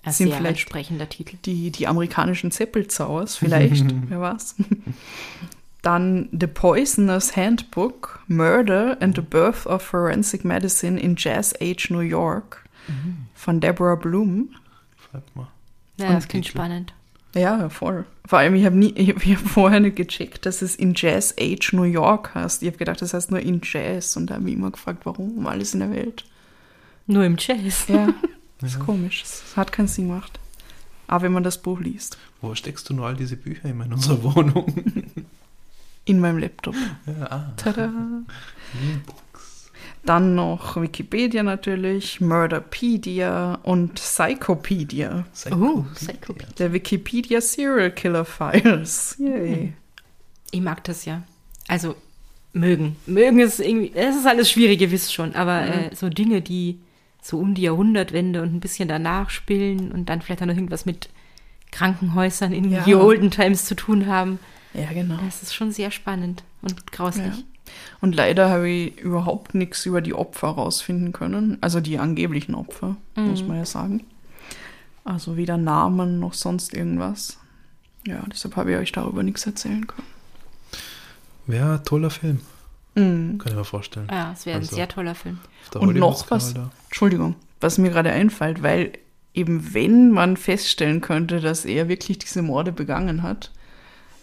Ein 0.03 0.13
Sind 0.13 0.29
sehr 0.29 0.37
vielleicht- 0.39 0.57
ansprechender 0.67 1.09
Titel. 1.09 1.37
Die, 1.45 1.71
die 1.71 1.87
amerikanischen 1.87 2.51
Zeppelzauers 2.51 3.37
vielleicht, 3.37 3.87
wer 4.09 4.21
weiß. 4.21 4.57
Dann 5.83 6.29
The 6.39 6.47
Poisoner's 6.47 7.37
Handbook, 7.37 8.21
Murder 8.29 8.99
and 9.01 9.17
the 9.17 9.23
Birth 9.23 9.67
of 9.67 9.81
Forensic 9.83 10.45
Medicine 10.45 11.01
in 11.01 11.15
Jazz 11.17 11.55
Age 11.61 11.91
New 11.91 12.01
York 12.01 12.65
von 13.35 13.61
Deborah 13.61 13.95
Bloom. 13.95 14.51
Fragt 14.97 15.35
mal. 15.37 15.49
Ja, 15.97 16.09
Und 16.09 16.15
das 16.17 16.29
klingt 16.29 16.47
Titel. 16.47 16.59
spannend. 16.59 16.93
Ja, 17.35 17.69
voll. 17.71 18.05
Vor 18.31 18.39
allem, 18.39 18.55
ich 18.55 18.65
habe 18.65 18.77
nie, 18.77 18.93
ich 18.95 19.09
hab, 19.09 19.27
ich 19.27 19.35
hab 19.35 19.45
vorher 19.45 19.81
nicht 19.81 19.97
gecheckt, 19.97 20.47
dass 20.47 20.63
es 20.63 20.77
in 20.77 20.95
Jazz 20.95 21.35
Age 21.37 21.73
New 21.73 21.83
York 21.83 22.33
heißt. 22.33 22.63
Ich 22.63 22.69
habe 22.69 22.79
gedacht, 22.79 23.03
das 23.03 23.13
heißt 23.13 23.33
nur 23.33 23.41
in 23.41 23.61
Jazz 23.61 24.17
und 24.17 24.29
da 24.29 24.35
habe 24.35 24.49
ich 24.49 24.55
immer 24.55 24.71
gefragt, 24.71 25.01
warum 25.03 25.37
um 25.37 25.49
alles 25.49 25.75
in 25.75 25.81
der 25.81 25.91
Welt. 25.91 26.25
Nur 27.09 27.25
im 27.25 27.35
Jazz. 27.37 27.89
Ja, 27.89 28.15
das 28.61 28.75
ist 28.75 28.79
komisch. 28.79 29.23
Das 29.23 29.57
hat 29.57 29.73
keinen 29.73 29.89
Sinn 29.89 30.07
gemacht. 30.07 30.39
Aber 31.09 31.25
wenn 31.25 31.33
man 31.33 31.43
das 31.43 31.61
Buch 31.61 31.81
liest. 31.81 32.19
Wo 32.41 32.55
steckst 32.55 32.89
du 32.89 32.95
nur 32.95 33.09
all 33.09 33.17
diese 33.17 33.35
Bücher 33.35 33.69
immer 33.69 33.87
in 33.87 33.95
unserer 33.95 34.23
Wohnung? 34.37 34.77
In 36.05 36.21
meinem 36.21 36.39
Laptop. 36.39 36.77
ja, 37.07 37.27
ah, 37.33 37.53
Tada! 37.57 37.91
Dann 40.05 40.35
noch 40.35 40.81
Wikipedia 40.81 41.43
natürlich, 41.43 42.21
Murderpedia 42.23 43.59
und 43.63 43.95
Psychopedia. 43.97 45.27
Oh, 45.53 45.85
Psychopedia. 45.95 46.49
Der 46.59 46.73
Wikipedia 46.73 47.41
Serial 47.41 47.91
Killer 47.91 48.25
Files. 48.25 49.17
Yay. 49.19 49.75
Ich 50.51 50.61
mag 50.63 50.83
das 50.85 51.05
ja. 51.05 51.23
Also, 51.69 51.95
mögen. 52.53 52.97
Mögen 53.07 53.41
ist 53.41 53.61
irgendwie, 53.61 53.93
es 53.95 54.17
ist 54.17 54.27
alles 54.27 54.51
schwierig, 54.51 54.81
ihr 54.81 54.91
wisst 54.91 55.13
schon, 55.13 55.35
aber 55.35 55.67
äh, 55.67 55.95
so 55.95 56.09
Dinge, 56.09 56.41
die 56.41 56.81
so 57.23 57.39
um 57.39 57.55
die 57.55 57.63
Jahrhundertwende 57.63 58.41
und 58.43 58.55
ein 58.55 58.61
bisschen 58.61 58.89
danach 58.89 59.29
spielen 59.31 59.93
und 59.93 60.09
dann 60.09 60.23
vielleicht 60.23 60.41
auch 60.43 60.47
noch 60.47 60.55
irgendwas 60.55 60.87
mit 60.87 61.11
Krankenhäusern 61.71 62.53
in 62.53 62.71
Ja. 62.71 62.83
the 62.85 62.95
olden 62.95 63.31
times 63.31 63.65
zu 63.67 63.77
tun 63.77 64.07
haben, 64.07 64.39
Ja, 64.75 64.91
genau. 64.93 65.19
das 65.25 65.43
ist 65.43 65.55
schon 65.55 65.71
sehr 65.71 65.91
spannend 65.91 66.43
und 66.63 66.91
grauslich. 66.91 67.27
Ja. 67.37 67.43
Und 68.01 68.15
leider 68.15 68.49
habe 68.51 68.69
ich 68.69 68.99
überhaupt 69.01 69.55
nichts 69.55 69.85
über 69.87 70.01
die 70.01 70.15
Opfer 70.15 70.49
rausfinden 70.49 71.13
können. 71.13 71.59
Also 71.61 71.81
die 71.81 71.99
angeblichen 71.99 72.55
Opfer, 72.55 72.97
muss 73.15 73.43
man 73.45 73.57
ja 73.59 73.67
sagen. 73.67 74.05
Also 75.05 75.37
weder 75.37 75.57
Namen 75.57 76.19
noch 76.21 76.35
sonst 76.35 76.73
irgendwas. 76.75 77.39
Ja, 78.07 78.23
deshalb 78.33 78.57
habe 78.57 78.73
ich 78.73 78.79
euch 78.79 78.93
darüber 78.93 79.23
nichts 79.23 79.45
erzählen 79.47 79.87
können. 79.87 80.07
Wäre 81.47 81.75
ein 81.75 81.85
toller 81.85 82.11
Film, 82.11 82.41
Mhm. 82.95 83.39
kann 83.39 83.53
ich 83.53 83.59
mir 83.59 83.65
vorstellen. 83.65 84.09
Ja, 84.11 84.33
es 84.33 84.47
wäre 84.47 84.57
ein 84.57 84.63
Also. 84.63 84.77
sehr 84.77 84.89
toller 84.89 85.15
Film. 85.15 85.39
Und 85.75 85.97
noch 85.97 86.31
was, 86.31 86.55
da. 86.55 86.71
Entschuldigung, 86.89 87.35
was 87.61 87.79
mir 87.79 87.91
gerade 87.91 88.11
einfällt, 88.13 88.63
weil 88.63 88.93
eben 89.35 89.75
wenn 89.75 90.11
man 90.11 90.37
feststellen 90.37 91.01
könnte, 91.01 91.41
dass 91.41 91.65
er 91.65 91.89
wirklich 91.89 92.19
diese 92.19 92.43
Morde 92.43 92.73
begangen 92.73 93.23
hat, 93.23 93.51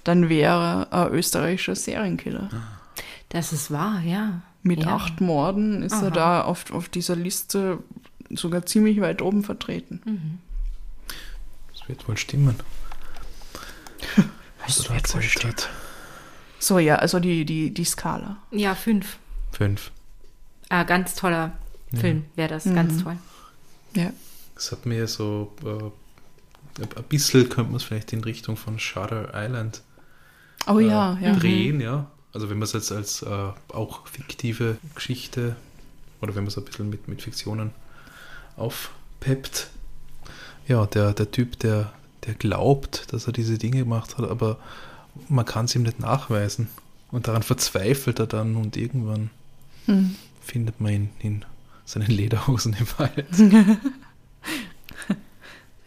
dann 0.03 0.29
wäre 0.29 0.87
er 0.91 1.05
ein 1.07 1.13
österreichischer 1.13 1.75
Serienkiller. 1.75 2.49
Das 3.30 3.53
ist 3.53 3.71
wahr, 3.71 4.01
ja. 4.01 4.41
Mit 4.63 4.84
ja. 4.84 4.95
acht 4.95 5.21
Morden 5.21 5.84
ist 5.84 5.93
Aha. 5.93 6.05
er 6.05 6.11
da 6.11 6.41
auf, 6.41 6.71
auf 6.71 6.89
dieser 6.89 7.15
Liste 7.15 7.80
sogar 8.30 8.65
ziemlich 8.65 8.99
weit 9.01 9.21
oben 9.21 9.43
vertreten. 9.43 10.39
Das 11.71 11.88
wird 11.88 12.07
wohl 12.07 12.17
stimmen. 12.17 12.55
Was 14.65 14.80
er 14.80 14.84
da 14.86 14.93
wird 14.95 15.13
wohl 15.13 15.21
erzählt 15.21 15.45
hat. 15.45 15.69
So, 16.59 16.80
ja, 16.80 16.95
also 16.95 17.19
die, 17.19 17.45
die, 17.45 17.73
die 17.73 17.86
Skala. 17.86 18.38
Ja, 18.51 18.75
fünf. 18.75 19.17
Fünf. 19.51 19.91
Ah, 20.69 20.84
ganz 20.84 21.15
toller 21.15 21.57
Film 21.93 22.25
wäre 22.36 22.49
das, 22.49 22.65
ganz 22.65 23.03
toll. 23.03 23.17
Ja. 23.93 24.11
Das 24.55 24.71
hat 24.71 24.86
mir 24.86 25.07
so 25.07 25.53
äh, 25.63 26.82
ein 26.82 27.03
bisschen 27.07 27.47
könnte 27.47 27.71
man 27.71 27.75
es 27.78 27.84
vielleicht 27.84 28.11
in 28.11 28.23
Richtung 28.23 28.57
von 28.57 28.80
Shutter 28.80 29.32
Island 29.34 29.82
Oh 30.67 30.80
ja, 30.80 31.17
äh, 31.21 31.25
ja. 31.25 31.36
drehen, 31.36 31.80
ja. 31.80 32.11
Also 32.38 32.51
wenn 32.51 32.59
man 32.59 32.65
es 32.65 32.73
jetzt 32.73 32.91
als 32.91 33.23
äh, 33.23 33.49
auch 33.69 34.05
fiktive 34.05 34.77
Geschichte 34.93 35.55
oder 36.21 36.35
wenn 36.35 36.43
man 36.43 36.49
es 36.49 36.57
ein 36.59 36.65
bisschen 36.65 36.88
mit, 36.88 37.07
mit 37.07 37.23
Fiktionen 37.23 37.71
aufpeppt. 38.57 39.71
Ja, 40.67 40.85
der, 40.85 41.13
der 41.13 41.31
Typ, 41.31 41.57
der, 41.57 41.91
der 42.27 42.35
glaubt, 42.35 43.11
dass 43.11 43.25
er 43.25 43.33
diese 43.33 43.57
Dinge 43.57 43.79
gemacht 43.79 44.19
hat, 44.19 44.29
aber 44.29 44.59
man 45.29 45.45
kann 45.45 45.65
es 45.65 45.73
ihm 45.73 45.81
nicht 45.81 45.99
nachweisen. 45.99 46.69
Und 47.09 47.27
daran 47.27 47.41
verzweifelt 47.41 48.19
er 48.19 48.27
dann 48.27 48.55
und 48.55 48.77
irgendwann 48.77 49.31
Hm. 49.88 50.15
findet 50.39 50.79
man 50.79 50.91
ihn 50.93 51.09
in 51.17 51.45
seinen 51.85 52.11
Lederhosen 52.11 52.75
im 52.79 52.88
Wald. 52.99 53.25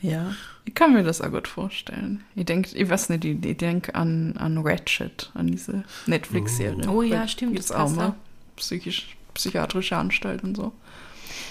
Ja, 0.03 0.35
ich 0.65 0.75
kann 0.75 0.93
mir 0.93 1.03
das 1.03 1.21
auch 1.21 1.31
gut 1.31 1.49
vorstellen. 1.49 2.25
Ich 2.35 2.45
denke, 2.47 2.71
ich 2.75 2.89
weiß 2.89 3.09
nicht, 3.11 3.25
ich, 3.25 3.45
ich 3.45 3.57
denke 3.57 3.95
an, 3.95 4.35
an 4.37 4.59
Ratchet, 4.59 5.31
an 5.35 5.47
diese 5.49 5.85
Netflix-Serie. 6.07 6.89
Oh 6.89 7.03
ja, 7.03 7.21
Da 7.23 7.29
stimmt, 7.29 7.53
gibt's 7.53 7.69
das 7.69 7.77
auch 7.77 7.91
mal 7.91 8.15
psychisch, 8.57 9.17
psychiatrische 9.35 9.97
Anstalt 9.97 10.43
und 10.43 10.57
so. 10.57 10.73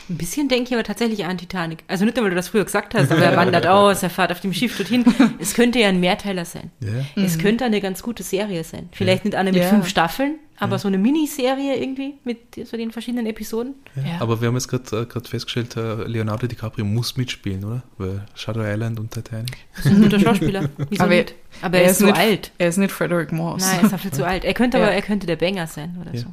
Ein 0.10 0.18
bisschen 0.18 0.48
denke 0.50 0.70
ich 0.70 0.74
aber 0.74 0.84
tatsächlich 0.84 1.24
an 1.26 1.38
Titanic. 1.38 1.84
Also 1.88 2.04
nicht 2.06 2.16
nur, 2.18 2.24
weil 2.26 2.32
du 2.32 2.36
das 2.36 2.48
früher 2.50 2.66
gesagt 2.66 2.94
hast, 2.96 3.12
aber 3.12 3.22
er 3.22 3.38
wandert 3.38 3.68
aus, 3.68 4.02
er 4.04 4.10
fährt 4.10 4.32
auf 4.32 4.40
dem 4.40 4.54
Schiff 4.54 4.76
dorthin. 4.78 5.06
Es 5.40 5.54
könnte 5.54 5.80
ja 5.80 5.90
ein 5.90 6.00
Mehrteiler 6.00 6.46
sein. 6.46 6.72
Ja. 6.80 7.24
Es 7.24 7.38
könnte 7.38 7.64
eine 7.66 7.80
ganz 7.82 8.02
gute 8.02 8.24
Serie 8.24 8.64
sein. 8.64 8.90
Vielleicht 8.92 9.24
nicht 9.26 9.36
eine 9.36 9.52
mit 9.52 9.62
Ja. 9.62 9.70
fünf 9.70 9.88
Staffeln, 9.88 10.36
aber 10.58 10.78
so 10.80 10.88
eine 10.88 10.98
Miniserie 10.98 11.76
irgendwie 11.76 12.16
mit 12.26 12.40
so 12.66 12.76
den 12.76 12.92
verschiedenen 12.92 13.26
Episoden. 13.28 13.76
Aber 14.20 14.42
wir 14.42 14.48
haben 14.48 14.56
jetzt 14.56 14.68
gerade 14.68 15.08
äh, 15.16 15.28
festgestellt, 15.28 15.78
äh, 15.78 16.04
Leonardo 16.04 16.48
DiCaprio 16.48 16.84
muss 16.86 17.16
mitspielen, 17.16 17.64
oder? 17.64 17.84
Weil 17.98 18.26
Shadow 18.36 18.62
Island 18.64 19.00
und 19.00 19.12
Titanic. 19.12 19.58
Das 19.78 19.86
ist 19.86 19.92
ein 19.94 20.02
guter 20.02 20.20
Schauspieler. 20.20 20.70
Wieso 20.90 21.04
Aber 21.04 21.14
er- 21.14 21.22
nicht? 21.22 21.36
Aber 21.62 21.78
er, 21.78 21.92
ist 21.92 22.00
so 22.00 22.06
nicht, 22.08 22.18
alt. 22.18 22.52
Er 22.58 22.68
ist 22.70 22.78
nicht 22.78 22.92
Frederick 22.92 23.32
Morse. 23.32 23.66
Nein, 23.66 23.78
er 23.80 23.84
ist 23.86 23.92
dafür 23.94 24.12
zu 24.12 24.26
alt. 24.28 24.44
Er 24.44 24.54
könnte 24.54 24.78
Ja. 24.80 24.84
aber, 24.86 24.94
er 24.94 25.02
könnte 25.02 25.28
der 25.28 25.36
Banger 25.38 25.68
sein 25.68 25.96
oder 26.02 26.18
so. 26.18 26.26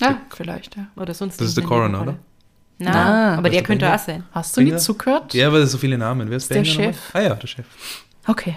Ja, 0.00 0.20
vielleicht, 0.34 0.76
ja. 0.76 0.86
Oder 0.96 1.12
sonst 1.14 1.40
Das 1.40 1.48
ist 1.48 1.56
der 1.56 1.64
Coroner, 1.64 2.02
oder? 2.02 2.18
Nein, 2.78 2.94
Ah. 2.94 3.34
aber 3.38 3.48
der 3.48 3.60
der 3.60 3.62
könnte 3.62 3.94
auch 3.94 3.98
sein. 3.98 4.24
Hast 4.32 4.56
du 4.56 4.60
nicht 4.60 4.68
Finger? 4.70 4.80
zugehört? 4.80 5.34
Ja, 5.34 5.50
weil 5.52 5.66
so 5.66 5.78
viele 5.78 5.96
Namen. 5.96 6.28
Wer 6.28 6.36
ist 6.36 6.50
Der 6.50 6.58
nochmal? 6.62 6.74
Chef. 6.92 6.98
Ah 7.14 7.20
ja, 7.20 7.34
der 7.34 7.46
Chef. 7.46 7.66
Okay. 8.26 8.56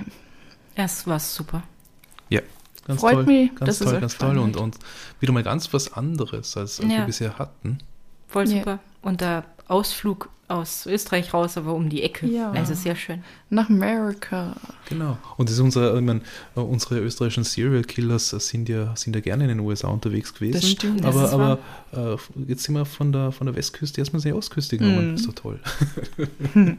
Das 0.76 1.08
war 1.08 1.20
super. 1.20 1.64
Ja, 2.30 2.42
ganz 2.86 3.00
Freut 3.00 3.14
toll. 3.14 3.24
mich, 3.26 3.50
ganz 3.56 3.60
dass 3.60 3.82
es 3.82 3.88
toll, 3.92 4.00
ganz 4.02 4.18
toll. 4.18 4.38
Und, 4.38 4.58
und 4.58 4.78
wieder 5.20 5.32
mal 5.34 5.44
ganz 5.44 5.72
was 5.74 5.94
anderes, 5.94 6.58
als, 6.58 6.58
als 6.58 6.78
Ja. 6.80 6.98
wir 7.00 7.06
bisher 7.06 7.38
hatten. 7.40 7.80
Voll 8.28 8.48
Ja. 8.50 8.58
super. 8.60 8.80
Und 9.02 9.22
der 9.22 9.46
Ausflug 9.70 10.30
aus 10.50 10.88
Österreich 10.88 11.32
raus, 11.34 11.58
aber 11.58 11.74
um 11.76 11.90
die 11.90 12.02
Ecke. 12.02 12.26
Ja. 12.26 12.52
Also 12.52 12.74
sehr 12.74 12.96
schön. 12.96 13.24
Nach 13.52 13.70
Amerika. 13.70 14.56
Genau. 14.90 15.18
Und 15.38 15.48
das 15.48 15.54
ist 15.56 15.62
unser, 15.62 15.96
ich 15.96 16.02
meine, 16.02 16.22
unsere 16.56 17.00
österreichischen 17.00 17.44
Serial 17.44 17.84
Killers 17.84 18.30
sind 18.30 18.68
ja, 18.68 18.96
sind 18.96 19.16
ja 19.16 19.22
gerne 19.22 19.44
in 19.44 19.50
den 19.50 19.60
USA 19.60 19.90
unterwegs 19.90 20.34
gewesen. 20.34 20.54
Das 20.60 20.70
stimmt, 20.70 21.04
das 21.04 21.16
aber 21.16 21.26
ist 21.26 21.34
aber 21.94 22.16
äh, 22.16 22.18
jetzt 22.48 22.64
sind 22.64 22.74
wir 22.74 22.86
von 22.86 23.12
der, 23.12 23.32
von 23.32 23.46
der 23.46 23.56
Westküste 23.56 24.02
erstmal 24.02 24.24
die 24.24 24.34
Ostküste 24.34 24.78
genommen. 24.80 25.10
Mhm. 25.10 25.12
Das 25.12 25.22
ist 25.22 25.28
doch 25.28 25.36
toll. 25.36 25.60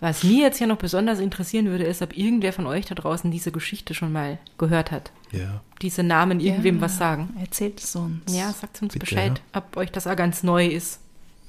Was 0.00 0.24
mir 0.24 0.42
jetzt 0.42 0.58
ja 0.58 0.66
noch 0.66 0.76
besonders 0.76 1.18
interessieren 1.18 1.66
würde, 1.66 1.84
ist, 1.84 2.02
ob 2.02 2.16
irgendwer 2.16 2.52
von 2.52 2.66
euch 2.66 2.86
da 2.86 2.94
draußen 2.94 3.30
diese 3.30 3.52
Geschichte 3.52 3.94
schon 3.94 4.12
mal 4.12 4.38
gehört 4.58 4.90
hat. 4.90 5.12
Ja. 5.32 5.62
Diese 5.82 6.02
Namen 6.02 6.40
irgendwem 6.40 6.76
Ja. 6.76 6.80
was 6.82 6.98
sagen. 6.98 7.36
Erzählt 7.40 7.80
es 7.80 7.94
uns. 7.94 8.34
Ja, 8.34 8.52
sagt 8.52 8.82
uns 8.82 8.94
Bitte, 8.94 9.04
Bescheid, 9.04 9.40
ob 9.52 9.76
euch 9.76 9.92
das 9.92 10.06
auch 10.06 10.16
ganz 10.16 10.42
neu 10.42 10.66
ist 10.66 11.00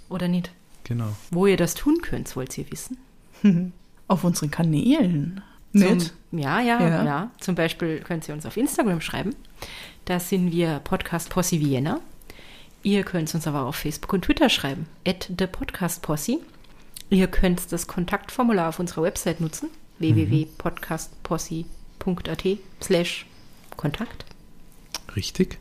oder 0.09 0.27
nicht. 0.27 0.51
Genau. 0.83 1.15
Wo 1.31 1.45
ihr 1.47 1.57
das 1.57 1.73
tun 1.75 1.99
könnt, 2.01 2.35
wollt 2.35 2.57
ihr 2.57 2.69
wissen. 2.71 2.97
Auf 4.07 4.23
unseren 4.23 4.49
Kanälen. 4.51 5.41
Zum, 5.75 5.97
ja, 6.31 6.61
ja, 6.61 6.79
Ja. 6.79 7.03
ja, 7.03 7.31
Zum 7.39 7.55
Beispiel 7.55 7.99
könnt 7.99 8.25
ihr 8.27 8.33
uns 8.35 8.45
auf 8.45 8.55
Instagram 8.55 9.01
schreiben. 9.01 9.35
Da 10.05 10.19
sind 10.21 10.51
wir 10.53 10.79
Podcast 10.79 11.29
Posse 11.29 11.59
Vienna. 11.59 11.99
Ihr 12.83 13.03
könnt 13.03 13.33
uns 13.35 13.45
aber 13.47 13.63
auf 13.63 13.75
Facebook 13.75 14.13
und 14.13 14.21
Twitter 14.23 14.47
schreiben. 14.49 14.85
At 15.05 15.29
the 15.37 15.47
Podcast 15.47 16.01
Posse. 16.01 16.39
Ihr 17.09 17.27
könnt 17.27 17.71
das 17.73 17.87
Kontaktformular 17.87 18.69
auf 18.69 18.79
unserer 18.79 19.03
Website 19.03 19.41
nutzen. 19.41 19.67
www.podcastposse.at 19.99 22.43
slash 22.81 23.25
Kontakt. 23.75 24.23
Richtig. 25.15 25.57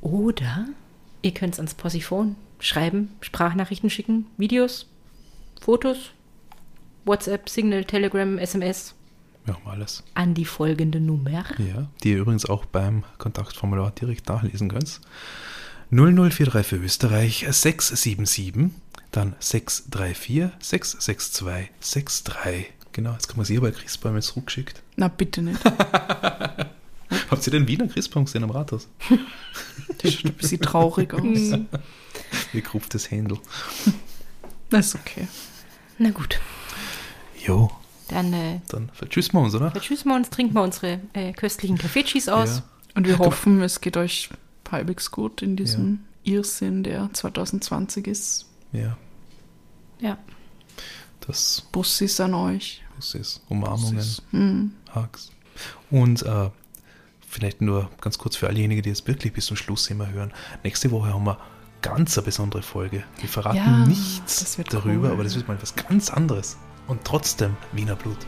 Oder 0.00 0.66
ihr 1.22 1.32
könnt 1.32 1.54
es 1.54 1.58
ans 1.60 1.74
Possiphone 1.74 2.36
schreiben, 2.58 3.10
Sprachnachrichten 3.20 3.90
schicken, 3.90 4.26
Videos, 4.36 4.86
Fotos, 5.60 6.10
WhatsApp, 7.04 7.48
Signal, 7.48 7.84
Telegram, 7.84 8.38
SMS 8.38 8.94
Wir 9.44 9.54
haben 9.54 9.66
alles. 9.66 10.02
an 10.14 10.34
die 10.34 10.44
folgende 10.44 11.00
Nummer. 11.00 11.44
Ja, 11.58 11.88
die 12.02 12.10
ihr 12.12 12.18
übrigens 12.18 12.46
auch 12.46 12.64
beim 12.64 13.04
Kontaktformular 13.18 13.90
direkt 13.92 14.28
nachlesen 14.28 14.68
könnt. 14.68 15.00
00434 15.90 16.66
für 16.66 16.76
Österreich 16.76 17.46
677, 17.50 18.70
dann 19.10 19.34
634 19.40 20.50
662 20.60 22.24
63. 22.24 22.72
Genau, 22.92 23.12
jetzt 23.12 23.26
kann 23.28 23.36
man 23.38 23.46
sie 23.46 23.58
bei 23.58 23.70
Christbaum 23.70 24.14
jetzt 24.16 24.28
zurückgeschickt. 24.28 24.82
Na, 24.96 25.08
bitte 25.08 25.42
nicht. 25.42 25.60
Habt 27.32 27.46
ihr 27.46 27.50
den 27.50 27.66
Wiener 27.66 27.88
Christbaum 27.88 28.26
gesehen 28.26 28.44
am 28.44 28.50
Rathaus? 28.50 28.88
Das 30.02 30.10
sieht 30.12 30.24
ein 30.26 30.34
bisschen 30.34 30.60
traurig 30.60 31.12
aus. 31.14 31.58
Wie 32.52 32.60
gruft 32.60 32.94
das 32.94 33.10
Händel. 33.10 33.38
Das 34.70 34.86
ist 34.88 34.94
okay. 34.96 35.26
Na 35.98 36.10
gut, 36.10 36.38
Jo, 37.44 37.70
dann 38.08 38.32
äh, 38.32 38.60
dann 38.68 38.90
vertschüssen 38.92 39.32
wir 39.34 39.40
uns, 39.40 39.54
oder? 39.54 39.70
vertschüssen 39.70 40.10
wir 40.10 40.14
uns, 40.16 40.30
trinken 40.30 40.54
wir 40.54 40.62
unsere 40.62 41.00
äh, 41.12 41.32
köstlichen 41.32 41.76
Kaffeechis 41.78 42.28
aus. 42.28 42.58
Ja. 42.58 42.62
Und 42.94 43.06
wir 43.06 43.18
hoffen, 43.18 43.60
es 43.62 43.80
geht 43.80 43.96
euch 43.96 44.28
halbwegs 44.70 45.10
gut 45.10 45.42
in 45.42 45.56
diesem 45.56 46.00
Irrsinn, 46.24 46.82
der 46.82 47.10
2020 47.12 48.06
ist. 48.06 48.46
Ja, 48.72 48.96
Ja. 50.00 50.16
das, 51.26 51.62
Bussis 51.72 52.20
an 52.20 52.34
euch. 52.34 52.82
ist 52.98 53.40
Umarmungen, 53.48 53.96
Bussis. 53.96 54.22
Hm. 54.30 54.72
Hugs. 54.94 55.30
Und 55.90 56.22
äh, 56.22 56.50
vielleicht 57.32 57.60
nur 57.62 57.88
ganz 58.00 58.18
kurz 58.18 58.36
für 58.36 58.46
allejenigen, 58.46 58.82
die 58.82 58.90
jetzt 58.90 59.06
wirklich 59.08 59.32
bis 59.32 59.46
zum 59.46 59.56
Schluss 59.56 59.88
immer 59.90 60.10
hören. 60.10 60.32
Nächste 60.62 60.90
Woche 60.90 61.12
haben 61.12 61.24
wir 61.24 61.38
ganz 61.80 62.16
eine 62.18 62.24
besondere 62.26 62.62
Folge. 62.62 63.02
Wir 63.18 63.28
verraten 63.28 63.56
Ja, 63.56 63.86
nichts 63.86 64.40
das 64.40 64.58
wird 64.58 64.72
darüber, 64.72 65.08
cool. 65.08 65.14
aber 65.14 65.24
das 65.24 65.34
wird 65.34 65.48
mal 65.48 65.54
etwas 65.54 65.74
ganz 65.74 66.10
anderes. 66.10 66.58
Und 66.86 67.04
trotzdem 67.04 67.56
Wiener 67.72 67.96
Blut. 67.96 68.18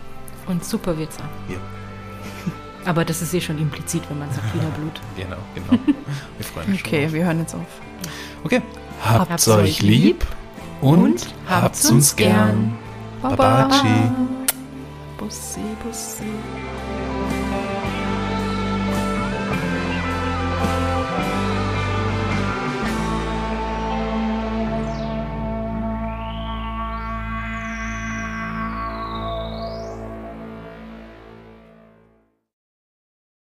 Und 0.47 0.65
super 0.65 0.97
wird's 0.99 1.17
auch. 1.19 1.51
Ja, 1.53 1.59
Aber 2.91 3.05
das 3.05 3.23
ist 3.23 3.33
eh 3.33 3.41
schon 3.41 3.59
implizit, 3.59 4.03
wenn 4.11 4.19
man 4.19 4.31
sagt 4.33 4.53
Wiener 4.55 4.71
Blut. 4.79 5.01
genau, 5.17 5.37
genau. 5.55 5.83
Wir 6.39 6.45
freuen 6.47 6.73
uns 6.73 6.81
Okay, 6.81 7.13
wir 7.13 7.25
hören 7.25 7.39
jetzt 7.41 7.55
auf. 7.55 7.67
Okay. 8.43 8.63
Habt 9.03 9.31
Habt's 9.31 9.49
euch 9.49 9.83
lieb 9.83 10.25
und, 10.81 11.35
habt's 11.49 11.91
uns 11.91 12.15
gern. 12.17 12.77
Baba. 13.23 13.37
Babaci. 13.37 13.87
Bussi, 15.19 15.61
Bussi. 15.83 16.25